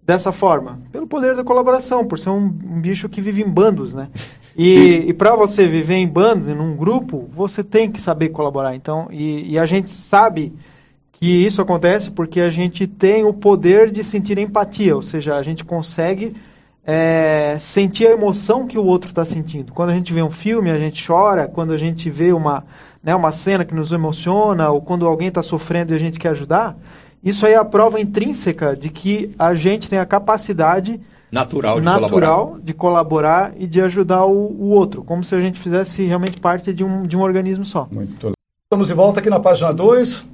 dessa 0.02 0.32
forma? 0.32 0.80
Pelo 0.90 1.06
poder 1.06 1.36
da 1.36 1.44
colaboração, 1.44 2.06
por 2.06 2.18
ser 2.18 2.30
um, 2.30 2.44
um 2.46 2.80
bicho 2.80 3.08
que 3.08 3.20
vive 3.20 3.42
em 3.42 3.48
bandos, 3.48 3.94
né? 3.94 4.08
E, 4.60 5.10
e 5.10 5.12
para 5.12 5.36
você 5.36 5.68
viver 5.68 5.94
em 5.94 6.08
bandos, 6.08 6.48
em 6.48 6.58
um 6.58 6.74
grupo, 6.74 7.28
você 7.32 7.62
tem 7.62 7.92
que 7.92 8.00
saber 8.00 8.30
colaborar. 8.30 8.74
Então, 8.74 9.06
e, 9.08 9.52
e 9.52 9.56
a 9.56 9.64
gente 9.64 9.88
sabe 9.88 10.52
que 11.12 11.44
isso 11.46 11.62
acontece 11.62 12.10
porque 12.10 12.40
a 12.40 12.50
gente 12.50 12.84
tem 12.84 13.24
o 13.24 13.32
poder 13.32 13.88
de 13.92 14.02
sentir 14.02 14.36
empatia, 14.36 14.96
ou 14.96 15.02
seja, 15.02 15.36
a 15.36 15.42
gente 15.44 15.64
consegue 15.64 16.34
é, 16.90 17.58
sentir 17.60 18.06
a 18.06 18.12
emoção 18.12 18.66
que 18.66 18.78
o 18.78 18.84
outro 18.84 19.10
está 19.10 19.22
sentindo. 19.22 19.74
Quando 19.74 19.90
a 19.90 19.92
gente 19.92 20.10
vê 20.10 20.22
um 20.22 20.30
filme, 20.30 20.70
a 20.70 20.78
gente 20.78 21.06
chora. 21.06 21.46
Quando 21.46 21.74
a 21.74 21.76
gente 21.76 22.08
vê 22.08 22.32
uma, 22.32 22.64
né, 23.04 23.14
uma 23.14 23.30
cena 23.30 23.62
que 23.62 23.74
nos 23.74 23.92
emociona, 23.92 24.70
ou 24.70 24.80
quando 24.80 25.06
alguém 25.06 25.28
está 25.28 25.42
sofrendo 25.42 25.92
e 25.92 25.96
a 25.96 25.98
gente 25.98 26.18
quer 26.18 26.30
ajudar, 26.30 26.78
isso 27.22 27.44
aí 27.44 27.52
é 27.52 27.56
a 27.58 27.64
prova 27.64 28.00
intrínseca 28.00 28.74
de 28.74 28.88
que 28.88 29.34
a 29.38 29.52
gente 29.52 29.90
tem 29.90 29.98
a 29.98 30.06
capacidade 30.06 30.98
natural 31.30 31.78
de, 31.78 31.84
natural 31.84 32.08
colaborar. 32.08 32.64
de 32.64 32.72
colaborar 32.72 33.52
e 33.58 33.66
de 33.66 33.82
ajudar 33.82 34.24
o, 34.24 34.46
o, 34.58 34.70
outro, 34.70 35.04
como 35.04 35.22
se 35.22 35.34
a 35.34 35.40
gente 35.42 35.60
fizesse 35.60 36.04
realmente 36.04 36.40
parte 36.40 36.72
de 36.72 36.82
um, 36.82 37.02
de 37.02 37.18
um 37.18 37.20
organismo 37.20 37.66
só. 37.66 37.86
Muito 37.92 38.28
legal. 38.28 38.32
Estamos 38.64 38.86
de 38.86 38.94
volta 38.94 39.20
aqui 39.20 39.28
na 39.28 39.40
página 39.40 39.74
2, 39.74 40.30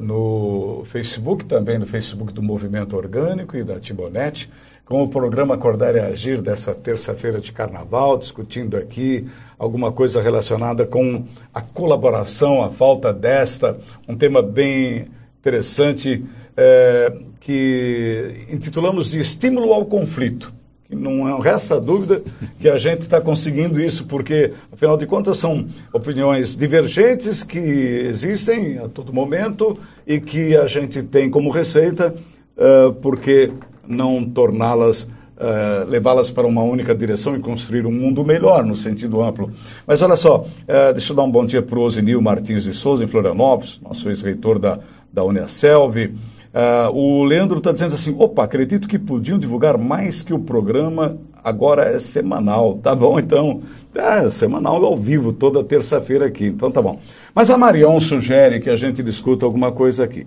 no 0.00 0.82
Facebook, 0.86 1.44
também 1.44 1.78
no 1.78 1.86
Facebook 1.86 2.32
do 2.32 2.42
Movimento 2.42 2.96
Orgânico 2.96 3.56
e 3.56 3.64
da 3.64 3.78
Tibonete 3.78 4.50
com 4.86 5.02
o 5.02 5.08
programa 5.08 5.56
Acordar 5.56 5.96
e 5.96 5.98
Agir 5.98 6.40
dessa 6.40 6.72
terça-feira 6.72 7.40
de 7.40 7.52
carnaval, 7.52 8.16
discutindo 8.16 8.76
aqui 8.76 9.26
alguma 9.58 9.90
coisa 9.90 10.22
relacionada 10.22 10.86
com 10.86 11.24
a 11.52 11.60
colaboração, 11.60 12.62
a 12.62 12.70
falta 12.70 13.12
desta, 13.12 13.76
um 14.06 14.16
tema 14.16 14.40
bem 14.40 15.08
interessante 15.40 16.24
é, 16.56 17.12
que 17.40 18.46
intitulamos 18.48 19.10
de 19.10 19.18
estímulo 19.18 19.72
ao 19.72 19.86
conflito. 19.86 20.54
Não 20.88 21.40
resta 21.40 21.80
dúvida 21.80 22.22
que 22.60 22.68
a 22.68 22.76
gente 22.76 23.00
está 23.00 23.20
conseguindo 23.20 23.80
isso, 23.80 24.06
porque, 24.06 24.52
afinal 24.72 24.96
de 24.96 25.04
contas, 25.04 25.36
são 25.36 25.66
opiniões 25.92 26.56
divergentes 26.56 27.42
que 27.42 27.58
existem 27.58 28.78
a 28.78 28.88
todo 28.88 29.12
momento 29.12 29.76
e 30.06 30.20
que 30.20 30.56
a 30.56 30.66
gente 30.66 31.02
tem 31.02 31.28
como 31.28 31.50
receita, 31.50 32.14
uh, 32.56 32.92
porque 32.94 33.50
não 33.86 34.24
torná-las, 34.24 35.02
uh, 35.04 35.88
levá-las 35.88 36.30
para 36.30 36.46
uma 36.46 36.62
única 36.62 36.94
direção 36.94 37.34
e 37.34 37.40
construir 37.40 37.84
um 37.84 37.92
mundo 37.92 38.24
melhor, 38.24 38.64
no 38.64 38.76
sentido 38.76 39.20
amplo. 39.22 39.50
Mas 39.84 40.02
olha 40.02 40.16
só, 40.16 40.42
uh, 40.42 40.92
deixa 40.92 41.12
eu 41.12 41.16
dar 41.16 41.24
um 41.24 41.30
bom 41.30 41.44
dia 41.44 41.62
para 41.62 41.78
o 41.78 41.82
Osinil 41.82 42.22
Martins 42.22 42.62
de 42.62 42.72
Souza, 42.72 43.02
em 43.02 43.08
Florianópolis, 43.08 43.80
nosso 43.82 44.08
ex-reitor 44.08 44.60
da, 44.60 44.78
da 45.12 45.24
Uniaselv. 45.24 46.14
Uh, 46.56 46.90
o 46.90 47.22
Leandro 47.22 47.58
está 47.58 47.70
dizendo 47.70 47.94
assim: 47.94 48.16
opa, 48.18 48.42
acredito 48.42 48.88
que 48.88 48.98
podiam 48.98 49.38
divulgar 49.38 49.76
mais 49.76 50.22
que 50.22 50.32
o 50.32 50.38
programa 50.38 51.18
agora 51.44 51.84
é 51.84 51.98
semanal. 51.98 52.78
Tá 52.78 52.94
bom, 52.94 53.18
então. 53.18 53.60
É, 53.94 54.30
semanal 54.30 54.82
ao 54.82 54.96
vivo, 54.96 55.34
toda 55.34 55.62
terça-feira 55.62 56.24
aqui. 56.24 56.46
Então 56.46 56.70
tá 56.70 56.80
bom. 56.80 56.98
Mas 57.34 57.50
a 57.50 57.58
Marion 57.58 58.00
sugere 58.00 58.58
que 58.60 58.70
a 58.70 58.76
gente 58.76 59.02
discuta 59.02 59.44
alguma 59.44 59.70
coisa 59.70 60.04
aqui. 60.04 60.26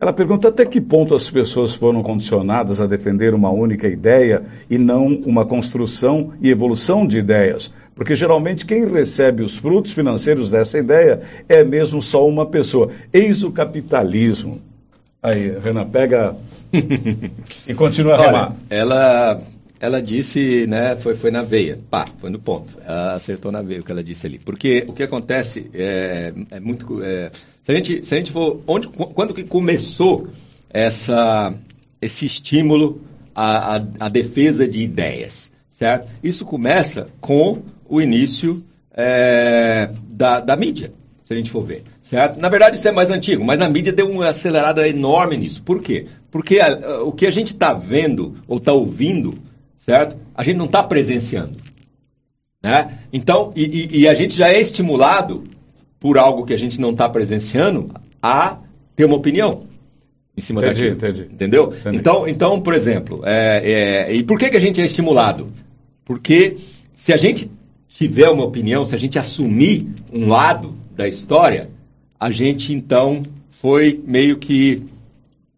Ela 0.00 0.12
pergunta 0.12 0.48
até 0.48 0.66
que 0.66 0.80
ponto 0.80 1.14
as 1.14 1.30
pessoas 1.30 1.74
foram 1.74 2.02
condicionadas 2.02 2.80
a 2.80 2.86
defender 2.86 3.32
uma 3.32 3.50
única 3.50 3.86
ideia 3.86 4.42
e 4.68 4.76
não 4.76 5.06
uma 5.24 5.44
construção 5.44 6.32
e 6.40 6.50
evolução 6.50 7.06
de 7.06 7.18
ideias. 7.18 7.72
Porque 7.94 8.16
geralmente 8.16 8.66
quem 8.66 8.88
recebe 8.88 9.44
os 9.44 9.58
frutos 9.58 9.92
financeiros 9.92 10.50
dessa 10.50 10.78
ideia 10.78 11.20
é 11.48 11.62
mesmo 11.62 12.02
só 12.02 12.26
uma 12.26 12.46
pessoa. 12.46 12.90
Eis 13.12 13.44
o 13.44 13.52
capitalismo. 13.52 14.69
Aí, 15.22 15.58
Renan, 15.58 15.88
pega 15.88 16.34
e 17.68 17.74
continua 17.74 18.14
a 18.14 18.26
remar. 18.26 18.56
Ela 18.70 19.42
ela 19.80 20.02
disse, 20.02 20.66
né, 20.66 20.94
foi, 20.94 21.14
foi 21.14 21.30
na 21.30 21.40
veia, 21.40 21.78
pá, 21.90 22.04
foi 22.18 22.28
no 22.28 22.38
ponto. 22.38 22.76
Ela 22.84 23.14
acertou 23.14 23.50
na 23.50 23.62
veia 23.62 23.80
o 23.80 23.82
que 23.82 23.90
ela 23.90 24.04
disse 24.04 24.26
ali. 24.26 24.38
Porque 24.38 24.84
o 24.86 24.92
que 24.92 25.02
acontece 25.02 25.70
é, 25.72 26.34
é 26.50 26.60
muito. 26.60 27.02
É, 27.02 27.30
se, 27.62 27.72
a 27.72 27.74
gente, 27.74 28.06
se 28.06 28.14
a 28.14 28.18
gente 28.18 28.30
for. 28.30 28.60
Onde, 28.66 28.88
quando 28.88 29.32
que 29.32 29.42
começou 29.42 30.28
essa, 30.68 31.54
esse 32.00 32.26
estímulo 32.26 33.00
à, 33.34 33.76
à, 33.76 33.82
à 34.00 34.08
defesa 34.10 34.68
de 34.68 34.82
ideias? 34.82 35.50
Certo? 35.70 36.08
Isso 36.22 36.44
começa 36.44 37.08
com 37.18 37.62
o 37.88 38.02
início 38.02 38.62
é, 38.92 39.88
da, 40.10 40.40
da 40.40 40.56
mídia, 40.56 40.92
se 41.30 41.34
a 41.34 41.36
gente 41.36 41.50
for 41.52 41.62
ver. 41.62 41.84
Certo? 42.02 42.40
Na 42.40 42.48
verdade, 42.48 42.76
isso 42.76 42.88
é 42.88 42.92
mais 42.92 43.08
antigo, 43.08 43.44
mas 43.44 43.56
na 43.56 43.68
mídia 43.68 43.92
deu 43.92 44.10
uma 44.10 44.28
acelerada 44.28 44.88
enorme 44.88 45.36
nisso. 45.36 45.62
Por 45.62 45.80
quê? 45.80 46.06
Porque 46.28 46.58
a, 46.58 47.04
o 47.04 47.12
que 47.12 47.24
a 47.24 47.30
gente 47.30 47.52
está 47.52 47.72
vendo 47.72 48.34
ou 48.48 48.58
está 48.58 48.72
ouvindo 48.72 49.38
certo? 49.78 50.16
A 50.34 50.42
gente 50.42 50.56
não 50.56 50.66
está 50.66 50.82
presenciando. 50.82 51.56
Né? 52.62 52.98
Então, 53.12 53.52
e, 53.56 54.02
e, 54.02 54.08
a 54.08 54.14
gente 54.14 54.36
já 54.36 54.48
é 54.48 54.60
estimulado 54.60 55.42
por 55.98 56.18
algo 56.18 56.44
que 56.44 56.52
a 56.52 56.58
gente 56.58 56.80
não 56.80 56.90
está 56.90 57.08
presenciando 57.08 57.90
a 58.22 58.58
ter 58.94 59.06
uma 59.06 59.16
opinião 59.16 59.62
em 60.36 60.40
cima 60.42 60.60
entendi, 60.60 60.90
daquilo. 60.90 61.12
Entendi. 61.12 61.34
Entendeu? 61.34 61.74
Entendi. 61.74 61.96
Então, 61.96 62.28
então, 62.28 62.60
por 62.60 62.74
exemplo, 62.74 63.22
é, 63.24 64.08
é, 64.08 64.14
e 64.14 64.22
por 64.22 64.38
que, 64.38 64.50
que 64.50 64.56
a 64.56 64.60
gente 64.60 64.80
é 64.80 64.84
estimulado? 64.84 65.48
Porque 66.04 66.58
se 66.94 67.12
a 67.12 67.16
gente 67.16 67.50
tiver 67.92 68.28
uma 68.28 68.44
opinião, 68.44 68.86
se 68.86 68.94
a 68.94 68.98
gente 68.98 69.18
assumir 69.18 69.86
um 70.12 70.28
lado 70.28 70.74
da 70.96 71.06
história, 71.06 71.70
a 72.18 72.30
gente 72.30 72.72
então 72.72 73.22
foi 73.50 74.00
meio 74.06 74.38
que 74.38 74.82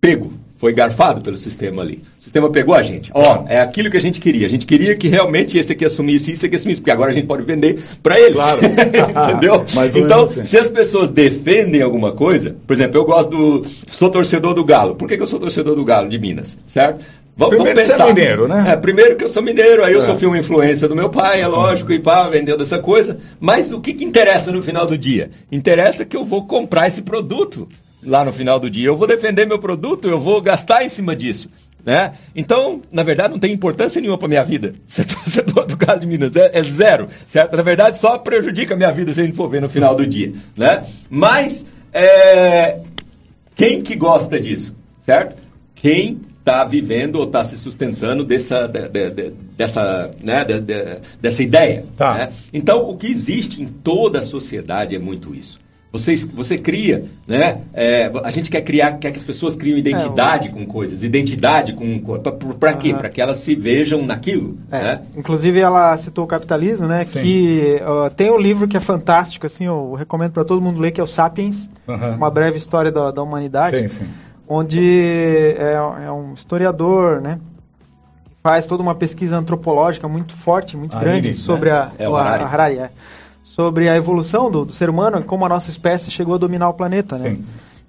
pego 0.01 0.33
foi 0.63 0.73
garfado 0.73 1.23
pelo 1.23 1.37
sistema 1.37 1.83
ali. 1.83 2.01
O 2.21 2.23
sistema 2.23 2.49
pegou 2.49 2.73
a 2.73 2.85
gente. 2.85 3.11
Ó, 3.13 3.47
é 3.49 3.59
aquilo 3.59 3.91
que 3.91 3.97
a 3.97 4.01
gente 4.01 4.21
queria. 4.21 4.47
A 4.47 4.49
gente 4.49 4.65
queria 4.65 4.95
que 4.95 5.09
realmente 5.09 5.59
esse 5.59 5.73
aqui 5.73 5.85
assumisse 5.85 6.31
isso, 6.31 6.39
esse 6.39 6.47
aqui 6.47 6.55
assumisse, 6.55 6.81
porque 6.81 6.93
agora 6.93 7.11
a 7.11 7.15
gente 7.15 7.27
pode 7.27 7.43
vender 7.43 7.83
para 8.01 8.17
eles. 8.21 8.37
Claro. 8.37 8.61
Entendeu? 9.29 9.65
então, 9.97 10.23
assim. 10.23 10.45
se 10.45 10.57
as 10.57 10.69
pessoas 10.69 11.11
defendem 11.11 11.83
alguma 11.83 12.13
coisa, 12.13 12.55
por 12.65 12.75
exemplo, 12.75 12.97
eu 12.97 13.05
gosto 13.05 13.29
do. 13.31 13.67
sou 13.91 14.09
torcedor 14.09 14.55
do 14.55 14.65
Galo. 14.65 14.95
Por 14.95 15.09
que, 15.09 15.17
que 15.17 15.23
eu 15.25 15.27
sou 15.27 15.41
torcedor 15.41 15.75
do 15.75 15.85
Galo 15.85 16.09
de 16.09 16.17
Minas? 16.17 16.57
Certo? 16.65 17.05
Vamos, 17.37 17.57
primeiro 17.57 17.79
vamos 17.79 17.91
pensar. 17.91 18.05
Você 18.05 18.11
é 18.11 18.15
mineiro, 18.15 18.49
né? 18.49 18.73
É, 18.73 18.77
primeiro 18.77 19.17
que 19.17 19.25
eu 19.25 19.29
sou 19.29 19.43
mineiro, 19.43 19.85
aí 19.85 19.95
eu 19.95 20.01
é. 20.01 20.07
sofri 20.07 20.27
uma 20.27 20.39
influência 20.39 20.87
do 20.87 20.95
meu 20.95 21.09
pai, 21.09 21.41
é 21.41 21.47
lógico, 21.47 21.93
e 21.93 21.99
pá, 21.99 22.29
vendeu 22.29 22.59
dessa 22.59 22.79
coisa. 22.79 23.19
Mas 23.41 23.73
o 23.73 23.81
que, 23.81 23.95
que 23.95 24.05
interessa 24.05 24.53
no 24.53 24.63
final 24.63 24.87
do 24.87 24.99
dia? 24.99 25.31
Interessa 25.51 26.05
que 26.05 26.17
eu 26.17 26.25
vou 26.25 26.47
comprar 26.47 26.89
esse 26.89 27.03
produto 27.03 27.69
lá 28.05 28.25
no 28.25 28.33
final 28.33 28.61
do 28.61 28.69
dia. 28.69 28.87
Eu 28.87 28.97
vou 28.97 29.07
defender 29.07 29.47
meu 29.47 29.59
produto, 29.59 30.09
eu 30.09 30.19
vou 30.19 30.41
gastar 30.43 30.85
em 30.85 30.89
cima 30.89 31.17
disso. 31.17 31.49
Né? 31.85 32.13
Então, 32.37 32.81
na 32.93 33.03
verdade, 33.03 33.33
não 33.33 33.41
tem 33.41 33.53
importância 33.53 34.01
nenhuma 34.01 34.19
para 34.19 34.29
minha 34.29 34.45
vida. 34.45 34.73
Ser 34.87 35.05
torcedor 35.05 35.67
do 35.67 35.77
Galo 35.77 36.01
de 36.01 36.07
Minas 36.07 36.37
é, 36.37 36.51
é, 36.55 36.63
zero, 36.63 37.09
certo? 37.27 37.57
Na 37.57 37.63
verdade, 37.63 37.99
só 37.99 38.19
prejudica 38.19 38.75
a 38.75 38.77
minha 38.77 38.93
vida 38.93 39.13
se 39.13 39.21
a 39.21 39.25
gente 39.25 39.37
for 39.37 39.49
ver 39.49 39.61
no 39.61 39.69
final 39.69 39.95
do 39.95 40.07
dia, 40.07 40.33
né? 40.57 40.85
Mas 41.11 41.67
é, 41.93 42.79
quem 43.57 43.81
que 43.81 43.97
gosta 43.97 44.39
disso, 44.39 44.77
certo? 45.01 45.37
Quem 45.75 46.21
está 46.43 46.65
vivendo 46.65 47.17
ou 47.17 47.25
está 47.25 47.43
se 47.45 47.57
sustentando 47.57 48.25
dessa, 48.25 48.67
de, 48.67 48.89
de, 48.89 49.31
dessa, 49.57 50.11
né, 50.23 50.45
de, 50.45 50.61
dessa 51.21 51.43
ideia. 51.43 51.85
Tá. 51.97 52.15
Né? 52.15 52.33
Então, 52.53 52.89
o 52.89 52.97
que 52.97 53.07
existe 53.07 53.63
em 53.63 53.67
toda 53.67 54.19
a 54.19 54.23
sociedade 54.23 54.95
é 54.95 54.99
muito 54.99 55.35
isso. 55.35 55.63
Você, 55.93 56.17
você 56.33 56.57
cria, 56.57 57.05
né? 57.29 57.61
É, 57.75 58.11
a 58.25 58.31
gente 58.31 58.51
quer 58.51 58.63
criar, 58.63 58.93
quer 58.93 59.11
que 59.11 59.19
as 59.19 59.25
pessoas 59.25 59.57
criem 59.57 59.77
identidade 59.77 60.49
é, 60.49 60.51
com 60.51 60.65
coisas, 60.65 61.05
identidade 61.05 61.75
com 61.75 62.01
para 62.59 62.73
quê? 62.73 62.95
Para 62.95 63.11
que 63.11 63.21
elas 63.21 63.39
se 63.39 63.55
vejam 63.55 64.07
naquilo. 64.07 64.57
É, 64.71 64.81
né? 64.81 65.03
Inclusive 65.15 65.61
ela 65.61 65.97
citou 65.99 66.25
o 66.25 66.27
capitalismo, 66.27 66.89
né? 66.89 67.05
Sim. 67.05 67.21
Que 67.21 67.81
uh, 67.83 68.09
tem 68.09 68.31
um 68.31 68.39
livro 68.39 68.67
que 68.67 68.75
é 68.75 68.81
fantástico, 68.81 69.45
assim, 69.45 69.67
eu 69.67 69.93
recomendo 69.93 70.33
para 70.33 70.47
todo 70.47 70.63
mundo 70.63 70.81
ler, 70.81 70.93
que 70.93 71.01
é 71.01 71.05
o 71.05 71.07
Sapiens, 71.07 71.69
uhum. 71.87 72.15
uma 72.17 72.31
breve 72.31 72.57
história 72.57 72.91
da, 72.91 73.11
da 73.11 73.23
humanidade, 73.23 73.79
sim, 73.79 73.89
sim. 73.89 74.07
Onde 74.49 75.55
é, 75.59 75.75
é, 75.75 76.13
um 76.13 76.35
historiador, 76.35 77.21
né? 77.21 77.39
Faz 78.43 78.67
toda 78.67 78.83
uma 78.83 78.95
pesquisa 78.95 79.37
antropológica 79.37 80.09
muito 80.09 80.35
forte, 80.35 80.77
muito 80.77 80.99
grande 80.99 81.33
sobre 81.33 81.71
né? 81.71 81.77
a, 81.77 81.91
é 81.99 82.09
o 82.09 82.17
Harari. 82.17 82.43
A, 82.43 82.47
Harari 82.47 82.79
é 82.79 82.91
sobre 83.43 83.89
a 83.89 83.97
evolução 83.97 84.51
do, 84.51 84.65
do, 84.65 84.73
ser 84.73 84.89
humano 84.89 85.21
e 85.21 85.25
como 85.25 85.45
a 85.45 85.49
nossa 85.49 85.71
espécie 85.71 86.11
chegou 86.11 86.35
a 86.35 86.39
dominar 86.39 86.69
o 86.71 86.75
planeta, 86.75 87.19
né? 87.19 87.37
Sim. 87.37 87.45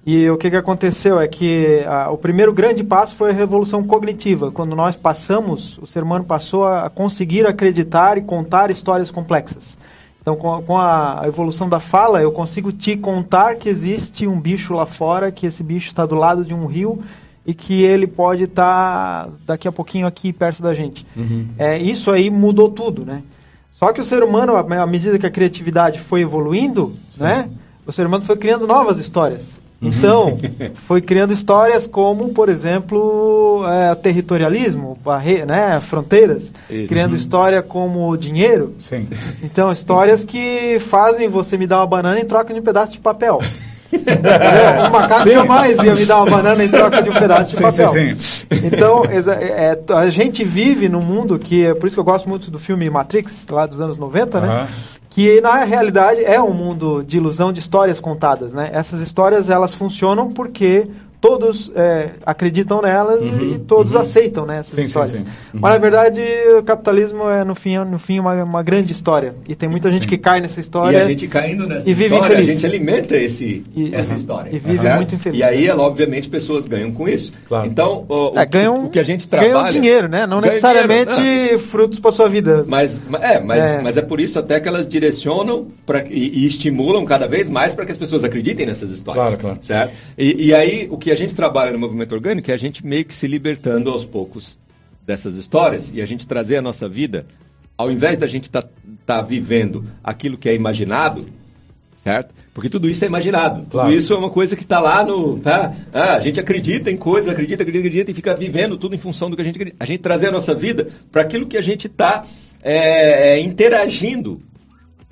E 0.06 0.30
o 0.30 0.38
que, 0.38 0.50
que 0.50 0.58
aconteceu 0.58 1.20
é 1.20 1.28
que 1.28 1.82
a, 1.88 2.12
o 2.12 2.18
primeiro 2.18 2.52
grande 2.52 2.84
passo 2.84 3.16
foi 3.16 3.30
a 3.30 3.34
revolução 3.34 3.82
cognitiva, 3.82 4.52
quando 4.52 4.76
nós 4.76 4.98
passamos, 4.98 5.78
o 5.78 5.88
ser 5.88 6.04
humano 6.04 6.26
passou 6.26 6.66
a, 6.66 6.86
a 6.86 6.90
conseguir 6.90 7.48
acreditar 7.48 8.18
e 8.18 8.22
contar 8.22 8.70
histórias 8.70 9.10
complexas. 9.10 9.78
Então, 10.24 10.38
com 10.38 10.54
a, 10.54 10.62
com 10.62 10.78
a, 10.78 11.24
evolução 11.26 11.68
da 11.68 11.82
fala, 11.82 12.22
eu 12.22 12.32
consigo 12.32 12.72
te 12.72 12.96
contar 12.96 13.56
que 13.56 13.68
existe 13.68 14.26
um 14.26 14.40
bicho 14.40 14.74
lá 14.74 14.86
fora, 14.86 15.34
que 15.34 15.46
esse 15.46 15.62
bicho 15.62 15.90
está 15.90 16.06
do 16.06 16.16
lado 16.16 16.46
de 16.46 16.54
um 16.54 16.66
rio 16.66 17.04
e 17.46 17.54
que 17.54 17.84
ele 17.84 18.08
pode 18.08 18.46
estar 18.46 19.26
tá 19.26 19.32
daqui 19.46 19.68
a 19.68 19.72
pouquinho 19.72 20.08
aqui 20.08 20.32
perto 20.32 20.64
da 20.64 20.74
gente. 20.74 21.06
Uhum. 21.14 21.50
É, 21.58 21.78
isso 21.78 22.10
aí 22.10 22.30
mudou 22.30 22.70
tudo, 22.70 23.06
né? 23.06 23.22
Só 23.74 23.92
que 23.92 24.00
o 24.00 24.04
ser 24.04 24.24
humano, 24.24 24.56
à 24.56 24.88
medida 24.88 25.20
que 25.20 25.26
a 25.26 25.30
criatividade 25.30 26.00
foi 26.00 26.22
evoluindo, 26.22 26.94
Sim. 27.12 27.24
né? 27.26 27.50
O 27.86 27.92
ser 27.92 28.08
humano 28.08 28.24
foi 28.24 28.38
criando 28.38 28.66
novas 28.66 29.00
histórias. 29.00 29.60
Uhum. 29.84 29.90
Então, 29.90 30.38
foi 30.88 31.02
criando 31.02 31.34
histórias 31.34 31.86
como, 31.86 32.30
por 32.30 32.48
exemplo, 32.50 33.64
é, 33.68 33.94
territorialismo, 33.96 34.98
barre 35.04 35.46
né, 35.46 35.80
fronteiras, 35.82 36.54
Isso. 36.70 36.88
criando 36.88 37.12
uhum. 37.12 37.18
história 37.18 37.62
como 37.62 38.16
dinheiro. 38.18 38.74
Sim. 38.80 39.08
Então, 39.44 39.72
histórias 39.72 40.24
que 40.26 40.80
fazem 40.80 41.28
você 41.28 41.58
me 41.58 41.68
dar 41.68 41.78
uma 41.80 41.88
banana 41.88 42.20
em 42.20 42.26
troca 42.26 42.54
de 42.54 42.60
um 42.60 42.64
pedaço 42.64 42.94
de 42.94 43.00
papel. 43.00 43.40
Os 43.94 44.90
macacos 44.90 45.32
jamais 45.32 45.78
iam 45.78 45.96
me 45.96 46.06
dar 46.06 46.18
uma 46.18 46.26
banana 46.26 46.64
em 46.64 46.70
troca 46.70 47.04
de 47.04 47.12
um 47.12 47.14
pedaço 47.14 47.52
de 47.52 47.58
sim, 47.58 47.62
papel. 47.62 47.90
Sim, 47.90 48.16
sim. 48.20 48.46
Então, 48.64 49.04
é, 49.06 49.78
a 49.94 50.10
gente 50.10 50.44
vive 50.44 50.90
num 50.90 51.02
mundo 51.02 51.38
que, 51.38 51.68
é 51.68 51.76
por 51.76 51.86
isso 51.86 51.96
que 51.96 52.00
eu 52.00 52.04
gosto 52.04 52.28
muito 52.28 52.50
do 52.50 52.58
filme 52.58 52.90
Matrix, 52.90 53.46
lá 53.52 53.68
dos 53.68 53.80
anos 53.80 54.00
90, 54.00 54.42
né? 54.42 54.68
Que 55.14 55.40
na 55.42 55.64
realidade 55.64 56.26
é 56.26 56.42
um 56.42 56.54
mundo 56.54 57.04
de 57.04 57.18
ilusão 57.18 57.54
de 57.54 57.60
histórias 57.60 58.00
contadas, 58.00 58.52
né? 58.52 58.72
Essas 58.74 59.00
histórias 59.00 59.48
elas 59.48 59.76
funcionam 59.76 60.34
porque 60.34 60.90
todos 61.24 61.72
é, 61.74 62.10
acreditam 62.26 62.82
nelas 62.82 63.22
uhum, 63.22 63.56
e 63.56 63.60
todos 63.60 63.96
uhum. 63.96 64.02
aceitam 64.02 64.46
né, 64.46 64.60
essas 64.60 64.76
sim, 64.76 64.82
histórias. 64.82 65.20
Sim, 65.20 65.24
sim. 65.24 65.32
Uhum. 65.54 65.60
Mas 65.62 65.72
na 65.72 65.78
verdade 65.78 66.22
o 66.60 66.64
capitalismo 66.64 67.30
é 67.30 67.46
no 67.46 67.56
fim, 67.56 67.78
no 67.78 67.98
fim 67.98 68.20
uma, 68.20 68.44
uma 68.44 68.62
grande 68.62 68.92
história 68.92 69.34
e 69.48 69.56
tem 69.56 69.70
muita 69.70 69.90
gente 69.90 70.06
que 70.06 70.18
cai 70.18 70.42
nessa 70.42 70.60
história. 70.60 70.98
E 70.98 71.02
a 71.02 71.06
gente 71.06 71.26
caindo 71.30 71.66
nessa 71.66 71.90
e 71.90 71.94
vive 71.94 72.14
história, 72.14 72.34
infeliz. 72.34 72.50
a 72.50 72.54
gente 72.54 72.66
alimenta 72.66 73.16
esse, 73.16 73.64
e, 73.74 73.96
essa 73.96 74.14
história. 74.14 74.50
E 74.54 74.60
vive 74.60 74.90
muito 74.90 75.16
infeliz. 75.16 75.40
E 75.40 75.44
aí, 75.44 75.70
obviamente, 75.70 76.28
pessoas 76.28 76.68
ganham 76.68 76.92
com 76.92 77.08
isso. 77.08 77.32
Claro. 77.48 77.68
Então, 77.68 78.06
o, 78.10 78.38
é, 78.38 78.46
ganham, 78.46 78.84
o 78.84 78.90
que 78.90 79.00
a 79.00 79.04
gente 79.04 79.26
trabalha... 79.26 79.54
Ganham 79.54 79.70
dinheiro, 79.70 80.10
né? 80.10 80.28
Não 80.28 80.42
necessariamente 80.42 81.14
dinheiro, 81.16 81.58
frutos 81.58 82.00
para 82.00 82.12
sua 82.12 82.28
vida. 82.28 82.66
Mas 82.68 83.02
é, 83.22 83.40
mas, 83.40 83.64
é. 83.64 83.82
mas 83.82 83.96
é 83.96 84.02
por 84.02 84.20
isso 84.20 84.38
até 84.40 84.60
que 84.60 84.68
elas 84.68 84.86
direcionam 84.86 85.68
pra, 85.86 86.04
e, 86.04 86.44
e 86.44 86.46
estimulam 86.46 87.06
cada 87.06 87.30
vez 87.30 87.50
mais 87.50 87.74
para 87.74 87.86
que 87.86 87.94
as 87.94 87.98
pessoas 87.98 88.26
acreditem 88.26 88.66
nessas 88.66 88.92
histórias. 88.92 89.24
Claro, 89.24 89.40
claro. 89.40 89.58
Certo? 89.62 89.94
E, 90.18 90.48
e 90.48 90.54
aí, 90.54 90.90
o 90.92 90.98
que 90.98 91.13
a 91.14 91.18
gente 91.18 91.36
trabalha 91.36 91.72
no 91.72 91.80
movimento 91.80 92.14
orgânico 92.14 92.50
é 92.52 92.54
a 92.54 92.58
gente 92.58 92.86
meio 92.86 93.06
que 93.06 93.14
se 93.14 93.28
libertando 93.28 93.90
aos 93.90 94.04
poucos 94.04 94.58
dessas 95.06 95.36
histórias 95.36 95.92
e 95.94 96.02
a 96.02 96.06
gente 96.06 96.28
trazer 96.28 96.58
a 96.58 96.62
nossa 96.62 96.88
vida, 96.90 97.26
ao 97.78 97.92
invés 97.92 98.18
da 98.18 98.28
gente 98.28 98.46
estar 98.46 98.62
tá, 98.62 98.70
tá 99.06 99.22
vivendo 99.22 99.86
aquilo 100.04 100.38
que 100.38 100.50
é 100.50 100.56
imaginado, 100.56 101.26
certo? 102.04 102.34
Porque 102.54 102.70
tudo 102.70 102.90
isso 102.90 103.04
é 103.04 103.08
imaginado. 103.08 103.68
Claro. 103.70 103.90
Tudo 103.90 103.98
isso 103.98 104.14
é 104.14 104.18
uma 104.18 104.30
coisa 104.30 104.56
que 104.56 104.64
está 104.64 104.80
lá 104.80 105.04
no. 105.04 105.40
Tá? 105.40 105.74
Ah, 105.92 106.16
a 106.16 106.20
gente 106.20 106.40
acredita 106.40 106.92
em 106.92 106.98
coisas, 106.98 107.32
acredita, 107.32 107.64
acredita, 107.64 107.88
acredita 107.88 108.12
e 108.12 108.14
fica 108.14 108.36
vivendo 108.36 108.78
tudo 108.78 108.94
em 108.94 109.00
função 109.00 109.30
do 109.30 109.36
que 109.36 109.42
a 109.42 109.46
gente 109.46 109.56
acredita. 109.56 109.78
A 109.84 109.86
gente 109.86 110.02
trazer 110.02 110.28
a 110.28 110.32
nossa 110.32 110.54
vida 110.54 110.88
para 111.12 111.24
aquilo 111.24 111.48
que 111.48 111.58
a 111.58 111.62
gente 111.62 111.88
está 111.88 112.26
é, 112.62 113.36
é, 113.36 113.40
interagindo 113.40 114.42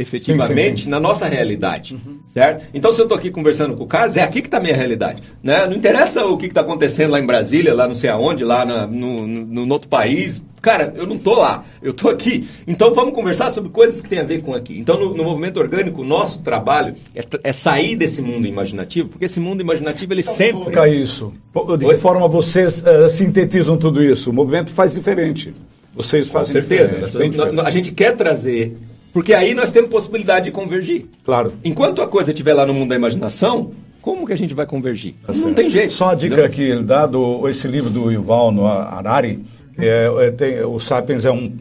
efetivamente 0.02 0.72
sim, 0.72 0.78
sim, 0.78 0.84
sim. 0.86 0.90
na 0.90 1.00
nossa 1.00 1.28
realidade, 1.28 1.94
uhum. 1.94 2.20
certo? 2.26 2.66
Então, 2.74 2.92
se 2.92 3.00
eu 3.00 3.04
estou 3.04 3.18
aqui 3.18 3.30
conversando 3.30 3.76
com 3.76 3.84
o 3.84 3.88
Carlos, 3.88 4.18
é 4.18 4.24
aqui 4.24 4.42
que 4.42 4.48
está 4.48 4.58
a 4.58 4.62
minha 4.62 4.76
realidade, 4.76 5.22
né? 5.44 5.66
Não 5.66 5.74
interessa 5.74 6.26
o 6.26 6.38
que 6.38 6.48
está 6.48 6.62
acontecendo 6.62 7.12
lá 7.12 7.20
em 7.20 7.26
Brasília, 7.26 7.74
lá 7.74 7.88
não 7.88 7.96
sei 7.96 8.10
aonde, 8.10 8.44
lá 8.44 8.66
na, 8.66 8.88
no, 8.88 9.28
no, 9.28 9.66
no, 9.66 9.74
outro 9.74 9.88
país. 9.88 10.42
Cara, 10.62 10.94
eu 10.96 11.08
não 11.08 11.16
estou 11.16 11.38
lá, 11.38 11.64
eu 11.82 11.92
estou 11.92 12.12
aqui. 12.12 12.48
Então, 12.68 12.94
vamos 12.94 13.14
conversar 13.14 13.50
sobre 13.50 13.72
coisas 13.72 14.02
que 14.02 14.10
têm 14.10 14.20
a 14.20 14.24
ver 14.24 14.44
com 14.44 14.54
aqui. 14.54 14.78
Então, 14.78 15.00
no, 15.00 15.16
no 15.16 15.24
movimento 15.24 15.60
orgânico, 15.60 16.02
o 16.02 16.06
nosso 16.06 16.40
trabalho 16.40 16.96
é, 17.16 17.24
é, 17.44 17.54
sair 17.54 17.96
desse 17.96 18.22
mundo 18.22 18.48
imaginativo, 18.48 19.10
porque 19.10 19.26
esse 19.26 19.40
mundo 19.40 19.62
imaginativo, 19.62 20.14
ele 20.14 20.22
então, 20.22 20.34
sempre... 20.34 20.62
Colocar 20.62 20.88
isso. 20.88 21.34
De 21.80 21.86
que 21.86 21.98
forma 21.98 22.28
vocês 22.28 22.84
uh, 22.84 23.10
sintetizam 23.10 23.78
tudo 23.78 24.04
isso? 24.04 24.30
O 24.30 24.34
movimento 24.34 24.72
faz 24.72 24.94
diferente. 24.94 25.54
Vocês 25.94 26.28
fazem 26.28 26.62
Com 26.62 26.68
certeza. 26.68 27.00
A 27.66 27.72
gente 27.72 27.92
quer 27.92 28.16
trazer 28.16 28.78
porque 29.14 29.34
aí 29.34 29.54
nós 29.54 29.72
temos 29.72 29.90
possibilidade 29.90 30.46
de 30.46 30.52
convergir. 30.52 31.06
Claro. 31.24 31.54
Enquanto 31.64 32.02
a 32.02 32.08
coisa 32.08 32.32
estiver 32.32 32.54
lá 32.54 32.66
no 32.66 32.74
mundo 32.74 32.90
da 32.90 32.96
imaginação, 32.96 33.72
como 34.02 34.26
que 34.26 34.34
a 34.34 34.38
gente 34.38 34.54
vai 34.54 34.66
convergir? 34.66 35.16
Tá 35.26 35.34
não 35.34 35.54
tem 35.54 35.70
jeito. 35.70 35.94
Só 35.94 36.10
a 36.10 36.16
dica 36.16 36.34
entendeu? 36.34 36.46
aqui, 36.46 36.84
dado 36.84 37.48
esse 37.48 37.68
livro 37.68 37.90
do 37.90 38.12
Yuval 38.12 38.52
no 38.52 38.66
Harari, 38.66 39.44
é, 39.78 40.28
é, 40.28 40.32
tem, 40.32 40.64
o 40.64 40.80
Sapiens 40.80 41.26
é 41.26 41.32
um 41.32 41.52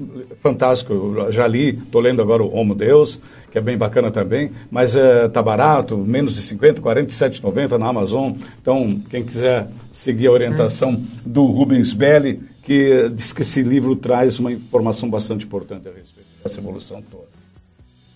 fantástico, 0.41 0.93
eu 0.93 1.33
já 1.33 1.47
li, 1.47 1.71
estou 1.71 2.01
lendo 2.01 2.21
agora 2.21 2.43
o 2.43 2.55
Homo 2.55 2.75
Deus, 2.75 3.21
que 3.51 3.59
é 3.59 3.61
bem 3.61 3.77
bacana 3.77 4.11
também, 4.11 4.51
mas 4.71 4.95
está 4.95 5.01
é, 5.01 5.29
tá 5.29 5.43
barato, 5.43 5.97
menos 5.97 6.35
de 6.35 6.43
50, 6.43 6.81
47,90 6.81 7.79
na 7.79 7.89
Amazon. 7.89 8.33
Então, 8.61 9.01
quem 9.09 9.23
quiser 9.23 9.69
seguir 9.93 10.29
a 10.29 10.33
orientação 10.33 11.01
do 11.25 11.47
Rubens 11.47 11.93
Belli, 11.93 12.41
que 12.63 13.11
diz 13.15 13.33
que 13.33 13.43
esse 13.43 13.63
livro 13.63 13.97
traz 13.97 14.39
uma 14.39 14.53
informação 14.53 15.09
bastante 15.09 15.45
importante 15.45 15.89
a 15.89 15.93
respeito 15.93 16.29
dessa 16.43 16.61
evolução 16.61 17.03
toda. 17.03 17.40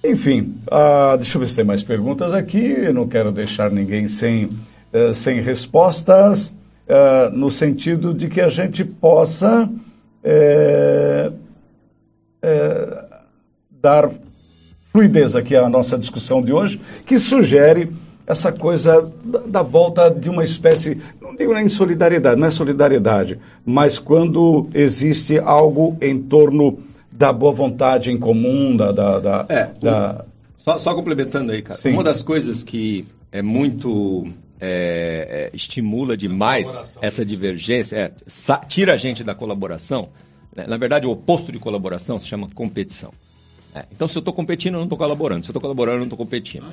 Enfim, 0.04 0.54
uh, 0.66 1.16
deixa 1.16 1.36
eu 1.36 1.40
ver 1.40 1.48
se 1.48 1.56
tem 1.56 1.64
mais 1.64 1.82
perguntas 1.82 2.34
aqui. 2.34 2.58
Eu 2.58 2.92
não 2.92 3.08
quero 3.08 3.32
deixar 3.32 3.70
ninguém 3.70 4.06
sem, 4.06 4.44
uh, 4.44 5.14
sem 5.14 5.40
respostas, 5.40 6.48
uh, 6.48 7.34
no 7.34 7.50
sentido 7.50 8.12
de 8.12 8.28
que 8.28 8.40
a 8.40 8.48
gente 8.48 8.84
possa 8.84 9.68
eh, 10.26 11.30
eh, 12.40 13.04
dar 13.70 14.10
fluidez 14.90 15.36
aqui 15.36 15.54
à 15.54 15.68
nossa 15.68 15.98
discussão 15.98 16.40
de 16.40 16.50
hoje, 16.50 16.80
que 17.04 17.18
sugere 17.18 17.92
essa 18.26 18.50
coisa 18.50 19.10
da, 19.22 19.40
da, 19.40 19.62
volta 19.62 20.10
de 20.10 20.30
uma 20.30 20.42
espécie, 20.42 20.98
não 21.20 21.36
digo 21.36 21.52
nem 21.52 21.68
solidariedade, 21.68 22.40
não 22.40 22.46
é 22.46 22.50
solidariedade, 22.50 23.38
mas 23.66 23.98
quando 23.98 24.66
existe 24.72 25.38
algo 25.38 25.94
em 26.00 26.18
torno 26.18 26.78
da 27.14 27.32
boa 27.32 27.52
vontade 27.52 28.10
em 28.10 28.18
comum, 28.18 28.76
da. 28.76 28.90
da, 28.90 29.18
da, 29.20 29.46
é, 29.48 29.70
da... 29.80 30.24
Só, 30.58 30.78
só, 30.78 30.94
complementando 30.94 31.52
aí, 31.52 31.62
cara. 31.62 31.78
Sim. 31.78 31.92
Uma 31.92 32.02
das 32.02 32.22
coisas 32.22 32.64
que 32.64 33.06
é 33.30 33.40
muito. 33.40 34.26
É, 34.60 35.50
é, 35.52 35.56
estimula 35.56 36.16
demais 36.16 36.96
essa 37.02 37.24
divergência, 37.24 37.96
é, 37.96 38.12
tira 38.66 38.94
a 38.94 38.96
gente 38.96 39.22
da 39.22 39.34
colaboração. 39.34 40.08
Né? 40.56 40.64
Na 40.66 40.78
verdade, 40.78 41.06
o 41.06 41.10
oposto 41.10 41.52
de 41.52 41.58
colaboração 41.58 42.18
se 42.18 42.26
chama 42.26 42.48
competição. 42.54 43.12
É, 43.74 43.84
então, 43.92 44.08
se 44.08 44.16
eu 44.16 44.20
estou 44.20 44.32
competindo, 44.32 44.74
eu 44.74 44.78
não 44.78 44.84
estou 44.84 44.96
colaborando. 44.96 45.44
Se 45.44 45.50
eu 45.50 45.52
estou 45.52 45.60
colaborando, 45.60 45.96
eu 45.96 46.00
não 46.00 46.06
estou 46.06 46.16
competindo. 46.16 46.64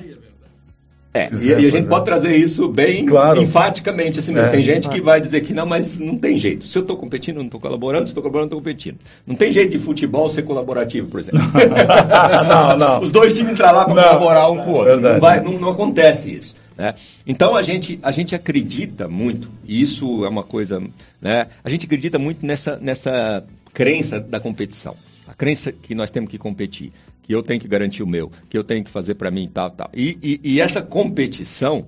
É 1.14 1.24
é, 1.24 1.28
e, 1.30 1.66
a 1.66 1.70
gente 1.70 1.88
pode 1.88 2.06
trazer 2.06 2.34
isso 2.36 2.68
bem 2.68 3.04
claro. 3.04 3.42
enfaticamente 3.42 4.18
assim 4.18 4.32
mesmo. 4.32 4.48
É. 4.48 4.50
Tem 4.50 4.62
gente 4.62 4.88
que 4.88 4.98
vai 4.98 5.20
dizer 5.20 5.42
que 5.42 5.52
não, 5.52 5.66
mas 5.66 5.98
não 5.98 6.16
tem 6.16 6.38
jeito. 6.38 6.66
Se 6.66 6.78
eu 6.78 6.80
estou 6.80 6.96
competindo, 6.96 7.36
não 7.36 7.44
estou 7.44 7.60
colaborando. 7.60 8.06
Se 8.06 8.12
estou 8.12 8.22
colaborando, 8.22 8.50
não 8.50 8.58
estou 8.58 8.60
competindo. 8.60 8.98
Não 9.26 9.34
tem 9.34 9.52
jeito 9.52 9.72
de 9.72 9.78
futebol 9.78 10.30
ser 10.30 10.42
colaborativo, 10.42 11.08
por 11.08 11.20
exemplo. 11.20 11.40
não, 12.48 12.78
não. 12.78 13.02
Os 13.02 13.10
dois 13.10 13.34
times 13.34 13.52
entrar 13.52 13.72
lá 13.72 13.84
para 13.84 14.02
colaborar 14.02 14.48
um 14.48 14.58
com 14.58 14.70
o 14.70 14.74
outro. 14.74 15.00
Não, 15.00 15.20
vai, 15.20 15.40
não, 15.40 15.52
não, 15.52 15.68
acontece 15.68 16.34
isso. 16.34 16.54
Né? 16.78 16.94
Então 17.26 17.54
a 17.54 17.62
gente, 17.62 17.98
a 18.02 18.10
gente 18.10 18.34
acredita 18.34 19.06
muito, 19.06 19.50
e 19.66 19.82
isso 19.82 20.24
é 20.24 20.28
uma 20.30 20.42
coisa. 20.42 20.82
Né? 21.20 21.46
A 21.62 21.68
gente 21.68 21.84
acredita 21.84 22.18
muito 22.18 22.46
nessa, 22.46 22.78
nessa 22.80 23.44
crença 23.74 24.18
da 24.18 24.40
competição. 24.40 24.96
A 25.28 25.34
crença 25.34 25.70
que 25.72 25.94
nós 25.94 26.10
temos 26.10 26.30
que 26.30 26.38
competir 26.38 26.90
que 27.22 27.34
eu 27.34 27.42
tenho 27.42 27.60
que 27.60 27.68
garantir 27.68 28.02
o 28.02 28.06
meu, 28.06 28.30
que 28.50 28.58
eu 28.58 28.64
tenho 28.64 28.84
que 28.84 28.90
fazer 28.90 29.14
para 29.14 29.30
mim 29.30 29.48
tal, 29.52 29.70
tal. 29.70 29.90
E, 29.94 30.18
e, 30.22 30.40
e, 30.42 30.60
essa 30.60 30.82
competição, 30.82 31.86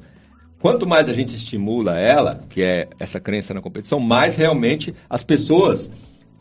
quanto 0.61 0.87
mais 0.87 1.09
a 1.09 1.13
gente 1.13 1.37
estimula 1.37 1.99
ela, 1.99 2.41
que 2.49 2.63
é 2.63 2.89
essa 2.99 3.19
crença 3.19 3.53
na 3.53 3.61
competição, 3.61 3.99
mais 3.99 4.37
realmente 4.37 4.95
as 5.11 5.23
pessoas 5.23 5.91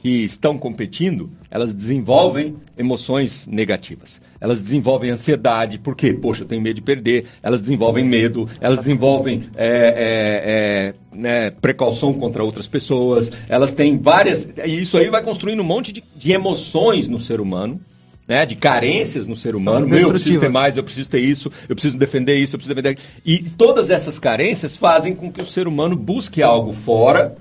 que 0.04 0.26
estão 0.26 0.58
competindo, 0.58 1.32
elas 1.50 1.74
desenvolvem 1.74 2.58
emoções 2.78 3.48
negativas. 3.48 4.20
Elas 4.40 4.62
desenvolvem 4.62 5.10
ansiedade, 5.10 5.80
porque, 5.80 6.14
poxa, 6.14 6.44
eu 6.44 6.48
tenho 6.48 6.62
medo 6.62 6.76
de 6.76 6.82
perder. 6.82 7.26
Elas 7.42 7.62
desenvolvem 7.62 8.04
medo, 8.04 8.50
elas 8.60 8.80
desenvolvem 8.80 9.44
é, 9.56 9.66
é, 9.66 10.44
é, 10.46 11.18
né, 11.18 11.52
precaução 11.52 12.14
contra 12.14 12.44
outras 12.44 12.68
pessoas. 12.68 13.32
Elas 13.48 13.72
têm 13.72 13.98
várias. 13.98 14.46
E 14.66 14.82
isso 14.82 14.98
aí 14.98 15.10
vai 15.10 15.24
construindo 15.24 15.62
um 15.62 15.64
monte 15.66 15.94
de, 15.94 16.04
de 16.18 16.34
emoções 16.34 17.08
no 17.08 17.18
ser 17.18 17.40
humano. 17.40 17.80
Né, 18.26 18.46
de 18.46 18.56
carências 18.56 19.28
no 19.28 19.36
ser 19.36 19.54
humano. 19.54 19.86
Meu, 19.86 20.00
eu 20.00 20.10
preciso 20.12 20.40
ter 20.40 20.50
mais, 20.50 20.78
eu 20.78 20.84
preciso 20.84 21.10
ter 21.10 21.20
isso, 21.20 21.52
eu 21.68 21.76
preciso 21.76 21.98
defender 21.98 22.38
isso, 22.38 22.56
eu 22.56 22.58
preciso 22.58 22.74
defender. 22.74 22.98
E 23.26 23.40
todas 23.40 23.90
essas 23.90 24.18
carências 24.18 24.78
fazem 24.78 25.14
com 25.14 25.30
que 25.30 25.44
o 25.44 25.46
ser 25.46 25.68
humano 25.68 25.94
busque 25.94 26.42
algo 26.42 26.72
fora 26.72 27.36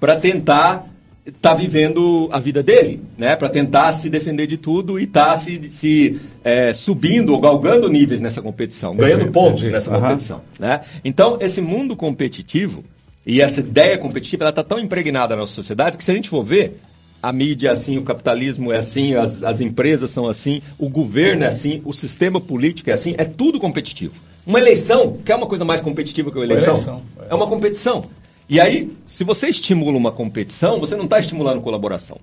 para 0.00 0.16
tentar 0.16 0.88
está 1.28 1.52
vivendo 1.54 2.28
a 2.32 2.38
vida 2.38 2.62
dele, 2.62 3.02
né? 3.16 3.36
Para 3.36 3.48
tentar 3.48 3.92
se 3.92 4.08
defender 4.08 4.46
de 4.46 4.56
tudo 4.56 4.98
e 4.98 5.04
está 5.04 5.36
se, 5.36 5.70
se 5.70 6.20
é, 6.42 6.72
subindo 6.72 7.32
ou 7.34 7.40
galgando 7.40 7.88
níveis 7.88 8.20
nessa 8.20 8.40
competição, 8.40 8.96
ganhando 8.96 9.30
pontos 9.30 9.62
nessa 9.64 9.92
uhum. 9.92 10.00
competição, 10.00 10.40
né? 10.58 10.80
Então 11.04 11.38
esse 11.40 11.60
mundo 11.60 11.94
competitivo 11.94 12.82
e 13.26 13.40
essa 13.40 13.60
ideia 13.60 13.98
competitiva 13.98 14.44
ela 14.44 14.50
está 14.50 14.64
tão 14.64 14.78
impregnada 14.78 15.34
na 15.34 15.42
nossa 15.42 15.52
sociedade 15.52 15.98
que 15.98 16.04
se 16.04 16.10
a 16.10 16.14
gente 16.14 16.28
for 16.28 16.42
ver 16.42 16.80
a 17.22 17.32
mídia 17.32 17.68
é 17.68 17.72
assim, 17.72 17.98
o 17.98 18.02
capitalismo 18.02 18.72
é 18.72 18.78
assim, 18.78 19.14
as, 19.14 19.42
as 19.42 19.60
empresas 19.60 20.10
são 20.10 20.28
assim, 20.28 20.62
o 20.78 20.88
governo 20.88 21.44
é 21.44 21.48
assim, 21.48 21.82
o 21.84 21.92
sistema 21.92 22.40
político 22.40 22.90
é 22.90 22.92
assim, 22.92 23.14
é 23.18 23.24
tudo 23.24 23.58
competitivo. 23.58 24.20
Uma 24.46 24.58
eleição, 24.58 25.16
que 25.24 25.32
é 25.32 25.36
uma 25.36 25.46
coisa 25.46 25.64
mais 25.64 25.80
competitiva 25.80 26.30
que 26.30 26.38
uma 26.38 26.44
eleição? 26.44 26.74
eleição 26.74 27.02
é. 27.20 27.26
é 27.30 27.34
uma 27.34 27.46
competição. 27.46 28.02
E 28.48 28.60
aí, 28.60 28.90
se 29.06 29.24
você 29.24 29.48
estimula 29.48 29.96
uma 29.96 30.10
competição, 30.10 30.80
você 30.80 30.96
não 30.96 31.04
está 31.04 31.18
estimulando 31.18 31.60
colaboração. 31.60 32.18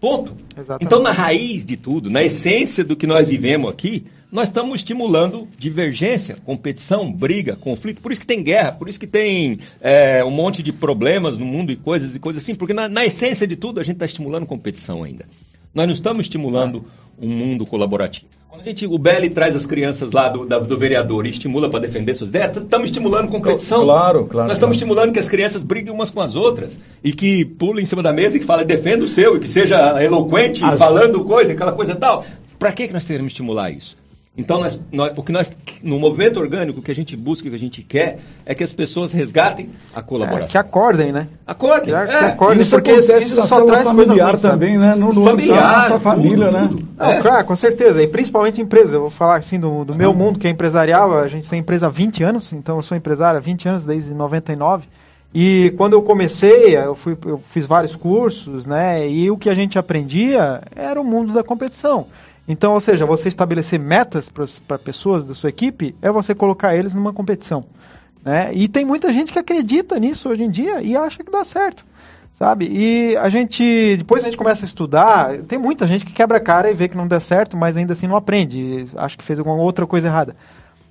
Ponto. 0.00 0.34
Exatamente. 0.56 0.84
Então, 0.84 1.02
na 1.02 1.10
raiz 1.10 1.64
de 1.64 1.76
tudo, 1.76 2.10
na 2.10 2.22
essência 2.22 2.84
do 2.84 2.94
que 2.94 3.06
nós 3.06 3.26
vivemos 3.26 3.70
aqui, 3.70 4.04
nós 4.30 4.48
estamos 4.48 4.76
estimulando 4.76 5.46
divergência, 5.58 6.36
competição, 6.44 7.10
briga, 7.10 7.56
conflito. 7.56 8.00
Por 8.00 8.12
isso 8.12 8.20
que 8.20 8.26
tem 8.26 8.42
guerra, 8.42 8.72
por 8.72 8.88
isso 8.88 9.00
que 9.00 9.06
tem 9.06 9.58
é, 9.80 10.24
um 10.24 10.30
monte 10.30 10.62
de 10.62 10.72
problemas 10.72 11.38
no 11.38 11.46
mundo 11.46 11.72
e 11.72 11.76
coisas 11.76 12.14
e 12.14 12.18
coisas 12.18 12.42
assim, 12.42 12.54
porque 12.54 12.74
na, 12.74 12.88
na 12.88 13.04
essência 13.06 13.46
de 13.46 13.56
tudo 13.56 13.80
a 13.80 13.84
gente 13.84 13.94
está 13.94 14.04
estimulando 14.04 14.44
competição 14.44 15.02
ainda. 15.02 15.26
Nós 15.74 15.86
não 15.86 15.94
estamos 15.94 16.26
estimulando 16.26 16.84
um 17.18 17.28
mundo 17.28 17.64
colaborativo. 17.64 18.26
Quando 18.56 18.68
a 18.68 18.70
gente, 18.70 18.86
o 18.86 18.96
Belli 18.96 19.28
traz 19.28 19.54
as 19.54 19.66
crianças 19.66 20.12
lá 20.12 20.30
do, 20.30 20.46
da, 20.46 20.58
do 20.58 20.78
vereador 20.78 21.26
e 21.26 21.30
estimula 21.30 21.68
para 21.68 21.80
defender 21.80 22.14
suas 22.14 22.30
ideias, 22.30 22.56
estamos 22.56 22.86
estimulando 22.86 23.28
competição. 23.28 23.84
Claro, 23.84 24.24
claro. 24.24 24.48
Nós 24.48 24.56
estamos 24.56 24.76
claro. 24.76 24.88
estimulando 24.88 25.12
que 25.12 25.18
as 25.18 25.28
crianças 25.28 25.62
briguem 25.62 25.92
umas 25.92 26.10
com 26.10 26.22
as 26.22 26.34
outras 26.34 26.80
e 27.04 27.12
que 27.12 27.44
pulem 27.44 27.82
em 27.82 27.86
cima 27.86 28.02
da 28.02 28.14
mesa 28.14 28.38
e 28.38 28.40
que 28.40 28.46
falem, 28.46 28.64
defenda 28.64 29.04
o 29.04 29.08
seu, 29.08 29.36
e 29.36 29.40
que 29.40 29.48
seja 29.48 30.02
eloquente, 30.02 30.64
as... 30.64 30.78
falando 30.78 31.22
coisa, 31.24 31.52
aquela 31.52 31.72
coisa 31.72 31.94
tal. 31.96 32.24
Para 32.58 32.72
que, 32.72 32.86
que 32.86 32.94
nós 32.94 33.04
queremos 33.04 33.32
estimular 33.32 33.70
isso? 33.70 33.94
Então, 34.38 34.60
nós, 34.60 34.78
nós, 34.92 35.16
o 35.16 35.22
que 35.22 35.32
nós, 35.32 35.50
no 35.82 35.98
movimento 35.98 36.38
orgânico, 36.38 36.80
o 36.80 36.82
que 36.82 36.90
a 36.90 36.94
gente 36.94 37.16
busca, 37.16 37.46
o 37.46 37.50
que 37.50 37.56
a 37.56 37.58
gente 37.58 37.82
quer, 37.82 38.18
é 38.44 38.54
que 38.54 38.62
as 38.62 38.70
pessoas 38.70 39.10
resgatem 39.10 39.70
a 39.94 40.02
colaboração. 40.02 40.44
É, 40.44 40.48
que 40.48 40.58
acordem, 40.58 41.10
né? 41.10 41.28
Acordem. 41.46 41.84
Que, 41.84 41.94
é. 41.94 42.06
que 42.06 42.24
acordem, 42.26 42.60
isso 42.60 42.76
porque 42.76 42.92
isso 42.92 43.46
só 43.46 43.64
traz 43.64 43.84
familiar 43.84 44.30
coisa 44.30 44.50
também, 44.50 44.76
né? 44.76 44.94
No, 44.94 45.10
no 45.10 45.24
familiar, 45.24 45.76
nossa 45.78 45.98
família, 45.98 46.46
tudo, 46.46 46.52
né? 46.52 46.68
Tudo. 46.68 46.88
É. 46.98 47.20
claro, 47.22 47.46
com 47.46 47.56
certeza. 47.56 48.02
E 48.02 48.06
principalmente 48.06 48.60
empresa. 48.60 48.96
Eu 48.96 49.00
vou 49.02 49.10
falar 49.10 49.36
assim 49.36 49.58
do, 49.58 49.84
do 49.86 49.92
uhum. 49.92 49.98
meu 49.98 50.12
mundo, 50.12 50.38
que 50.38 50.46
é 50.46 50.50
empresarial. 50.50 51.18
A 51.18 51.28
gente 51.28 51.48
tem 51.48 51.60
empresa 51.60 51.86
há 51.86 51.90
20 51.90 52.22
anos, 52.22 52.52
então 52.52 52.76
eu 52.76 52.82
sou 52.82 52.96
empresário 52.96 53.38
há 53.38 53.40
20 53.40 53.68
anos, 53.70 53.84
desde 53.84 54.12
99. 54.12 54.86
E 55.34 55.72
quando 55.76 55.94
eu 55.94 56.02
comecei, 56.02 56.76
eu, 56.76 56.94
fui, 56.94 57.16
eu 57.26 57.38
fiz 57.38 57.66
vários 57.66 57.96
cursos, 57.96 58.64
né? 58.64 59.08
E 59.08 59.30
o 59.30 59.36
que 59.36 59.50
a 59.50 59.54
gente 59.54 59.78
aprendia 59.78 60.62
era 60.74 61.00
o 61.00 61.04
mundo 61.04 61.32
da 61.32 61.42
competição. 61.42 62.06
Então, 62.48 62.74
ou 62.74 62.80
seja, 62.80 63.04
você 63.04 63.28
estabelecer 63.28 63.78
metas 63.78 64.28
para 64.28 64.78
pessoas 64.78 65.24
da 65.24 65.34
sua 65.34 65.50
equipe 65.50 65.96
é 66.00 66.10
você 66.10 66.34
colocar 66.34 66.76
eles 66.76 66.94
numa 66.94 67.12
competição. 67.12 67.64
Né? 68.24 68.50
E 68.54 68.68
tem 68.68 68.84
muita 68.84 69.12
gente 69.12 69.32
que 69.32 69.38
acredita 69.38 69.98
nisso 69.98 70.28
hoje 70.28 70.44
em 70.44 70.50
dia 70.50 70.80
e 70.82 70.96
acha 70.96 71.22
que 71.22 71.30
dá 71.30 71.42
certo. 71.44 71.84
Sabe? 72.32 72.68
E 72.70 73.16
a 73.16 73.28
gente, 73.30 73.96
depois 73.96 74.22
a 74.22 74.26
gente 74.26 74.36
começa 74.36 74.64
a 74.64 74.68
estudar, 74.68 75.38
tem 75.48 75.58
muita 75.58 75.86
gente 75.86 76.04
que 76.04 76.12
quebra 76.12 76.36
a 76.36 76.40
cara 76.40 76.70
e 76.70 76.74
vê 76.74 76.86
que 76.86 76.96
não 76.96 77.08
dá 77.08 77.18
certo, 77.18 77.56
mas 77.56 77.78
ainda 77.78 77.94
assim 77.94 78.06
não 78.06 78.14
aprende, 78.14 78.86
acho 78.94 79.16
que 79.16 79.24
fez 79.24 79.38
alguma 79.38 79.56
outra 79.56 79.86
coisa 79.86 80.08
errada. 80.08 80.36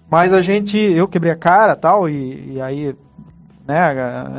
Mas 0.09 0.33
a 0.33 0.41
gente, 0.41 0.75
eu 0.75 1.07
quebrei 1.07 1.31
a 1.31 1.35
cara 1.35 1.75
tal, 1.75 2.09
e, 2.09 2.53
e 2.53 2.61
aí, 2.61 2.95
né, 3.67 3.77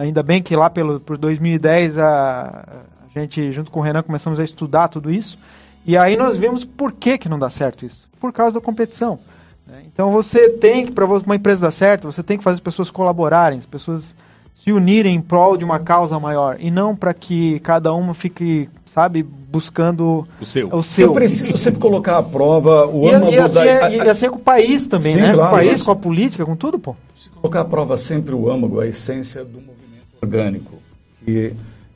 ainda 0.00 0.20
bem 0.20 0.42
que 0.42 0.56
lá 0.56 0.68
pelo, 0.68 0.98
por 0.98 1.16
2010 1.16 1.96
a, 1.98 2.84
a 3.04 3.20
gente, 3.20 3.52
junto 3.52 3.70
com 3.70 3.78
o 3.78 3.82
Renan, 3.84 4.02
começamos 4.02 4.40
a 4.40 4.44
estudar 4.44 4.88
tudo 4.88 5.08
isso. 5.08 5.38
E 5.86 5.96
aí 5.96 6.16
nós 6.16 6.36
vimos 6.36 6.64
por 6.64 6.92
que, 6.92 7.16
que 7.16 7.28
não 7.28 7.38
dá 7.38 7.48
certo 7.48 7.86
isso. 7.86 8.08
Por 8.18 8.32
causa 8.32 8.54
da 8.54 8.60
competição. 8.60 9.20
Né? 9.66 9.82
Então 9.86 10.10
você 10.10 10.50
tem 10.50 10.86
que, 10.86 10.92
para 10.92 11.04
uma 11.04 11.36
empresa 11.36 11.62
dar 11.62 11.70
certo, 11.70 12.10
você 12.10 12.22
tem 12.22 12.36
que 12.36 12.44
fazer 12.44 12.54
as 12.54 12.60
pessoas 12.60 12.90
colaborarem, 12.90 13.58
as 13.58 13.66
pessoas 13.66 14.16
se 14.54 14.72
unirem 14.72 15.14
em 15.14 15.20
prol 15.20 15.56
de 15.56 15.64
uma 15.64 15.78
causa 15.78 16.18
maior. 16.18 16.56
E 16.58 16.72
não 16.72 16.96
para 16.96 17.14
que 17.14 17.60
cada 17.60 17.94
uma 17.94 18.14
fique, 18.14 18.68
sabe, 18.84 19.22
buscando 19.22 20.26
o 20.40 20.44
seu. 20.44 20.68
O 20.74 20.82
seu. 20.82 21.06
Eu 21.08 21.14
preciso 21.14 21.56
sempre 21.56 21.78
colocar 21.78 22.18
à 22.18 22.22
prova 22.22 22.84
o 22.86 23.08
âmago 23.08 23.32
e, 23.32 23.38
assim, 23.38 23.54
da... 23.54 23.66
É, 23.66 23.96
e 23.96 24.00
assim 24.00 24.26
é 24.26 24.28
com 24.28 24.36
o 24.36 24.40
país 24.40 24.88
também, 24.88 25.14
Sim, 25.14 25.20
né? 25.20 25.32
Claro, 25.34 25.50
com 25.50 25.54
o 25.54 25.58
país, 25.58 25.82
com 25.82 25.90
a 25.92 25.96
política, 25.96 26.44
com 26.44 26.56
tudo, 26.56 26.80
pô. 26.80 26.96
Se 27.14 27.30
colocar 27.30 27.60
à 27.60 27.64
prova 27.64 27.96
sempre 27.96 28.34
o 28.34 28.50
âmago, 28.50 28.80
a 28.80 28.86
essência 28.88 29.44
do 29.44 29.60
movimento 29.60 30.16
orgânico, 30.20 30.78
que 31.24 31.54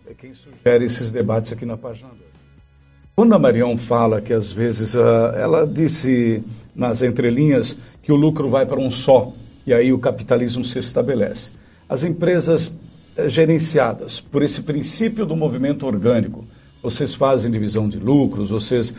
é 0.09 0.15
quem 0.15 0.33
sugere 0.33 0.85
esses 0.85 1.11
debates 1.11 1.53
aqui 1.53 1.67
na 1.67 1.77
página 1.77 2.11
2. 2.11 2.30
Quando 3.21 3.35
a 3.35 3.39
Marião 3.39 3.77
fala 3.77 4.19
que 4.23 4.33
às 4.33 4.51
vezes 4.51 4.95
uh, 4.95 5.03
ela 5.37 5.67
disse 5.67 6.43
nas 6.75 7.03
entrelinhas 7.03 7.77
que 8.03 8.11
o 8.11 8.17
lucro 8.17 8.49
vai 8.49 8.65
para 8.65 8.81
um 8.81 8.91
só 8.91 9.35
e 9.67 9.75
aí 9.75 9.93
o 9.93 9.99
capitalismo 9.99 10.65
se 10.65 10.79
estabelece. 10.79 11.51
As 11.87 12.03
empresas 12.03 12.69
uh, 12.69 13.29
gerenciadas 13.29 14.21
por 14.21 14.43
esse 14.43 14.63
princípio 14.63 15.27
do 15.27 15.37
movimento 15.37 15.87
orgânico, 15.87 16.47
vocês 16.83 17.15
fazem 17.15 17.51
divisão 17.51 17.91
de 17.91 17.99
lucros, 17.99 18.49
vocês 18.49 18.89
uh, 18.89 18.97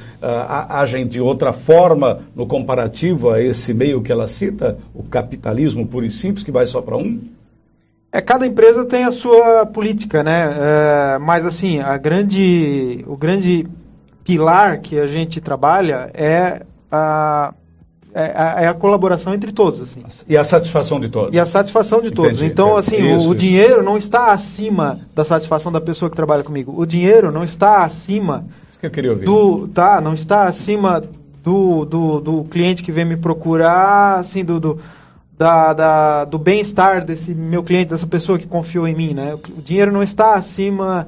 agem 0.70 1.08
de 1.08 1.20
outra 1.20 1.52
forma 1.52 2.20
no 2.36 2.46
comparativo 2.46 3.32
a 3.32 3.42
esse 3.42 3.74
meio 3.74 4.04
que 4.04 4.12
ela 4.12 4.28
cita, 4.28 4.78
o 4.94 5.02
capitalismo 5.02 5.88
puro 5.88 6.06
e 6.06 6.12
simples, 6.12 6.44
que 6.44 6.52
vai 6.52 6.68
só 6.68 6.80
para 6.80 6.96
um? 6.96 7.22
É, 8.14 8.22
cada 8.22 8.46
empresa 8.46 8.86
tem 8.86 9.04
a 9.04 9.10
sua 9.10 9.66
política, 9.66 10.22
né? 10.22 10.54
É, 10.60 11.18
mas 11.18 11.44
assim, 11.44 11.80
a 11.80 11.98
grande, 11.98 13.04
o 13.08 13.18
grande 13.18 13.66
pilar 14.24 14.80
que 14.80 15.00
a 15.00 15.08
gente 15.08 15.42
trabalha 15.42 16.10
é 16.14 16.64
a, 16.92 17.54
é 18.14 18.32
a, 18.36 18.62
é 18.62 18.68
a, 18.68 18.74
colaboração 18.74 19.34
entre 19.34 19.52
todos. 19.52 19.82
Assim. 19.82 20.04
E 20.28 20.38
a 20.38 20.44
satisfação 20.44 21.00
de 21.00 21.10
todos. 21.10 21.34
E 21.34 21.40
a 21.40 21.46
satisfação 21.46 22.02
de 22.02 22.08
Entendi. 22.08 22.22
todos. 22.22 22.42
Então, 22.42 22.78
assim, 22.78 23.16
isso, 23.16 23.28
o, 23.28 23.32
o 23.32 23.36
dinheiro 23.36 23.84
não 23.84 23.98
está 23.98 24.32
acima 24.32 25.00
da 25.16 25.24
satisfação 25.24 25.72
da 25.72 25.82
pessoa 25.82 26.10
que 26.10 26.16
trabalha 26.16 26.44
comigo. 26.44 26.74
O 26.76 26.86
dinheiro 26.86 27.32
não 27.32 27.44
está 27.44 27.84
acima. 27.84 28.46
Isso 28.70 28.80
que 28.80 28.86
eu 28.86 28.92
queria 28.92 29.12
ouvir. 29.12 29.26
Do, 29.26 29.68
tá, 29.68 30.02
não 30.02 30.14
está 30.14 30.44
acima 30.44 31.02
do, 31.44 31.86
do, 31.86 32.20
do 32.20 32.44
cliente 32.46 32.84
que 32.84 32.92
vem 32.92 33.06
me 33.06 33.18
procurar, 33.18 34.20
assim, 34.20 34.44
do, 34.44 34.60
do 34.60 34.80
da, 35.42 35.74
da, 35.74 36.26
do 36.26 36.38
bem-estar 36.38 37.04
desse 37.04 37.34
meu 37.34 37.64
cliente, 37.64 37.90
dessa 37.90 38.06
pessoa 38.06 38.38
que 38.38 38.46
confiou 38.46 38.88
em 38.88 38.94
mim, 38.94 39.16
né? 39.16 39.34
O 39.34 39.60
dinheiro 39.60 39.92
não 39.92 40.04
está 40.04 40.36
acima 40.36 41.08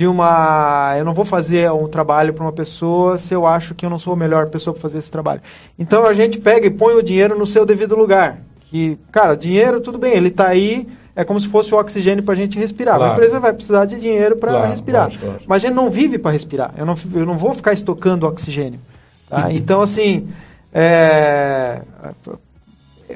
de 0.00 0.06
uma. 0.06 0.94
Eu 0.96 1.04
não 1.04 1.12
vou 1.12 1.26
fazer 1.26 1.70
um 1.70 1.86
trabalho 1.86 2.32
para 2.32 2.42
uma 2.42 2.52
pessoa 2.52 3.18
se 3.18 3.34
eu 3.34 3.46
acho 3.46 3.74
que 3.74 3.84
eu 3.84 3.90
não 3.90 3.98
sou 3.98 4.14
a 4.14 4.16
melhor 4.16 4.48
pessoa 4.48 4.72
para 4.72 4.80
fazer 4.80 4.98
esse 4.98 5.10
trabalho. 5.10 5.42
Então 5.78 6.06
a 6.06 6.14
gente 6.14 6.40
pega 6.40 6.66
e 6.66 6.70
põe 6.70 6.94
o 6.94 7.02
dinheiro 7.02 7.38
no 7.38 7.44
seu 7.44 7.66
devido 7.66 7.94
lugar. 7.94 8.38
Que, 8.62 8.98
cara, 9.12 9.34
dinheiro, 9.34 9.78
tudo 9.78 9.98
bem, 9.98 10.14
ele 10.14 10.28
está 10.28 10.48
aí, 10.48 10.88
é 11.14 11.22
como 11.22 11.38
se 11.38 11.48
fosse 11.48 11.74
o 11.74 11.78
oxigênio 11.78 12.24
para 12.24 12.32
a 12.32 12.36
gente 12.36 12.58
respirar. 12.58 12.96
Claro. 12.96 13.10
A 13.10 13.14
empresa 13.14 13.38
vai 13.38 13.52
precisar 13.52 13.84
de 13.84 14.00
dinheiro 14.00 14.36
para 14.36 14.52
claro, 14.52 14.70
respirar. 14.70 15.04
Lógico, 15.04 15.26
lógico. 15.26 15.44
Mas 15.46 15.62
a 15.62 15.66
gente 15.66 15.76
não 15.76 15.90
vive 15.90 16.18
para 16.18 16.30
respirar. 16.30 16.72
Eu 16.78 16.86
não, 16.86 16.94
eu 17.12 17.26
não 17.26 17.36
vou 17.36 17.52
ficar 17.52 17.74
estocando 17.74 18.26
oxigênio. 18.26 18.80
Tá? 19.28 19.48
então, 19.52 19.82
assim. 19.82 20.28
É, 20.72 21.82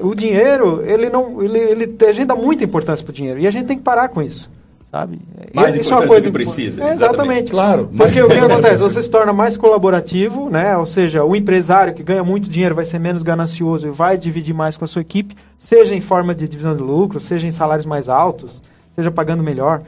o 0.01 0.13
dinheiro, 0.13 0.83
ele 0.85 1.09
não. 1.09 1.41
Ele, 1.41 1.57
ele, 1.57 1.97
a 2.07 2.11
gente 2.11 2.27
dá 2.27 2.35
muita 2.35 2.63
importância 2.63 3.03
para 3.03 3.11
o 3.11 3.15
dinheiro. 3.15 3.39
E 3.39 3.47
a 3.47 3.51
gente 3.51 3.65
tem 3.65 3.75
que 3.75 3.83
parar 3.83 4.09
com 4.09 4.21
isso 4.21 4.53
sabe? 4.95 5.19
Mais 5.53 5.75
isso 5.75 5.93
é 5.93 5.97
uma 5.97 6.07
coisa 6.07 6.27
que 6.27 6.31
precisa. 6.31 6.81
É, 6.81 6.91
exatamente. 6.91 7.51
Claro. 7.51 7.89
Porque 7.97 8.21
o 8.21 8.29
que 8.29 8.37
acontece? 8.37 8.81
Você 8.81 9.01
se 9.01 9.09
torna 9.09 9.33
mais 9.33 9.57
colaborativo, 9.57 10.49
né? 10.49 10.77
Ou 10.77 10.85
seja, 10.85 11.25
o 11.25 11.35
empresário 11.35 11.93
que 11.93 12.01
ganha 12.01 12.23
muito 12.23 12.49
dinheiro 12.49 12.73
vai 12.73 12.85
ser 12.85 12.97
menos 12.97 13.21
ganancioso 13.21 13.89
e 13.89 13.91
vai 13.91 14.17
dividir 14.17 14.55
mais 14.55 14.77
com 14.77 14.85
a 14.85 14.87
sua 14.87 15.01
equipe, 15.01 15.35
seja 15.57 15.93
em 15.93 15.99
forma 15.99 16.33
de 16.33 16.47
divisão 16.47 16.77
de 16.77 16.81
lucro, 16.81 17.19
seja 17.19 17.45
em 17.45 17.51
salários 17.51 17.85
mais 17.85 18.07
altos, 18.07 18.61
seja 18.89 19.11
pagando 19.11 19.43
melhor. 19.43 19.81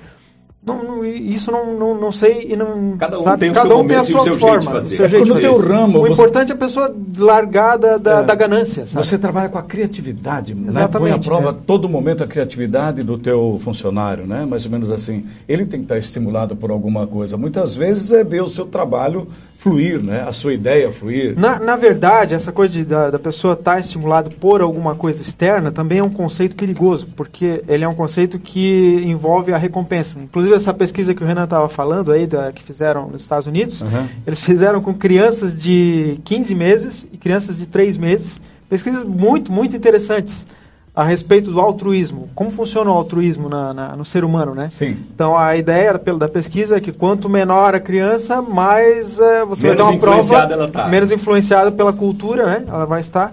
Não, 0.67 0.83
não, 0.83 1.05
isso 1.05 1.51
não, 1.51 1.73
não, 1.79 1.99
não 1.99 2.11
sei 2.11 2.47
e 2.51 2.55
não. 2.55 2.95
Cada 2.97 3.19
um 3.19 3.23
sabe? 3.23 3.39
tem 3.39 3.49
o 3.49 3.53
Cada 3.53 3.69
seu 3.69 3.77
um 3.79 3.87
tem 3.87 3.95
a 3.95 3.99
momento 3.99 4.09
e 4.11 4.13
o 4.13 4.17
sua 4.17 4.23
seu 4.23 4.33
jeito 4.33 4.45
de 4.59 4.65
forma. 4.65 4.71
fazer. 4.71 4.93
o 4.93 4.97
seu 4.97 5.05
É 5.05 5.09
jeito 5.09 5.23
de 5.23 5.29
no 5.29 5.35
fazer. 5.35 5.47
teu 5.47 5.57
ramo, 5.59 5.97
O 5.97 6.01
você- 6.01 6.11
importante 6.13 6.51
é 6.51 6.55
a 6.55 6.57
pessoa 6.57 6.95
largar 7.17 7.77
da, 7.77 7.97
da, 7.97 8.19
É. 8.19 8.23
da 8.23 8.35
ganância. 8.35 8.85
Sabe? 8.85 9.05
Você 9.05 9.17
trabalha 9.17 9.49
com 9.49 9.57
a 9.57 9.63
criatividade, 9.63 10.53
né? 10.53 10.59
põe 10.61 10.67
à 10.67 10.69
Exatamente, 10.71 11.25
prova 11.27 11.47
é. 11.47 11.49
a 11.49 11.53
todo 11.53 11.87
momento 11.89 12.23
a 12.23 12.27
criatividade 12.27 13.03
do 13.03 13.17
teu 13.17 13.59
funcionário, 13.63 14.27
né? 14.27 14.45
Mais 14.45 14.65
ou 14.65 14.71
menos 14.71 14.91
assim. 14.91 15.25
Ele 15.47 15.65
tem 15.65 15.79
que 15.79 15.85
estar 15.85 15.97
estimulado 15.97 16.55
por 16.55 16.69
alguma 16.71 17.07
coisa. 17.07 17.37
Muitas 17.37 17.75
vezes 17.75 18.11
é 18.11 18.23
ver 18.23 18.41
o 18.43 18.47
seu 18.47 18.65
trabalho 18.65 19.27
fluir, 19.57 20.01
né? 20.03 20.23
A 20.27 20.31
sua 20.33 20.53
ideia 20.53 20.91
fluir. 20.91 21.33
Na, 21.37 21.57
na 21.59 21.75
verdade, 21.75 22.33
essa 22.35 22.51
coisa 22.51 22.73
de, 22.73 22.85
da, 22.85 23.09
da 23.09 23.17
pessoa 23.19 23.53
estar 23.53 23.79
estimulada 23.79 24.29
por 24.29 24.61
alguma 24.61 24.93
coisa 24.95 25.21
externa 25.21 25.71
também 25.71 25.97
é 25.99 26.03
um 26.03 26.09
conceito 26.09 26.55
perigoso, 26.55 27.07
porque 27.15 27.63
ele 27.67 27.83
é 27.83 27.87
um 27.87 27.95
conceito 27.95 28.37
que 28.37 29.01
envolve 29.05 29.51
a 29.53 29.57
recompensa. 29.57 30.19
Inclusive, 30.19 30.55
essa 30.57 30.73
pesquisa 30.73 31.13
que 31.15 31.23
o 31.23 31.25
Renan 31.27 31.45
estava 31.45 31.69
falando 31.69 32.11
aí, 32.11 32.27
da, 32.27 32.51
que 32.51 32.61
fizeram 32.61 33.07
nos 33.07 33.21
Estados 33.21 33.47
Unidos, 33.47 33.81
Uhum. 33.81 34.07
eles 34.25 34.41
fizeram 34.41 34.81
com 34.81 34.93
crianças 34.93 35.57
de 35.59 36.19
15 36.25 36.53
meses 36.53 37.07
e 37.11 37.17
crianças 37.17 37.57
de 37.57 37.65
3 37.67 37.95
meses. 37.97 38.41
Pesquisas 38.69 39.03
muito, 39.05 39.51
muito 39.51 39.75
interessantes 39.75 40.45
a 40.93 41.03
respeito 41.03 41.51
do 41.51 41.61
altruísmo. 41.61 42.27
Como 42.33 42.49
funciona 42.49 42.89
o 42.89 42.93
altruísmo 42.93 43.47
na, 43.47 43.71
na- 43.73 43.95
no 43.95 44.03
ser 44.03 44.23
humano, 44.25 44.53
né? 44.55 44.67
Sim. 44.71 44.97
Então 45.13 45.37
a 45.37 45.55
ideia 45.55 45.89
era, 45.89 45.99
pelo 45.99 46.17
da 46.17 46.27
pesquisa 46.27 46.77
é 46.77 46.79
que 46.81 46.91
quanto 46.91 47.29
menor 47.29 47.75
a 47.75 47.79
criança, 47.79 48.41
mais 48.41 49.19
eh, 49.19 49.45
você 49.45 49.67
Menos 49.67 49.67
vai 49.67 49.75
dar 49.75 49.83
uma 49.85 49.99
prova 49.99 50.35
ela 50.53 50.67
tá. 50.67 50.87
menos 50.87 51.11
influenciada 51.11 51.71
pela 51.71 51.93
cultura, 51.93 52.45
né? 52.47 52.63
Ela 52.67 52.85
vai 52.85 52.99
estar. 53.01 53.31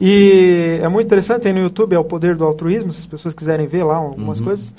E 0.00 0.78
é 0.82 0.88
muito 0.88 1.06
interessante, 1.06 1.42
tem 1.42 1.52
no 1.52 1.60
YouTube 1.60 1.94
é 1.94 1.98
o 1.98 2.04
poder 2.04 2.36
do 2.36 2.44
altruísmo, 2.44 2.92
se 2.92 3.00
as 3.00 3.06
pessoas 3.06 3.32
quiserem 3.34 3.66
ver 3.66 3.82
lá 3.84 3.96
algumas 3.96 4.40
coisas. 4.40 4.74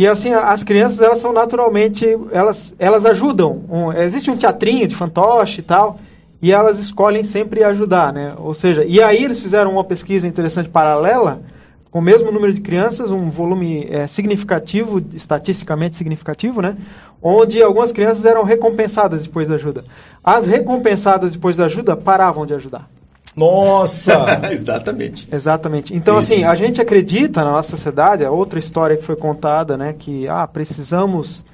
E 0.00 0.06
assim, 0.06 0.32
as 0.32 0.64
crianças 0.64 0.98
elas 0.98 1.18
são 1.18 1.30
naturalmente, 1.30 2.06
elas 2.32 2.74
elas 2.78 3.04
ajudam. 3.04 3.64
Um- 3.68 3.92
existe 3.92 4.30
um 4.30 4.34
teatrinho 4.34 4.88
de 4.88 4.94
fantoche 4.94 5.60
e 5.60 5.62
tal, 5.62 6.00
e 6.40 6.50
elas 6.52 6.78
escolhem 6.78 7.22
sempre 7.22 7.62
ajudar, 7.62 8.10
né? 8.10 8.32
Ou 8.38 8.54
seja, 8.54 8.82
e 8.82 9.02
aí 9.02 9.22
eles 9.22 9.38
fizeram 9.38 9.72
uma 9.72 9.84
pesquisa 9.84 10.26
interessante 10.26 10.70
paralela 10.70 11.42
com 11.90 11.98
o 11.98 12.02
mesmo 12.02 12.32
número 12.32 12.50
de 12.50 12.62
crianças, 12.62 13.10
um 13.10 13.28
volume 13.28 13.86
eh, 13.90 14.06
significativo, 14.06 15.04
estatisticamente 15.12 15.96
significativo, 15.96 16.62
né? 16.62 16.78
Onde 17.20 17.62
algumas 17.62 17.92
crianças 17.92 18.24
eram 18.24 18.42
recompensadas 18.42 19.24
depois 19.24 19.48
da 19.48 19.56
ajuda. 19.56 19.84
As 20.24 20.46
recompensadas 20.46 21.32
depois 21.32 21.58
da 21.58 21.66
ajuda 21.66 21.94
paravam 21.94 22.46
de 22.46 22.54
ajudar. 22.54 22.88
Nossa! 23.36 24.26
Exatamente. 24.50 25.28
Exatamente. 25.30 25.94
Então, 25.94 26.18
Isso. 26.18 26.32
assim, 26.32 26.44
a 26.44 26.54
gente 26.54 26.80
acredita 26.80 27.44
na 27.44 27.52
nossa 27.52 27.70
sociedade, 27.70 28.24
é 28.24 28.30
outra 28.30 28.58
história 28.58 28.96
que 28.96 29.04
foi 29.04 29.16
contada, 29.16 29.76
né? 29.76 29.94
Que, 29.98 30.28
ah, 30.28 30.46
precisamos, 30.46 31.44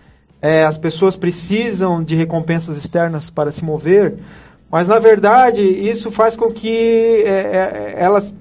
é, 0.41 0.65
as 0.65 0.79
pessoas 0.79 1.17
precisam 1.17 2.03
de 2.03 2.15
recompensas 2.15 2.77
externas 2.77 3.31
para 3.31 3.53
se 3.53 3.65
mover, 3.65 4.15
mas, 4.71 4.89
na 4.89 4.99
verdade, 4.99 5.63
isso 5.63 6.11
faz 6.11 6.35
com 6.35 6.51
que 6.51 7.23
é, 7.25 7.31
é, 7.31 7.95
elas 7.99 8.35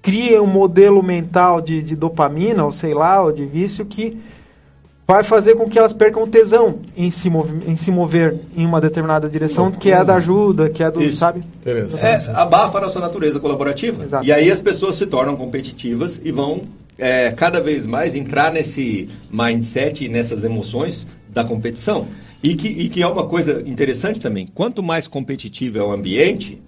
criem 0.00 0.40
um 0.40 0.46
modelo 0.46 1.02
mental 1.02 1.60
de, 1.60 1.82
de 1.82 1.94
dopamina, 1.94 2.64
ou 2.64 2.72
sei 2.72 2.94
lá, 2.94 3.22
ou 3.22 3.32
de 3.32 3.44
vício, 3.44 3.84
que 3.84 4.18
vai 5.10 5.24
fazer 5.24 5.54
com 5.54 5.66
que 5.70 5.78
elas 5.78 5.94
percam 5.94 6.22
o 6.22 6.26
tesão 6.26 6.80
em 6.94 7.10
se, 7.10 7.30
mover, 7.30 7.66
em 7.66 7.74
se 7.76 7.90
mover 7.90 8.38
em 8.54 8.66
uma 8.66 8.78
determinada 8.78 9.26
direção, 9.26 9.72
que 9.72 9.90
é 9.90 9.94
a 9.94 10.04
da 10.04 10.16
ajuda, 10.16 10.68
que 10.68 10.82
é 10.82 10.90
do, 10.90 11.02
Isso. 11.02 11.16
sabe? 11.16 11.40
É, 11.64 12.30
abafa 12.34 12.76
a 12.76 12.82
nossa 12.82 13.00
natureza 13.00 13.40
colaborativa. 13.40 14.04
Exato. 14.04 14.26
E 14.26 14.30
aí 14.30 14.50
as 14.50 14.60
pessoas 14.60 14.96
se 14.96 15.06
tornam 15.06 15.34
competitivas 15.34 16.20
e 16.22 16.30
vão 16.30 16.60
é, 16.98 17.32
cada 17.32 17.58
vez 17.58 17.86
mais 17.86 18.14
entrar 18.14 18.52
nesse 18.52 19.08
mindset 19.32 20.04
e 20.04 20.08
nessas 20.10 20.44
emoções 20.44 21.06
da 21.30 21.42
competição. 21.42 22.06
E 22.42 22.54
que, 22.54 22.68
e 22.68 22.90
que 22.90 23.02
é 23.02 23.06
uma 23.06 23.26
coisa 23.26 23.62
interessante 23.66 24.20
também. 24.20 24.46
Quanto 24.54 24.82
mais 24.82 25.08
competitivo 25.08 25.78
é 25.78 25.82
o 25.82 25.90
ambiente, 25.90 26.60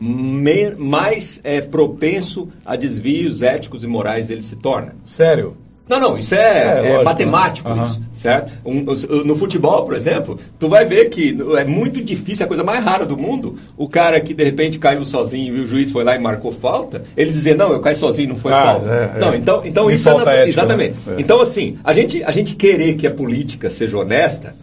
me- 0.00 0.74
mais 0.76 1.38
é 1.44 1.60
propenso 1.60 2.48
a 2.64 2.76
desvios 2.76 3.42
éticos 3.42 3.84
e 3.84 3.86
morais 3.86 4.30
ele 4.30 4.42
se 4.42 4.56
torna. 4.56 4.96
Sério. 5.04 5.54
Não, 5.88 5.98
não, 6.00 6.18
isso 6.18 6.34
É, 6.34 6.38
é, 6.38 6.68
é 6.68 6.82
lógico, 6.90 7.04
matemático, 7.04 7.74
né? 7.74 7.82
isso, 7.82 8.00
certo? 8.12 8.52
Um- 8.64 8.82
no 9.24 9.36
futebol, 9.36 9.84
por 9.84 9.94
exemplo, 9.94 10.38
tu 10.58 10.68
vai 10.68 10.84
ver 10.84 11.08
que 11.08 11.36
é 11.58 11.64
muito 11.64 12.00
difícil, 12.02 12.44
a 12.44 12.48
coisa 12.48 12.62
mais 12.62 12.84
rara 12.84 13.06
do 13.06 13.16
mundo, 13.16 13.58
o 13.76 13.88
cara 13.88 14.20
que 14.20 14.34
de 14.34 14.44
repente 14.44 14.78
caiu 14.78 15.06
sozinho 15.06 15.56
e 15.56 15.60
o 15.60 15.66
juiz 15.66 15.90
foi 15.90 16.04
lá 16.04 16.14
e 16.14 16.18
marcou 16.18 16.52
falta, 16.52 17.02
ele 17.16 17.30
dizer, 17.30 17.56
não, 17.56 17.72
eu 17.72 17.80
caí 17.80 17.96
sozinho, 17.96 18.28
não 18.30 18.36
foi 18.36 18.52
Ah, 18.52 18.64
falta. 18.64 18.90
é, 18.90 19.12
é. 19.16 19.20
Não, 19.20 19.34
então, 19.34 19.62
então 19.64 19.90
isso 19.90 20.08
é 20.08 20.12
natu- 20.14 20.28
ética, 20.28 20.48
Exatamente. 20.48 20.94
né? 21.06 21.14
Então, 21.18 21.40
assim, 21.40 21.78
a 21.82 21.92
gente, 21.94 22.22
a 22.22 22.30
gente 22.30 22.54
querer 22.54 22.94
que 22.94 23.06
a 23.06 23.10
política 23.10 23.70
seja 23.70 23.96
honesta 23.96 24.54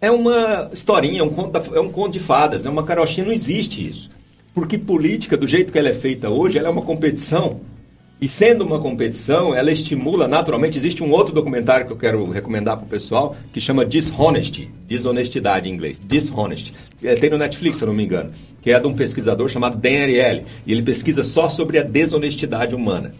é 0.00 0.10
uma 0.10 0.70
historinha, 0.72 1.20
é 1.20 1.24
um 1.24 1.30
conto, 1.30 1.50
da- 1.50 1.76
é 1.76 1.80
um 1.80 1.90
conto 1.90 2.12
de 2.12 2.20
fadas, 2.20 2.64
é 2.64 2.70
uma 2.70 2.84
carochinha, 2.84 3.26
não 3.26 3.32
existe 3.32 3.88
isso. 3.88 4.08
Porque 4.54 4.78
política, 4.78 5.36
do 5.36 5.46
jeito 5.46 5.72
que 5.72 5.78
ela 5.78 5.88
é 5.88 5.94
feita 5.94 6.28
hoje, 6.30 6.58
ela 6.58 6.68
é 6.68 6.70
uma 6.70 6.82
competição. 6.82 7.60
E 8.20 8.28
sendo 8.28 8.66
uma 8.66 8.78
competição, 8.78 9.54
ela 9.54 9.72
estimula 9.72 10.28
naturalmente. 10.28 10.76
Existe 10.76 11.02
um 11.02 11.10
outro 11.10 11.32
documentário 11.32 11.86
que 11.86 11.92
eu 11.92 11.96
quero 11.96 12.30
recomendar 12.30 12.76
para 12.76 12.84
o 12.84 12.88
pessoal 12.88 13.34
que 13.50 13.60
chama 13.60 13.82
Dishonesty, 13.82 14.68
desonestidade 14.86 15.70
em 15.70 15.72
inglês, 15.72 15.98
Dishonest. 15.98 16.74
É, 17.02 17.14
tem 17.14 17.30
no 17.30 17.38
Netflix, 17.38 17.78
se 17.78 17.82
eu 17.82 17.86
não 17.86 17.94
me 17.94 18.04
engano, 18.04 18.30
que 18.60 18.72
é 18.72 18.78
de 18.78 18.86
um 18.86 18.94
pesquisador 18.94 19.48
chamado 19.48 19.78
Dan 19.78 20.02
Ariely. 20.02 20.44
E 20.66 20.72
ele 20.72 20.82
pesquisa 20.82 21.24
só 21.24 21.48
sobre 21.48 21.78
a 21.78 21.82
desonestidade 21.82 22.74
humana. 22.74 23.10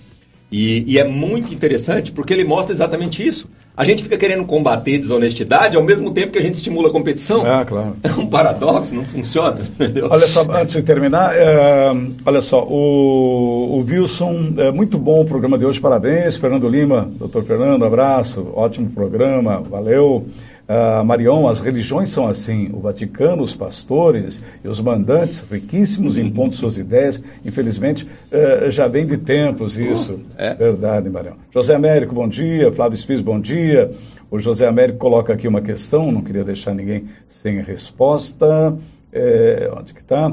E, 0.53 0.85
e 0.87 0.99
é 0.99 1.05
muito 1.05 1.55
interessante 1.55 2.13
porque 2.13 2.35
ele 2.35 2.45
mostra 2.45 2.75
exatamente 2.75 3.27
isso. 3.27 3.49
A 3.81 3.85
gente 3.85 4.03
fica 4.03 4.19
querendo 4.19 4.45
combater 4.45 4.99
desonestidade 4.99 5.75
ao 5.75 5.83
mesmo 5.83 6.11
tempo 6.11 6.33
que 6.33 6.39
a 6.39 6.43
gente 6.43 6.57
estimula 6.57 6.89
a 6.89 6.93
competição. 6.93 7.47
Ah, 7.47 7.65
claro. 7.65 7.97
É 8.05 8.11
um 8.21 8.27
paradoxo, 8.27 8.95
não 8.95 9.07
funciona. 9.07 9.59
Entendeu? 9.59 10.09
Olha 10.11 10.27
só, 10.27 10.43
antes 10.53 10.75
de 10.75 10.83
terminar, 10.83 11.35
é, 11.35 11.91
olha 12.27 12.43
só, 12.43 12.63
o, 12.63 13.79
o 13.79 13.87
Wilson, 13.89 14.53
é 14.59 14.71
muito 14.71 14.99
bom 14.99 15.23
o 15.23 15.25
programa 15.25 15.57
de 15.57 15.65
hoje, 15.65 15.81
parabéns. 15.81 16.37
Fernando 16.37 16.69
Lima, 16.69 17.11
doutor 17.19 17.43
Fernando, 17.45 17.83
abraço, 17.83 18.49
ótimo 18.55 18.91
programa, 18.91 19.63
valeu. 19.63 20.27
Ah, 20.73 21.03
Marion, 21.03 21.49
as 21.49 21.59
religiões 21.61 22.11
são 22.13 22.29
assim, 22.29 22.71
o 22.73 22.79
Vaticano, 22.79 23.43
os 23.43 23.57
pastores 23.57 24.41
e 24.65 24.69
os 24.69 24.81
mandantes, 24.81 25.45
riquíssimos 25.51 26.17
em 26.17 26.31
pontos 26.31 26.59
suas 26.61 26.79
ideias, 26.79 27.21
infelizmente, 27.45 28.07
eh, 28.31 28.71
já 28.71 28.87
vem 28.87 29.05
de 29.05 29.19
tempos 29.19 29.77
isso. 29.77 30.21
é? 30.39 30.55
Verdade, 30.55 31.11
Marion. 31.11 31.33
José 31.53 31.75
Américo, 31.75 32.15
bom 32.15 32.29
dia. 32.29 32.71
Flávio 32.71 32.95
Espírito, 32.95 33.25
bom 33.25 33.41
dia. 33.41 33.91
O 34.31 34.39
José 34.39 34.69
Américo 34.69 34.99
coloca 34.99 35.33
aqui 35.33 35.49
uma 35.49 35.61
questão, 35.61 36.13
não 36.13 36.23
queria 36.23 36.45
deixar 36.45 36.73
ninguém 36.73 37.07
sem 37.29 37.61
resposta. 37.61 38.79
É, 39.13 39.69
onde 39.77 39.93
que 39.93 40.01
está? 40.01 40.33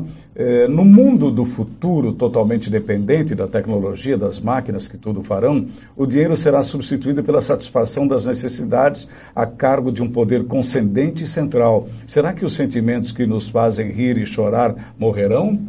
no 0.69 0.85
mundo 0.85 1.31
do 1.31 1.43
futuro, 1.43 2.13
totalmente 2.13 2.69
dependente 2.69 3.33
da 3.33 3.47
tecnologia, 3.47 4.15
das 4.15 4.39
máquinas 4.39 4.87
que 4.87 4.95
tudo 4.95 5.23
farão, 5.23 5.65
o 5.95 6.05
dinheiro 6.05 6.37
será 6.37 6.61
substituído 6.61 7.23
pela 7.23 7.41
satisfação 7.41 8.07
das 8.07 8.27
necessidades 8.27 9.07
a 9.35 9.47
cargo 9.47 9.91
de 9.91 10.03
um 10.03 10.09
poder 10.09 10.45
concedente 10.45 11.23
e 11.23 11.27
central. 11.27 11.87
Será 12.05 12.33
que 12.33 12.45
os 12.45 12.53
sentimentos 12.53 13.11
que 13.11 13.25
nos 13.25 13.49
fazem 13.49 13.89
rir 13.91 14.17
e 14.19 14.27
chorar 14.27 14.93
morrerão? 14.99 15.59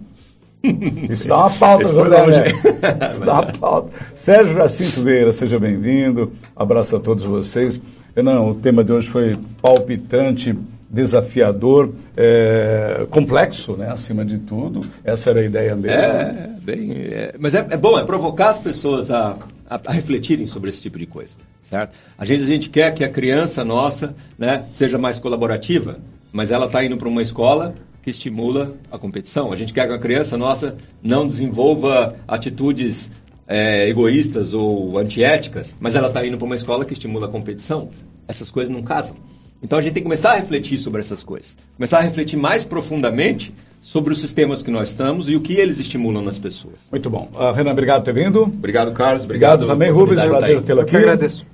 Isso 1.09 1.29
dá 1.29 1.39
uma 1.39 1.51
pauta, 1.51 1.89
José. 1.89 2.21
Américo. 2.21 2.69
Isso 3.09 3.21
dá 3.25 3.35
uma 3.35 3.47
pauta. 3.47 3.91
Sérgio 4.15 4.57
Jacinto 4.57 5.05
Vieira, 5.05 5.33
seja 5.33 5.59
bem-vindo. 5.59 6.33
Abraço 6.55 6.97
a 6.97 7.01
todos 7.01 7.25
vocês. 7.25 7.81
Não, 8.17 8.51
o 8.51 8.55
tema 8.55 8.83
de 8.83 8.93
hoje 8.93 9.09
foi 9.09 9.39
palpitante, 9.63 10.57
desafiador, 10.91 11.93
é, 12.17 13.07
complexo, 13.11 13.77
né? 13.77 13.91
Acima 13.91 14.25
de 14.25 14.39
tudo. 14.39 14.81
Essa 15.05 15.31
era 15.31 15.41
a 15.41 15.45
ideia 15.45 15.77
mesmo. 15.77 15.99
É, 15.99 16.51
bem, 16.63 16.93
é, 16.93 17.35
mas 17.39 17.55
é, 17.55 17.67
é 17.71 17.77
bom, 17.77 17.99
é 17.99 18.05
provocar 18.05 18.51
as 18.51 18.59
pessoas 18.59 19.11
a, 19.11 19.37
a, 19.69 19.81
a 19.87 19.93
refletirem 19.93 20.47
sobre 20.47 20.71
esse 20.71 20.81
tipo 20.81 20.99
de 20.99 21.07
coisa, 21.07 21.37
certo? 21.63 21.95
A 22.17 22.25
gente, 22.25 22.43
a 22.43 22.47
gente 22.47 22.71
quer 22.71 22.93
que 22.95 23.05
a 23.05 23.09
criança 23.09 23.65
nossa 23.65 24.15
né, 24.39 24.65
seja 24.73 24.97
mais 24.97 25.19
colaborativa, 25.19 25.99
mas 26.33 26.51
ela 26.51 26.67
está 26.67 26.83
indo 26.83 26.97
para 26.97 27.09
uma 27.09 27.23
escola 27.23 27.75
que 28.03 28.11
estimula 28.11 28.75
a 28.91 28.97
competição. 28.97 29.53
A 29.53 29.57
gente 29.57 29.75
quer 29.75 29.87
que 29.87 29.93
a 29.93 29.99
criança 29.99 30.39
nossa 30.39 30.75
não 31.03 31.29
desenvolva 31.29 32.17
atitudes 32.27 33.11
é, 33.47 33.89
egoístas 33.89 34.55
ou 34.55 34.99
antiéticas, 34.99 35.75
mas 35.81 35.97
ela 35.97 36.09
está 36.09 36.25
indo 36.27 36.39
para 36.39 36.47
uma 36.47 36.57
escola 36.57 36.85
que 36.85 36.95
estimula 36.95 37.27
a 37.27 37.31
competição. 37.31 37.89
Essas 38.27 38.51
coisas 38.51 38.73
não 38.73 38.83
casam. 38.83 39.17
Então 39.63 39.79
a 39.79 39.83
gente 39.83 39.93
tem 39.95 40.03
que 40.03 40.07
começar 40.07 40.33
a 40.33 40.37
refletir 40.37 40.79
sobre 40.79 41.01
essas 41.01 41.23
coisas. 41.23 41.57
Começar 41.77 41.99
a 41.99 42.03
refletir 42.03 42.37
mais 42.37 42.63
profundamente 42.65 43.53
sobre 43.81 44.13
os 44.13 44.21
sistemas 44.21 44.63
que 44.63 44.71
nós 44.71 44.89
estamos 44.91 45.29
e 45.29 45.37
o 45.37 45.41
que 45.41 45.55
eles 45.55 45.79
estimulam 45.79 46.23
nas 46.23 46.39
pessoas. 46.39 46.87
Muito 46.91 47.09
bom. 47.11 47.29
Ah, 47.35 47.53
Renan, 47.53 47.73
obrigado 47.73 48.05
por 48.05 48.13
ter 48.13 48.25
vindo. 48.25 48.43
Obrigado, 48.43 48.93
Carlos. 48.93 49.25
Obrigado, 49.25 49.67
também, 49.67 49.91
Rubens. 49.91 50.21
De 50.23 50.29
Prazer 50.29 50.63
tê-lo 50.63 50.83
Eu 50.83 50.87
que 50.87 50.97
aqui. 50.97 51.05
agradeço. 51.05 51.45